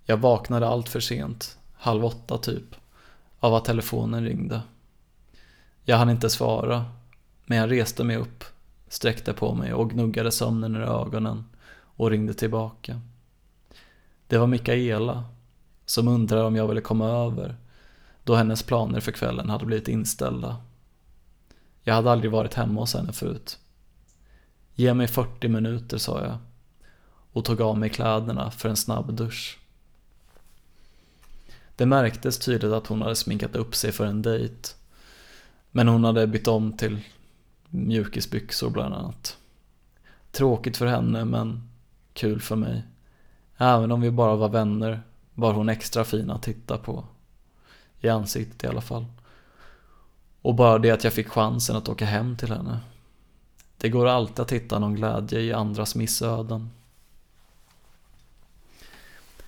Jag 0.04 0.16
vaknade 0.16 0.68
allt 0.68 0.88
för 0.88 1.00
sent, 1.00 1.58
halv 1.74 2.04
åtta 2.04 2.38
typ, 2.38 2.74
av 3.40 3.54
att 3.54 3.64
telefonen 3.64 4.24
ringde. 4.24 4.62
Jag 5.84 5.96
hann 5.96 6.10
inte 6.10 6.30
svara, 6.30 6.84
men 7.46 7.58
jag 7.58 7.70
reste 7.70 8.04
mig 8.04 8.16
upp, 8.16 8.44
sträckte 8.88 9.32
på 9.32 9.54
mig 9.54 9.74
och 9.74 9.90
gnuggade 9.90 10.32
sömnen 10.32 10.76
ur 10.76 10.82
ögonen 10.82 11.44
och 11.70 12.10
ringde 12.10 12.34
tillbaka. 12.34 13.00
Det 14.28 14.38
var 14.38 14.46
Mikaela 14.46 15.24
som 15.86 16.08
undrade 16.08 16.44
om 16.44 16.56
jag 16.56 16.68
ville 16.68 16.80
komma 16.80 17.08
över 17.08 17.56
då 18.24 18.34
hennes 18.34 18.62
planer 18.62 19.00
för 19.00 19.12
kvällen 19.12 19.50
hade 19.50 19.66
blivit 19.66 19.88
inställda. 19.88 20.56
Jag 21.82 21.94
hade 21.94 22.12
aldrig 22.12 22.30
varit 22.30 22.54
hemma 22.54 22.80
hos 22.80 22.94
henne 22.94 23.12
förut. 23.12 23.58
Ge 24.74 24.94
mig 24.94 25.08
40 25.08 25.48
minuter, 25.48 25.98
sa 25.98 26.24
jag 26.24 26.38
och 27.32 27.44
tog 27.44 27.60
av 27.60 27.78
mig 27.78 27.90
kläderna 27.90 28.50
för 28.50 28.68
en 28.68 28.76
snabb 28.76 29.14
dusch. 29.14 29.58
Det 31.76 31.86
märktes 31.86 32.38
tydligt 32.38 32.72
att 32.72 32.86
hon 32.86 33.02
hade 33.02 33.16
sminkat 33.16 33.56
upp 33.56 33.74
sig 33.74 33.92
för 33.92 34.06
en 34.06 34.22
dejt. 34.22 34.68
Men 35.70 35.88
hon 35.88 36.04
hade 36.04 36.26
bytt 36.26 36.48
om 36.48 36.76
till 36.76 36.98
mjukisbyxor 37.68 38.70
bland 38.70 38.94
annat. 38.94 39.36
Tråkigt 40.30 40.76
för 40.76 40.86
henne 40.86 41.24
men 41.24 41.70
kul 42.12 42.40
för 42.40 42.56
mig. 42.56 42.82
Även 43.59 43.92
om 43.92 44.00
vi 44.00 44.11
bara 44.11 44.36
var 44.36 44.48
vänner 44.48 45.02
var 45.34 45.52
hon 45.52 45.68
extra 45.68 46.04
fin 46.04 46.30
att 46.30 46.42
titta 46.42 46.78
på. 46.78 47.04
I 48.00 48.09
ansiktet 48.09 48.64
i 48.64 48.66
alla 48.66 48.80
fall. 48.80 49.06
Och 50.42 50.54
bara 50.54 50.78
det 50.78 50.90
att 50.90 51.04
jag 51.04 51.12
fick 51.12 51.28
chansen 51.28 51.76
att 51.76 51.88
åka 51.88 52.04
hem 52.04 52.36
till 52.36 52.52
henne. 52.52 52.80
Det 53.76 53.88
går 53.88 54.06
alltid 54.06 54.40
att 54.40 54.52
hitta 54.52 54.78
någon 54.78 54.94
glädje 54.94 55.40
i 55.40 55.52
andras 55.52 55.94
missöden. 55.94 56.70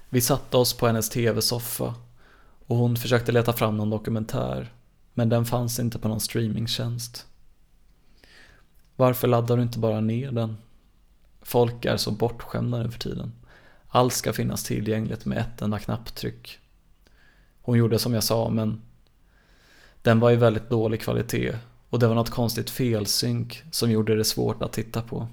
Vi 0.09 0.21
satte 0.21 0.57
oss 0.57 0.77
på 0.77 0.87
hennes 0.87 1.09
tv-soffa 1.09 1.95
och 2.67 2.77
hon 2.77 2.97
försökte 2.97 3.33
leta 3.33 3.53
fram 3.53 3.77
någon 3.77 3.91
dokumentär 3.91 4.73
men 5.15 5.29
den 5.29 5.45
fanns 5.45 5.79
inte 5.79 5.99
på 5.99 6.09
någon 6.09 6.21
streamingtjänst. 6.21 7.27
Varför 8.97 9.29
laddar 9.29 9.57
du 9.57 9.63
inte 9.63 9.79
bara 9.79 10.01
ner 10.01 10.33
den? 10.33 10.57
Folk 11.43 11.85
är 11.85 11.97
så 11.97 12.11
bortskämda 12.11 12.79
nu 12.79 12.91
för 12.91 12.99
tiden. 12.99 13.33
Allt 13.93 14.13
ska 14.13 14.33
finnas 14.33 14.65
tillgängligt 14.65 15.25
med 15.25 15.39
ett 15.39 15.63
enda 15.63 15.79
knapptryck. 15.79 16.59
Hon 17.63 17.79
gjorde 17.79 17.99
som 17.99 18.15
jag 18.15 18.25
sa 18.25 18.51
men 18.51 18.83
den 20.03 20.21
var 20.21 20.31
i 20.31 20.37
väldigt 20.37 20.71
dålig 20.71 21.01
kvalitet 21.01 21.57
och 21.89 21.99
det 21.99 22.07
var 22.07 22.15
något 22.15 22.31
konstigt 22.31 22.71
felsynk 22.71 23.63
som 23.71 23.91
gjorde 23.91 24.17
det 24.17 24.25
svårt 24.25 24.63
att 24.63 24.73
titta 24.73 25.03
på. 25.03 25.29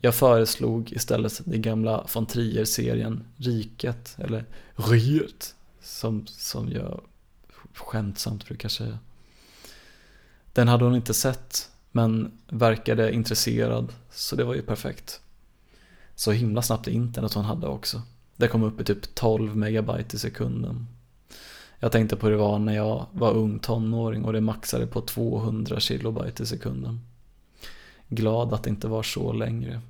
Jag 0.00 0.14
föreslog 0.14 0.92
istället 0.92 1.40
den 1.44 1.62
gamla 1.62 2.06
von 2.14 2.26
Trier-serien 2.26 3.24
Riket, 3.36 4.16
eller 4.18 4.44
Riet, 4.74 5.54
som, 5.80 6.26
som 6.26 6.72
jag 6.72 7.00
skämtsamt 7.74 8.46
brukar 8.46 8.68
säga. 8.68 8.98
Den 10.52 10.68
hade 10.68 10.84
hon 10.84 10.94
inte 10.94 11.14
sett, 11.14 11.70
men 11.90 12.38
verkade 12.48 13.12
intresserad, 13.12 13.92
så 14.10 14.36
det 14.36 14.44
var 14.44 14.54
ju 14.54 14.62
perfekt 14.62 15.21
så 16.14 16.32
himla 16.32 16.62
snabbt 16.62 16.88
internet 16.88 17.34
hon 17.34 17.44
hade 17.44 17.66
också. 17.66 18.02
Det 18.36 18.48
kom 18.48 18.62
upp 18.62 18.80
i 18.80 18.84
typ 18.84 19.14
12 19.14 19.56
megabyte 19.56 20.16
i 20.16 20.18
sekunden. 20.18 20.86
Jag 21.78 21.92
tänkte 21.92 22.16
på 22.16 22.26
hur 22.26 22.32
det 22.32 22.38
var 22.38 22.58
när 22.58 22.76
jag 22.76 23.06
var 23.12 23.32
ung 23.32 23.58
tonåring 23.58 24.24
och 24.24 24.32
det 24.32 24.40
maxade 24.40 24.86
på 24.86 25.00
200 25.00 25.80
kilobyte 25.80 26.42
i 26.42 26.46
sekunden. 26.46 27.00
Glad 28.08 28.54
att 28.54 28.62
det 28.62 28.70
inte 28.70 28.88
var 28.88 29.02
så 29.02 29.32
längre. 29.32 29.80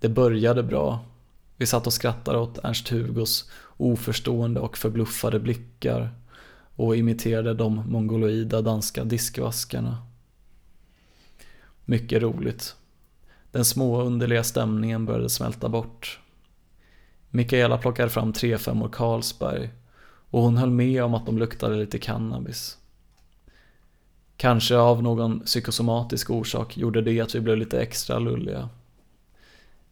Det 0.00 0.08
började 0.08 0.62
bra 0.62 1.04
Vi 1.56 1.66
satt 1.66 1.86
och 1.86 1.92
skrattade 1.92 2.38
åt 2.38 2.58
Ernst-Hugos 2.64 3.50
oförstående 3.76 4.60
och 4.60 4.78
förbluffade 4.78 5.40
blickar 5.40 6.10
och 6.76 6.96
imiterade 6.96 7.54
de 7.54 7.74
mongoloida 7.74 8.62
danska 8.62 9.04
diskvaskarna. 9.04 10.06
Mycket 11.84 12.22
roligt. 12.22 12.76
Den 13.54 13.64
små 13.64 14.02
underliga 14.02 14.44
stämningen 14.44 15.06
började 15.06 15.30
smälta 15.30 15.68
bort. 15.68 16.20
Mikaela 17.30 17.78
plockade 17.78 18.10
fram 18.10 18.32
3-5 18.32 18.90
Carlsberg 18.90 19.70
och 20.30 20.42
hon 20.42 20.56
höll 20.56 20.70
med 20.70 21.04
om 21.04 21.14
att 21.14 21.26
de 21.26 21.38
luktade 21.38 21.76
lite 21.76 21.98
cannabis. 21.98 22.78
Kanske 24.36 24.76
av 24.76 25.02
någon 25.02 25.40
psykosomatisk 25.40 26.30
orsak 26.30 26.76
gjorde 26.76 27.02
det 27.02 27.20
att 27.20 27.34
vi 27.34 27.40
blev 27.40 27.56
lite 27.56 27.80
extra 27.80 28.18
lulliga. 28.18 28.68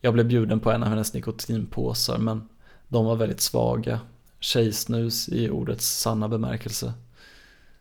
Jag 0.00 0.14
blev 0.14 0.26
bjuden 0.26 0.60
på 0.60 0.70
en 0.70 0.82
av 0.82 0.88
hennes 0.88 1.14
nikotinpåsar 1.14 2.18
men 2.18 2.48
de 2.88 3.04
var 3.04 3.16
väldigt 3.16 3.40
svaga, 3.40 4.00
tjejsnus 4.40 5.28
i 5.28 5.50
ordets 5.50 5.86
sanna 5.86 6.28
bemärkelse. 6.28 6.92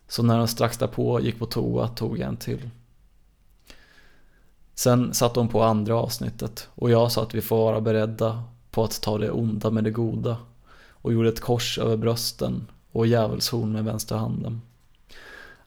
Så 0.08 0.24
när 0.24 0.38
hon 0.38 0.48
strax 0.48 0.78
därpå 0.78 1.22
gick 1.22 1.40
på 1.40 1.46
toa 1.46 1.88
tog 1.88 2.20
jag 2.20 2.28
en 2.28 2.38
till. 2.38 2.70
Sen 4.82 5.14
satte 5.14 5.40
hon 5.40 5.50
på 5.50 5.64
andra 5.64 5.96
avsnittet 5.96 6.70
och 6.76 6.92
jag 6.92 7.12
sa 7.12 7.24
att 7.24 7.34
vi 7.34 7.42
får 7.42 7.58
vara 7.58 7.82
beredda 7.82 8.44
på 8.72 8.84
att 8.84 9.02
ta 9.02 9.18
det 9.18 9.32
onda 9.32 9.72
med 9.72 9.84
det 9.84 9.92
goda 9.92 10.38
och 10.90 11.14
gjorde 11.14 11.30
ett 11.30 11.40
kors 11.40 11.80
över 11.80 11.98
brösten 11.98 12.68
och 12.92 13.08
djävulshorn 13.08 13.72
med 13.72 13.86
vänster 13.86 14.16
handen. 14.16 14.62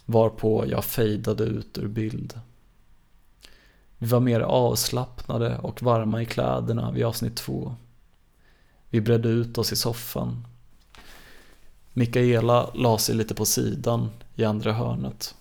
Varpå 0.05 0.65
jag 0.67 0.85
fejdade 0.85 1.45
ut 1.45 1.79
ur 1.79 1.89
bild. 1.89 2.41
Vi 3.99 4.07
var 4.07 4.21
mer 4.21 4.41
avslappnade 4.41 5.59
och 5.59 5.83
varma 5.83 6.23
i 6.23 6.27
kläderna 6.27 6.91
vid 6.91 7.05
avsnitt 7.05 7.37
två. 7.37 7.75
Vi 8.91 9.01
bredde 9.01 9.29
ut 9.29 9.59
oss 9.59 9.73
i 9.73 9.77
soffan. 9.77 10.47
Mikaela 11.93 12.71
la 12.75 12.99
sig 12.99 13.15
lite 13.15 13.35
på 13.35 13.45
sidan 13.45 14.11
i 14.35 14.45
andra 14.45 14.73
hörnet. 14.73 15.35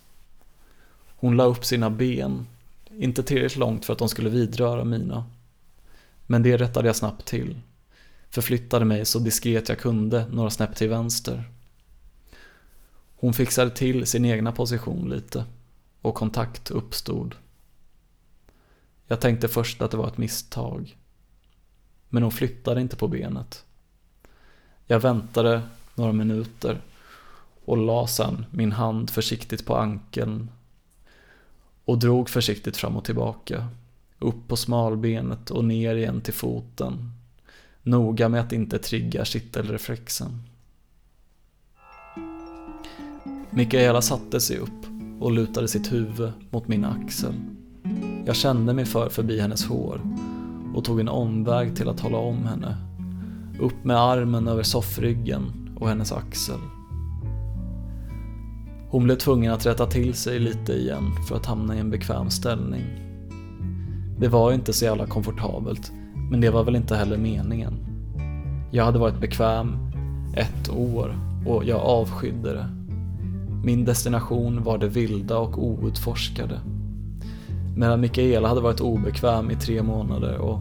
Hon 1.16 1.36
la 1.36 1.44
upp 1.44 1.64
sina 1.64 1.90
ben, 1.90 2.46
inte 2.98 3.22
tillräckligt 3.22 3.58
långt 3.58 3.84
för 3.84 3.92
att 3.92 3.98
de 3.98 4.08
skulle 4.08 4.30
vidröra 4.30 4.84
mina. 4.84 5.24
Men 6.26 6.42
det 6.42 6.56
rättade 6.56 6.88
jag 6.88 6.96
snabbt 6.96 7.26
till. 7.26 7.60
Förflyttade 8.30 8.84
mig 8.84 9.04
så 9.04 9.18
diskret 9.18 9.68
jag 9.68 9.78
kunde 9.78 10.26
några 10.30 10.50
snäpp 10.50 10.76
till 10.76 10.88
vänster. 10.88 11.50
Hon 13.16 13.34
fixade 13.34 13.70
till 13.70 14.06
sin 14.06 14.24
egna 14.24 14.52
position 14.52 15.08
lite 15.08 15.44
och 16.00 16.14
kontakt 16.14 16.70
uppstod. 16.70 17.34
Jag 19.06 19.20
tänkte 19.20 19.48
först 19.48 19.82
att 19.82 19.90
det 19.90 19.96
var 19.96 20.08
ett 20.08 20.18
misstag. 20.18 20.96
Men 22.08 22.22
hon 22.22 22.32
flyttade 22.32 22.80
inte 22.80 22.96
på 22.96 23.08
benet. 23.08 23.64
Jag 24.86 25.00
väntade 25.00 25.62
några 25.94 26.12
minuter 26.12 26.80
och 27.64 27.76
la 27.76 28.06
sen 28.06 28.46
min 28.50 28.72
hand 28.72 29.10
försiktigt 29.10 29.66
på 29.66 29.76
ankeln 29.76 30.50
och 31.84 31.98
drog 31.98 32.28
försiktigt 32.28 32.76
fram 32.76 32.96
och 32.96 33.04
tillbaka. 33.04 33.68
Upp 34.18 34.48
på 34.48 34.56
smalbenet 34.56 35.50
och 35.50 35.64
ner 35.64 35.96
igen 35.96 36.20
till 36.20 36.34
foten. 36.34 37.10
Noga 37.82 38.28
med 38.28 38.40
att 38.40 38.52
inte 38.52 38.78
trigga 38.78 39.24
kittelreflexen. 39.24 40.42
Mikaela 43.50 44.02
satte 44.02 44.40
sig 44.40 44.58
upp 44.58 44.70
och 45.20 45.32
lutade 45.32 45.68
sitt 45.68 45.92
huvud 45.92 46.32
mot 46.50 46.68
min 46.68 46.84
axel. 46.84 47.34
Jag 48.26 48.36
kände 48.36 48.72
mig 48.72 48.84
för 48.84 49.08
förbi 49.08 49.40
hennes 49.40 49.64
hår 49.64 50.00
och 50.74 50.84
tog 50.84 51.00
en 51.00 51.08
omväg 51.08 51.76
till 51.76 51.88
att 51.88 52.00
hålla 52.00 52.18
om 52.18 52.46
henne. 52.46 52.76
Upp 53.60 53.84
med 53.84 54.00
armen 54.00 54.48
över 54.48 54.62
soffryggen 54.62 55.70
och 55.80 55.88
hennes 55.88 56.12
axel. 56.12 56.60
Hon 58.94 59.04
blev 59.04 59.16
tvungen 59.16 59.52
att 59.52 59.66
rätta 59.66 59.86
till 59.86 60.14
sig 60.14 60.38
lite 60.38 60.72
igen 60.72 61.12
för 61.28 61.36
att 61.36 61.46
hamna 61.46 61.76
i 61.76 61.80
en 61.80 61.90
bekväm 61.90 62.30
ställning. 62.30 62.84
Det 64.18 64.28
var 64.28 64.52
inte 64.52 64.72
så 64.72 64.84
jävla 64.84 65.06
komfortabelt, 65.06 65.92
men 66.30 66.40
det 66.40 66.50
var 66.50 66.64
väl 66.64 66.76
inte 66.76 66.96
heller 66.96 67.18
meningen. 67.18 67.74
Jag 68.72 68.84
hade 68.84 68.98
varit 68.98 69.20
bekväm 69.20 69.76
ett 70.36 70.70
år 70.70 71.18
och 71.46 71.64
jag 71.64 71.80
avskydde 71.80 72.52
det. 72.52 72.66
Min 73.64 73.84
destination 73.84 74.62
var 74.62 74.78
det 74.78 74.88
vilda 74.88 75.38
och 75.38 75.64
outforskade. 75.64 76.60
Medan 77.76 78.00
Mikaela 78.00 78.48
hade 78.48 78.60
varit 78.60 78.80
obekväm 78.80 79.50
i 79.50 79.54
tre 79.54 79.82
månader 79.82 80.38
och 80.38 80.60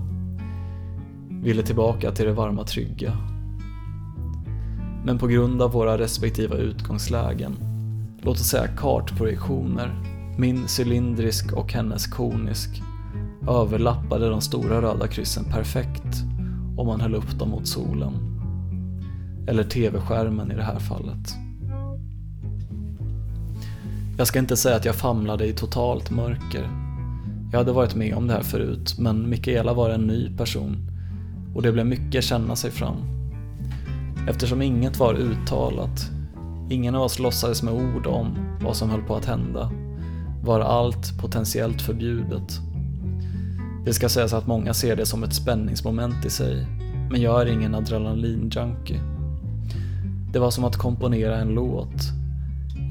ville 1.30 1.64
tillbaka 1.64 2.12
till 2.12 2.26
det 2.26 2.34
varma 2.34 2.64
trygga. 2.64 3.18
Men 5.06 5.18
på 5.18 5.28
grund 5.28 5.62
av 5.62 5.72
våra 5.72 5.98
respektiva 5.98 6.56
utgångslägen, 6.56 7.73
låt 8.24 8.40
oss 8.40 8.48
säga 8.48 8.68
kartprojektioner, 8.68 9.96
min 10.38 10.66
cylindrisk 10.80 11.54
och 11.54 11.74
hennes 11.74 12.08
konisk, 12.08 12.82
överlappade 13.50 14.30
de 14.30 14.42
stora 14.42 14.82
röda 14.82 15.08
kryssen 15.08 15.44
perfekt 15.44 16.24
om 16.78 16.88
man 16.88 17.02
höll 17.02 17.16
upp 17.16 17.40
dem 17.40 17.50
mot 17.50 17.68
solen. 17.68 18.14
Eller 19.48 19.64
TV-skärmen 19.64 20.52
i 20.52 20.56
det 20.56 20.64
här 20.64 20.80
fallet. 20.80 21.36
Jag 24.18 24.28
ska 24.28 24.40
inte 24.40 24.58
säga 24.58 24.76
att 24.76 24.86
jag 24.86 24.96
famlade 24.96 25.46
i 25.46 25.54
totalt 25.54 26.12
mörker. 26.12 26.70
Jag 27.52 27.58
hade 27.58 27.72
varit 27.72 27.96
med 27.96 28.16
om 28.16 28.28
det 28.28 28.34
här 28.34 28.44
förut, 28.44 28.96
men 29.00 29.30
Mikaela 29.30 29.74
var 29.74 29.90
en 29.90 30.08
ny 30.08 30.38
person 30.38 30.78
och 31.56 31.62
det 31.62 31.72
blev 31.72 31.86
mycket 31.86 32.24
känna 32.24 32.56
sig 32.56 32.72
fram. 32.72 32.96
Eftersom 34.30 34.62
inget 34.62 35.00
var 35.00 35.14
uttalat, 35.14 36.10
ingen 36.70 36.96
av 36.96 37.02
oss 37.02 37.20
låtsades 37.20 37.64
med 37.64 37.74
ord 37.74 38.08
om 38.08 38.58
vad 38.62 38.76
som 38.76 38.90
höll 38.90 39.02
på 39.02 39.16
att 39.16 39.26
hända, 39.26 39.72
var 40.44 40.60
allt 40.60 41.22
potentiellt 41.22 41.82
förbjudet. 41.82 42.60
Det 43.86 43.94
ska 43.94 44.10
sägas 44.10 44.34
att 44.34 44.48
många 44.48 44.74
ser 44.74 44.96
det 44.96 45.06
som 45.06 45.24
ett 45.24 45.34
spänningsmoment 45.34 46.26
i 46.26 46.30
sig, 46.30 46.68
men 47.12 47.22
jag 47.22 47.42
är 47.42 47.46
ingen 47.46 47.76
adrenalinjunkie. 47.76 49.02
Det 50.34 50.40
var 50.40 50.52
som 50.52 50.64
att 50.64 50.78
komponera 50.78 51.38
en 51.38 51.50
låt, 51.50 52.02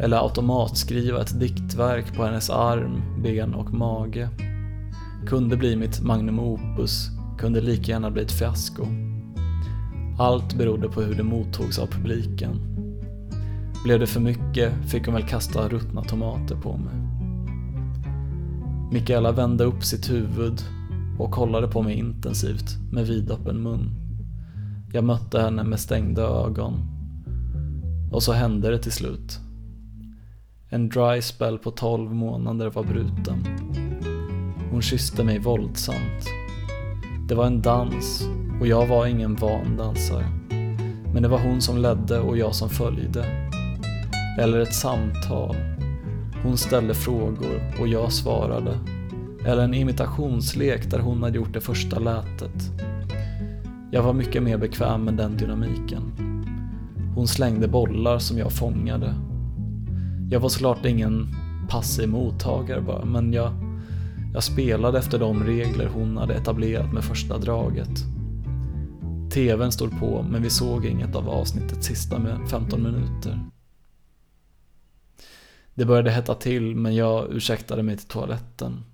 eller 0.02 0.16
automatskriva 0.16 1.20
ett 1.20 1.40
diktverk 1.40 2.16
på 2.16 2.24
hennes 2.24 2.50
arm, 2.50 3.02
ben 3.22 3.54
och 3.54 3.74
mage. 3.74 4.28
Kunde 5.26 5.56
bli 5.56 5.76
mitt 5.76 6.00
magnum 6.00 6.38
opus, 6.38 7.08
kunde 7.38 7.60
lika 7.60 7.92
gärna 7.92 8.10
bli 8.10 8.22
ett 8.22 8.32
fiasko. 8.32 8.86
Allt 10.18 10.54
berodde 10.54 10.88
på 10.88 11.00
hur 11.00 11.14
det 11.14 11.22
mottogs 11.22 11.78
av 11.78 11.86
publiken. 11.86 12.71
Blev 13.84 14.00
det 14.00 14.06
för 14.06 14.20
mycket 14.20 14.72
fick 14.90 15.06
hon 15.06 15.14
väl 15.14 15.28
kasta 15.28 15.68
ruttna 15.68 16.02
tomater 16.02 16.56
på 16.56 16.76
mig. 16.76 16.94
Mikaela 18.92 19.32
vände 19.32 19.64
upp 19.64 19.84
sitt 19.84 20.10
huvud 20.10 20.62
och 21.18 21.30
kollade 21.30 21.68
på 21.68 21.82
mig 21.82 21.94
intensivt 21.94 22.78
med 22.92 23.06
vidöppen 23.06 23.62
mun. 23.62 23.90
Jag 24.92 25.04
mötte 25.04 25.40
henne 25.40 25.64
med 25.64 25.80
stängda 25.80 26.22
ögon. 26.22 26.72
Och 28.12 28.22
så 28.22 28.32
hände 28.32 28.70
det 28.70 28.78
till 28.78 28.92
slut. 28.92 29.38
En 30.68 30.88
dry 30.88 31.22
spell 31.22 31.58
på 31.58 31.70
12 31.70 32.14
månader 32.14 32.70
var 32.70 32.84
bruten. 32.84 33.44
Hon 34.70 34.82
kysste 34.82 35.24
mig 35.24 35.38
våldsamt. 35.38 36.26
Det 37.28 37.34
var 37.34 37.46
en 37.46 37.62
dans 37.62 38.28
och 38.60 38.66
jag 38.66 38.86
var 38.86 39.06
ingen 39.06 39.34
van 39.34 39.76
dansare. 39.76 40.26
Men 41.12 41.22
det 41.22 41.28
var 41.28 41.38
hon 41.38 41.60
som 41.60 41.78
ledde 41.78 42.20
och 42.20 42.38
jag 42.38 42.54
som 42.54 42.68
följde. 42.68 43.51
Eller 44.38 44.60
ett 44.60 44.74
samtal. 44.74 45.56
Hon 46.42 46.56
ställde 46.56 46.94
frågor 46.94 47.62
och 47.80 47.88
jag 47.88 48.12
svarade. 48.12 48.78
Eller 49.46 49.62
en 49.62 49.74
imitationslek 49.74 50.90
där 50.90 50.98
hon 50.98 51.22
hade 51.22 51.36
gjort 51.36 51.52
det 51.52 51.60
första 51.60 51.98
lätet. 51.98 52.70
Jag 53.90 54.02
var 54.02 54.12
mycket 54.12 54.42
mer 54.42 54.58
bekväm 54.58 55.04
med 55.04 55.14
den 55.14 55.36
dynamiken. 55.36 56.02
Hon 57.14 57.28
slängde 57.28 57.68
bollar 57.68 58.18
som 58.18 58.38
jag 58.38 58.52
fångade. 58.52 59.14
Jag 60.30 60.40
var 60.40 60.48
såklart 60.48 60.84
ingen 60.86 61.34
passiv 61.68 62.08
mottagare 62.08 62.80
bara, 62.80 63.04
men 63.04 63.32
jag, 63.32 63.52
jag 64.34 64.42
spelade 64.42 64.98
efter 64.98 65.18
de 65.18 65.44
regler 65.44 65.90
hon 65.94 66.16
hade 66.16 66.34
etablerat 66.34 66.92
med 66.92 67.04
första 67.04 67.38
draget. 67.38 68.04
TVn 69.32 69.72
stod 69.72 70.00
på, 70.00 70.24
men 70.30 70.42
vi 70.42 70.50
såg 70.50 70.86
inget 70.86 71.16
av 71.16 71.28
avsnittets 71.28 71.86
sista 71.86 72.20
15 72.50 72.82
minuter. 72.82 73.40
Det 75.74 75.84
började 75.84 76.10
hetta 76.10 76.34
till, 76.34 76.76
men 76.76 76.94
jag 76.94 77.32
ursäktade 77.32 77.82
mig 77.82 77.96
till 77.96 78.08
toaletten. 78.08 78.84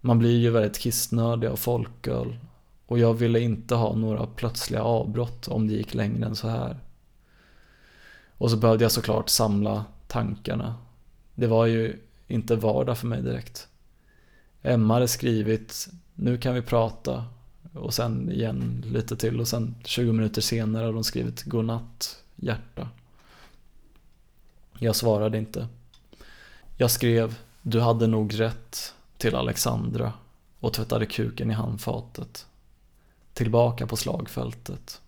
Man 0.00 0.18
blir 0.18 0.38
ju 0.38 0.50
väldigt 0.50 0.78
kissnödig 0.78 1.48
av 1.48 1.56
folköl 1.56 2.36
och 2.86 2.98
jag 2.98 3.14
ville 3.14 3.40
inte 3.40 3.74
ha 3.74 3.94
några 3.94 4.26
plötsliga 4.26 4.82
avbrott 4.82 5.48
om 5.48 5.68
det 5.68 5.74
gick 5.74 5.94
längre 5.94 6.26
än 6.26 6.36
så 6.36 6.48
här. 6.48 6.78
Och 8.38 8.50
så 8.50 8.56
behövde 8.56 8.84
jag 8.84 8.92
såklart 8.92 9.28
samla 9.28 9.84
tankarna. 10.06 10.74
Det 11.34 11.46
var 11.46 11.66
ju 11.66 11.98
inte 12.26 12.56
vardag 12.56 12.98
för 12.98 13.06
mig 13.06 13.22
direkt. 13.22 13.68
Emma 14.62 14.94
hade 14.94 15.08
skrivit 15.08 15.88
Nu 16.14 16.38
kan 16.38 16.54
vi 16.54 16.62
prata. 16.62 17.24
och 17.72 17.94
sen 17.94 18.32
igen 18.32 18.84
lite 18.86 19.16
till 19.16 19.40
och 19.40 19.48
sen 19.48 19.74
20 19.84 20.12
minuter 20.12 20.40
senare 20.40 20.82
hade 20.82 20.94
hon 20.94 21.04
skrivit 21.04 21.42
godnatt, 21.42 22.22
hjärta. 22.36 22.88
Jag 24.78 24.96
svarade 24.96 25.38
inte. 25.38 25.68
Jag 26.76 26.90
skrev 26.90 27.38
du 27.66 27.80
hade 27.80 28.06
nog 28.06 28.40
rätt 28.40 28.94
till 29.16 29.34
Alexandra 29.34 30.12
och 30.60 30.72
tvättade 30.72 31.06
kuken 31.06 31.50
i 31.50 31.54
handfatet. 31.54 32.46
Tillbaka 33.32 33.86
på 33.86 33.96
slagfältet. 33.96 35.00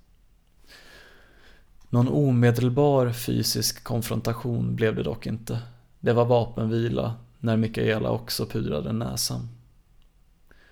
Någon 1.90 2.08
omedelbar 2.08 3.12
fysisk 3.12 3.84
konfrontation 3.84 4.76
blev 4.76 4.96
det 4.96 5.02
dock 5.02 5.26
inte. 5.26 5.62
Det 6.00 6.12
var 6.12 6.24
vapenvila 6.24 7.14
när 7.38 7.56
Mikaela 7.56 8.10
också 8.10 8.46
pudrade 8.46 8.92
näsan. 8.92 9.48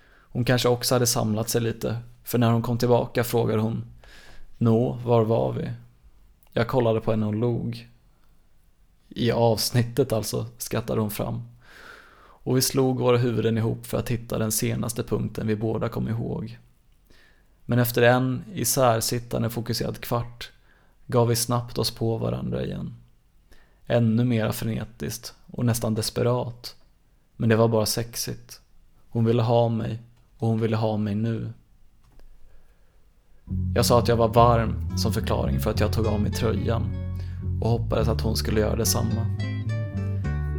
Hon 0.07 0.45
kanske 0.45 0.69
också 0.69 0.95
hade 0.95 1.07
samlat 1.07 1.49
sig 1.49 1.61
lite, 1.61 1.97
för 2.23 2.37
när 2.37 2.51
hon 2.51 2.61
kom 2.61 2.77
tillbaka 2.77 3.23
frågade 3.23 3.61
hon 3.61 3.85
Nå, 4.57 4.99
var 5.05 5.23
var 5.23 5.51
vi? 5.51 5.71
Jag 6.51 6.67
kollade 6.67 7.01
på 7.01 7.11
henne 7.11 7.25
och 7.25 7.35
log. 7.35 7.89
I 9.17 9.31
avsnittet 9.31 10.13
alltså, 10.13 10.45
skattade 10.57 11.01
hon 11.01 11.11
fram. 11.11 11.41
Och 12.17 12.57
vi 12.57 12.61
slog 12.61 12.99
våra 12.99 13.17
huvuden 13.17 13.57
ihop 13.57 13.85
för 13.85 13.97
att 13.97 14.09
hitta 14.09 14.37
den 14.37 14.51
senaste 14.51 15.03
punkten 15.03 15.47
vi 15.47 15.55
båda 15.55 15.89
kom 15.89 16.09
ihåg. 16.09 16.57
Men 17.65 17.79
efter 17.79 18.01
en 18.01 18.43
isärsittande 18.53 19.49
fokuserad 19.49 20.01
kvart 20.01 20.51
gav 21.07 21.27
vi 21.27 21.35
snabbt 21.35 21.77
oss 21.77 21.91
på 21.91 22.17
varandra 22.17 22.63
igen. 22.63 22.95
Ännu 23.87 24.23
mer 24.23 24.51
frenetiskt 24.51 25.33
och 25.51 25.65
nästan 25.65 25.95
desperat. 25.95 26.75
Men 27.35 27.49
det 27.49 27.55
var 27.55 27.67
bara 27.67 27.85
sexigt. 27.85 28.61
Hon 29.09 29.25
ville 29.25 29.41
ha 29.41 29.69
mig 29.69 29.99
och 30.37 30.47
hon 30.47 30.59
ville 30.59 30.75
ha 30.75 30.97
mig 30.97 31.15
nu. 31.15 31.53
Jag 33.75 33.85
sa 33.85 33.99
att 33.99 34.07
jag 34.07 34.15
var 34.15 34.27
varm 34.27 34.97
som 34.97 35.13
förklaring 35.13 35.59
för 35.59 35.71
att 35.71 35.79
jag 35.79 35.93
tog 35.93 36.07
av 36.07 36.21
mig 36.21 36.31
tröjan 36.31 37.04
och 37.61 37.69
hoppades 37.69 38.07
att 38.07 38.21
hon 38.21 38.35
skulle 38.35 38.59
göra 38.59 38.75
detsamma. 38.75 39.25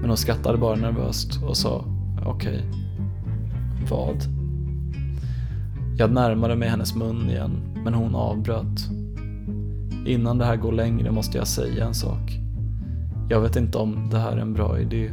Men 0.00 0.08
hon 0.08 0.16
skrattade 0.16 0.58
bara 0.58 0.76
nervöst 0.76 1.42
och 1.42 1.56
sa 1.56 1.84
okej. 2.26 2.54
Okay. 2.54 2.62
Vad? 3.90 4.16
Jag 5.98 6.12
närmade 6.12 6.56
mig 6.56 6.68
hennes 6.68 6.94
mun 6.94 7.30
igen, 7.30 7.50
men 7.84 7.94
hon 7.94 8.14
avbröt. 8.14 8.88
Innan 10.06 10.38
det 10.38 10.44
här 10.44 10.56
går 10.56 10.72
längre 10.72 11.10
måste 11.10 11.38
jag 11.38 11.46
säga 11.46 11.84
en 11.84 11.94
sak. 11.94 12.32
Jag 13.28 13.40
vet 13.40 13.56
inte 13.56 13.78
om 13.78 14.08
det 14.10 14.18
här 14.18 14.32
är 14.32 14.40
en 14.40 14.54
bra 14.54 14.80
idé. 14.80 15.10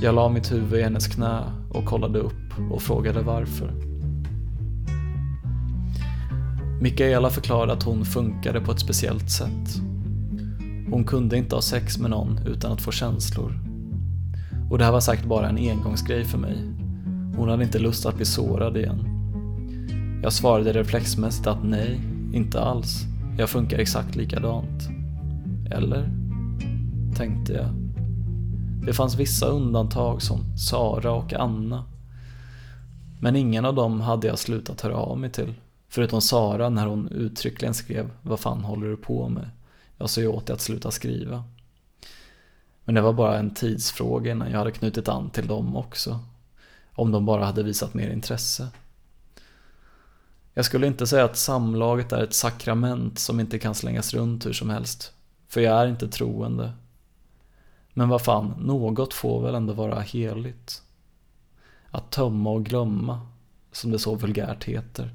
Jag 0.00 0.14
la 0.14 0.28
mitt 0.28 0.52
huvud 0.52 0.80
i 0.80 0.82
hennes 0.82 1.06
knä 1.06 1.42
och 1.70 1.84
kollade 1.84 2.18
upp 2.18 2.70
och 2.70 2.82
frågade 2.82 3.22
varför. 3.22 3.72
Mikaela 6.80 7.30
förklarade 7.30 7.72
att 7.72 7.82
hon 7.82 8.04
funkade 8.04 8.60
på 8.60 8.72
ett 8.72 8.80
speciellt 8.80 9.30
sätt. 9.30 9.82
Hon 10.90 11.04
kunde 11.04 11.36
inte 11.36 11.54
ha 11.54 11.62
sex 11.62 11.98
med 11.98 12.10
någon 12.10 12.40
utan 12.46 12.72
att 12.72 12.80
få 12.80 12.92
känslor. 12.92 13.52
Och 14.70 14.78
det 14.78 14.84
här 14.84 14.92
var 14.92 15.00
säkert 15.00 15.26
bara 15.26 15.48
en 15.48 15.58
engångsgrej 15.58 16.24
för 16.24 16.38
mig. 16.38 16.56
Hon 17.36 17.48
hade 17.48 17.64
inte 17.64 17.78
lust 17.78 18.06
att 18.06 18.16
bli 18.16 18.24
sårad 18.24 18.76
igen. 18.76 19.16
Jag 20.22 20.32
svarade 20.32 20.72
reflexmässigt 20.72 21.46
att 21.46 21.64
nej, 21.64 22.00
inte 22.32 22.60
alls. 22.60 23.02
Jag 23.38 23.50
funkar 23.50 23.78
exakt 23.78 24.16
likadant. 24.16 24.88
Eller? 25.70 26.10
Tänkte 27.16 27.52
jag. 27.52 27.68
Det 28.86 28.92
fanns 28.92 29.16
vissa 29.16 29.46
undantag 29.46 30.22
som 30.22 30.56
Sara 30.56 31.12
och 31.12 31.32
Anna. 31.32 31.84
Men 33.20 33.36
ingen 33.36 33.64
av 33.64 33.74
dem 33.74 34.00
hade 34.00 34.26
jag 34.26 34.38
slutat 34.38 34.80
höra 34.80 34.96
av 34.96 35.18
mig 35.18 35.30
till. 35.30 35.54
Förutom 35.88 36.20
Sara 36.20 36.68
när 36.68 36.86
hon 36.86 37.08
uttryckligen 37.08 37.74
skrev 37.74 38.10
Vad 38.22 38.40
fan 38.40 38.64
håller 38.64 38.86
du 38.86 38.96
på 38.96 39.28
med? 39.28 39.50
Jag 39.96 40.10
sa 40.10 40.20
ju 40.20 40.26
åt 40.26 40.46
dig 40.46 40.54
att 40.54 40.60
sluta 40.60 40.90
skriva. 40.90 41.44
Men 42.84 42.94
det 42.94 43.00
var 43.00 43.12
bara 43.12 43.38
en 43.38 43.54
tidsfråga 43.54 44.30
innan 44.32 44.50
jag 44.50 44.58
hade 44.58 44.72
knutit 44.72 45.08
an 45.08 45.30
till 45.30 45.46
dem 45.46 45.76
också. 45.76 46.20
Om 46.92 47.12
de 47.12 47.26
bara 47.26 47.44
hade 47.44 47.62
visat 47.62 47.94
mer 47.94 48.10
intresse. 48.10 48.68
Jag 50.54 50.64
skulle 50.64 50.86
inte 50.86 51.06
säga 51.06 51.24
att 51.24 51.36
samlaget 51.36 52.12
är 52.12 52.22
ett 52.22 52.34
sakrament 52.34 53.18
som 53.18 53.40
inte 53.40 53.58
kan 53.58 53.74
slängas 53.74 54.14
runt 54.14 54.46
hur 54.46 54.52
som 54.52 54.70
helst. 54.70 55.12
För 55.48 55.60
jag 55.60 55.80
är 55.80 55.86
inte 55.86 56.08
troende. 56.08 56.72
Men 57.92 58.08
vad 58.08 58.22
fan, 58.22 58.54
något 58.58 59.14
får 59.14 59.42
väl 59.42 59.54
ändå 59.54 59.72
vara 59.72 60.00
heligt. 60.00 60.82
Att 61.90 62.10
tömma 62.10 62.50
och 62.50 62.64
glömma, 62.64 63.20
som 63.72 63.90
det 63.90 63.98
så 63.98 64.14
vulgärt 64.14 64.64
heter. 64.64 65.14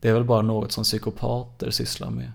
Det 0.00 0.08
är 0.08 0.14
väl 0.14 0.24
bara 0.24 0.42
något 0.42 0.72
som 0.72 0.84
psykopater 0.84 1.70
sysslar 1.70 2.10
med. 2.10 2.32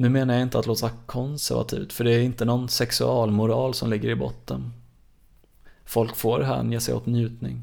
Nu 0.00 0.08
menar 0.08 0.34
jag 0.34 0.42
inte 0.42 0.58
att 0.58 0.66
låta 0.66 0.90
konservativt, 1.06 1.92
för 1.92 2.04
det 2.04 2.14
är 2.14 2.20
inte 2.20 2.44
någon 2.44 2.68
sexualmoral 2.68 3.74
som 3.74 3.90
ligger 3.90 4.10
i 4.10 4.14
botten. 4.14 4.72
Folk 5.84 6.16
får 6.16 6.40
hänge 6.40 6.80
sig 6.80 6.94
åt 6.94 7.06
njutning. 7.06 7.62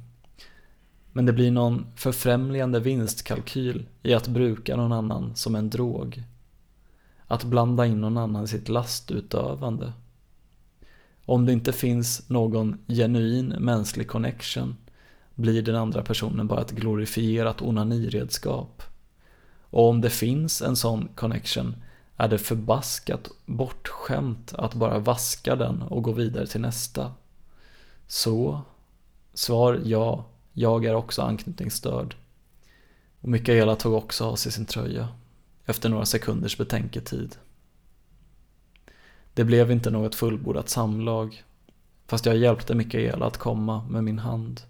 Men 1.12 1.26
det 1.26 1.34
blir 1.34 1.52
någon 1.52 1.86
förfrämligande 1.96 2.80
vinstkalkyl 2.80 3.86
i 4.04 4.14
att 4.14 4.28
bruka 4.28 4.76
någon 4.76 4.92
annan 4.92 5.36
som 5.36 5.56
en 5.56 5.70
drog. 5.70 6.24
Att 7.28 7.44
blanda 7.44 7.86
in 7.86 8.02
någon 8.02 8.18
annan 8.18 8.44
i 8.44 8.48
sitt 8.48 8.70
lastutövande. 8.70 9.94
Om 11.26 11.46
det 11.46 11.54
inte 11.54 11.74
finns 11.74 12.30
någon 12.30 12.78
genuin 12.88 13.48
mänsklig 13.60 14.08
connection 14.08 14.76
blir 15.36 15.62
den 15.62 15.76
andra 15.76 16.04
personen 16.04 16.48
bara 16.48 16.62
ett 16.62 16.72
glorifierat 16.72 17.62
onaniredskap. 17.62 18.84
Och 19.60 19.90
om 19.90 20.02
det 20.02 20.10
finns 20.10 20.62
en 20.62 20.76
sån 20.76 21.08
connection 21.16 21.76
är 22.18 22.28
det 22.28 22.38
förbaskat 22.38 23.30
bortskämt 23.46 24.54
att 24.54 24.74
bara 24.74 25.00
vaska 25.00 25.56
den 25.56 25.82
och 25.82 26.04
gå 26.04 26.12
vidare 26.12 26.48
till 26.48 26.62
nästa. 26.62 27.14
Så? 28.08 28.62
Svar 29.34 29.82
ja, 29.84 30.26
jag 30.54 30.86
är 30.86 30.96
också 30.96 31.22
anknytningsstörd. 31.22 32.16
Och 33.22 33.30
Mikaela 33.30 33.76
tog 33.76 33.94
också 33.94 34.26
av 34.26 34.36
sig 34.36 34.52
sin 34.52 34.66
tröja, 34.66 35.08
efter 35.66 35.90
några 35.90 36.06
sekunders 36.06 36.58
betänketid. 36.58 37.36
Det 39.34 39.44
blev 39.44 39.72
inte 39.72 39.90
något 39.90 40.16
fullbordat 40.16 40.70
samlag, 40.70 41.44
fast 42.08 42.26
jag 42.26 42.38
hjälpte 42.38 42.76
Mikaela 42.76 43.26
att 43.26 43.38
komma 43.38 43.84
med 43.90 44.04
min 44.04 44.20
hand. 44.20 44.62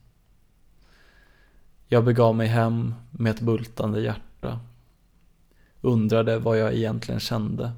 Jag 1.88 2.04
begav 2.04 2.36
mig 2.36 2.48
hem 2.48 2.96
med 3.12 3.32
ett 3.32 3.42
bultande 3.42 4.02
hjärta 4.02 4.60
undrade 5.86 6.40
vad 6.40 6.58
jag 6.58 6.74
egentligen 6.74 7.20
kände. 7.20 7.72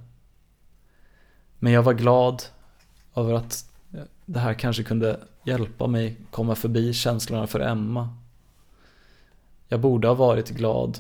Men 1.60 1.74
jag 1.74 1.84
var 1.84 1.94
glad 1.94 2.44
över 3.16 3.34
att 3.34 3.72
det 4.26 4.40
här 4.40 4.54
kanske 4.54 4.84
kunde 4.84 5.20
hjälpa 5.44 5.88
mig 5.88 6.18
komma 6.32 6.56
förbi 6.56 6.94
känslorna 6.94 7.48
för 7.48 7.60
Emma. 7.60 8.10
Jag 9.68 9.80
borde 9.80 10.08
ha 10.08 10.16
varit 10.16 10.50
glad 10.50 11.00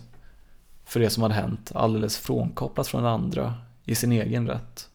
för 0.85 0.99
det 0.99 1.09
som 1.09 1.23
hade 1.23 1.35
hänt 1.35 1.71
alldeles 1.75 2.17
frånkopplat 2.17 2.87
från 2.87 3.05
andra 3.05 3.53
i 3.83 3.95
sin 3.95 4.11
egen 4.11 4.47
rätt. 4.47 4.89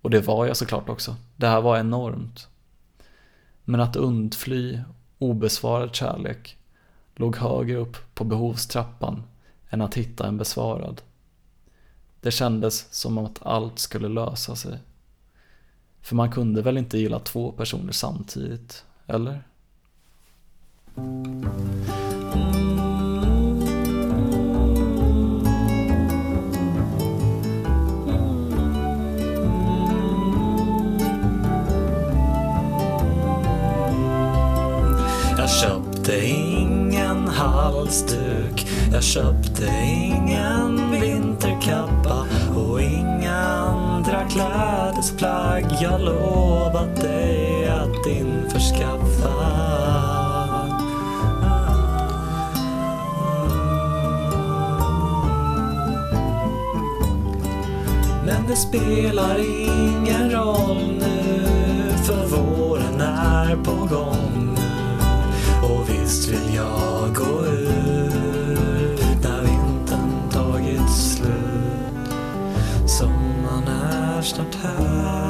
Och 0.00 0.10
det 0.10 0.20
var 0.20 0.46
jag 0.46 0.56
såklart 0.56 0.88
också. 0.88 1.16
Det 1.36 1.46
här 1.46 1.60
var 1.60 1.78
enormt. 1.78 2.48
Men 3.64 3.80
att 3.80 3.96
undfly 3.96 4.80
obesvarad 5.18 5.94
kärlek 5.94 6.56
låg 7.16 7.36
högre 7.36 7.76
upp 7.76 8.14
på 8.14 8.24
behovstrappan 8.24 9.22
än 9.70 9.80
att 9.80 9.94
hitta 9.94 10.26
en 10.26 10.36
besvarad. 10.36 11.02
Det 12.20 12.30
kändes 12.30 12.92
som 12.94 13.18
att 13.18 13.46
allt 13.46 13.78
skulle 13.78 14.08
lösa 14.08 14.56
sig. 14.56 14.78
För 16.00 16.16
man 16.16 16.32
kunde 16.32 16.62
väl 16.62 16.78
inte 16.78 16.98
gilla 16.98 17.18
två 17.18 17.52
personer 17.52 17.92
samtidigt, 17.92 18.84
eller? 19.06 19.42
Jag 35.38 35.50
köpte 35.50 36.26
ingen 36.26 37.28
halsduk 37.28 38.66
jag 38.92 39.02
köpte 39.02 39.64
ingen 39.84 40.90
vinterkappa 40.90 42.26
och 42.56 42.80
inga 42.82 43.36
andra 43.36 44.24
klädesplagg 44.28 45.64
jag 45.80 46.00
lovat 46.00 46.96
dig 46.96 47.68
att 47.68 48.06
införskaffa. 48.06 49.58
Men 58.26 58.46
det 58.48 58.56
spelar 58.56 59.38
ingen 59.38 60.30
roll 60.30 60.98
nu 60.98 61.42
för 62.06 62.26
våren 62.26 63.00
är 63.00 63.56
på 63.56 63.94
gång 63.94 64.54
nu. 64.54 64.62
Och 65.66 65.90
visst 65.90 66.28
vill 66.28 66.54
jag 66.54 67.14
gå 67.14 67.46
ut 67.46 67.77
Sommaren 74.18 74.40
är 74.42 74.50
snart 74.52 75.27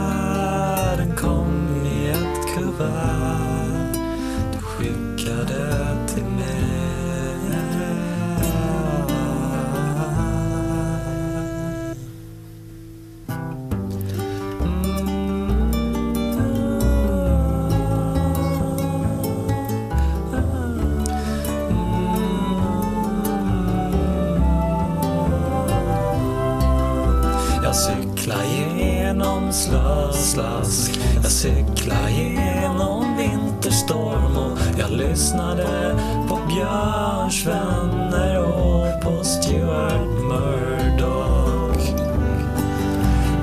slöslask 30.38 31.00
Jag 31.22 31.32
cyklar 31.32 32.08
genom 32.08 33.16
vinterstorm 33.16 34.36
och 34.36 34.58
jag 34.78 34.90
lyssnade 34.90 36.00
på 36.28 36.38
Björns 36.48 37.46
vänner 37.46 38.38
och 38.38 39.02
på 39.02 39.24
Stuart 39.24 40.08
Murdoch. 40.28 41.90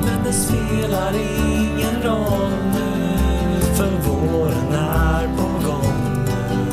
Men 0.05 0.23
det 0.23 0.33
spelar 0.33 1.13
ingen 1.13 2.01
roll 2.03 2.51
nu 2.73 3.59
för 3.75 4.09
våren 4.09 4.73
är 4.73 5.27
på 5.37 5.67
gång 5.67 6.25
nu. 6.25 6.71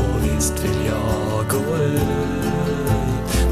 Och 0.00 0.26
visst 0.26 0.64
vill 0.64 0.86
jag 0.86 1.48
gå 1.50 1.84
ut 1.84 2.02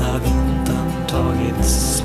när 0.01 0.19
vintern 0.19 1.07
tagit 1.09 1.67
slut 1.67 2.04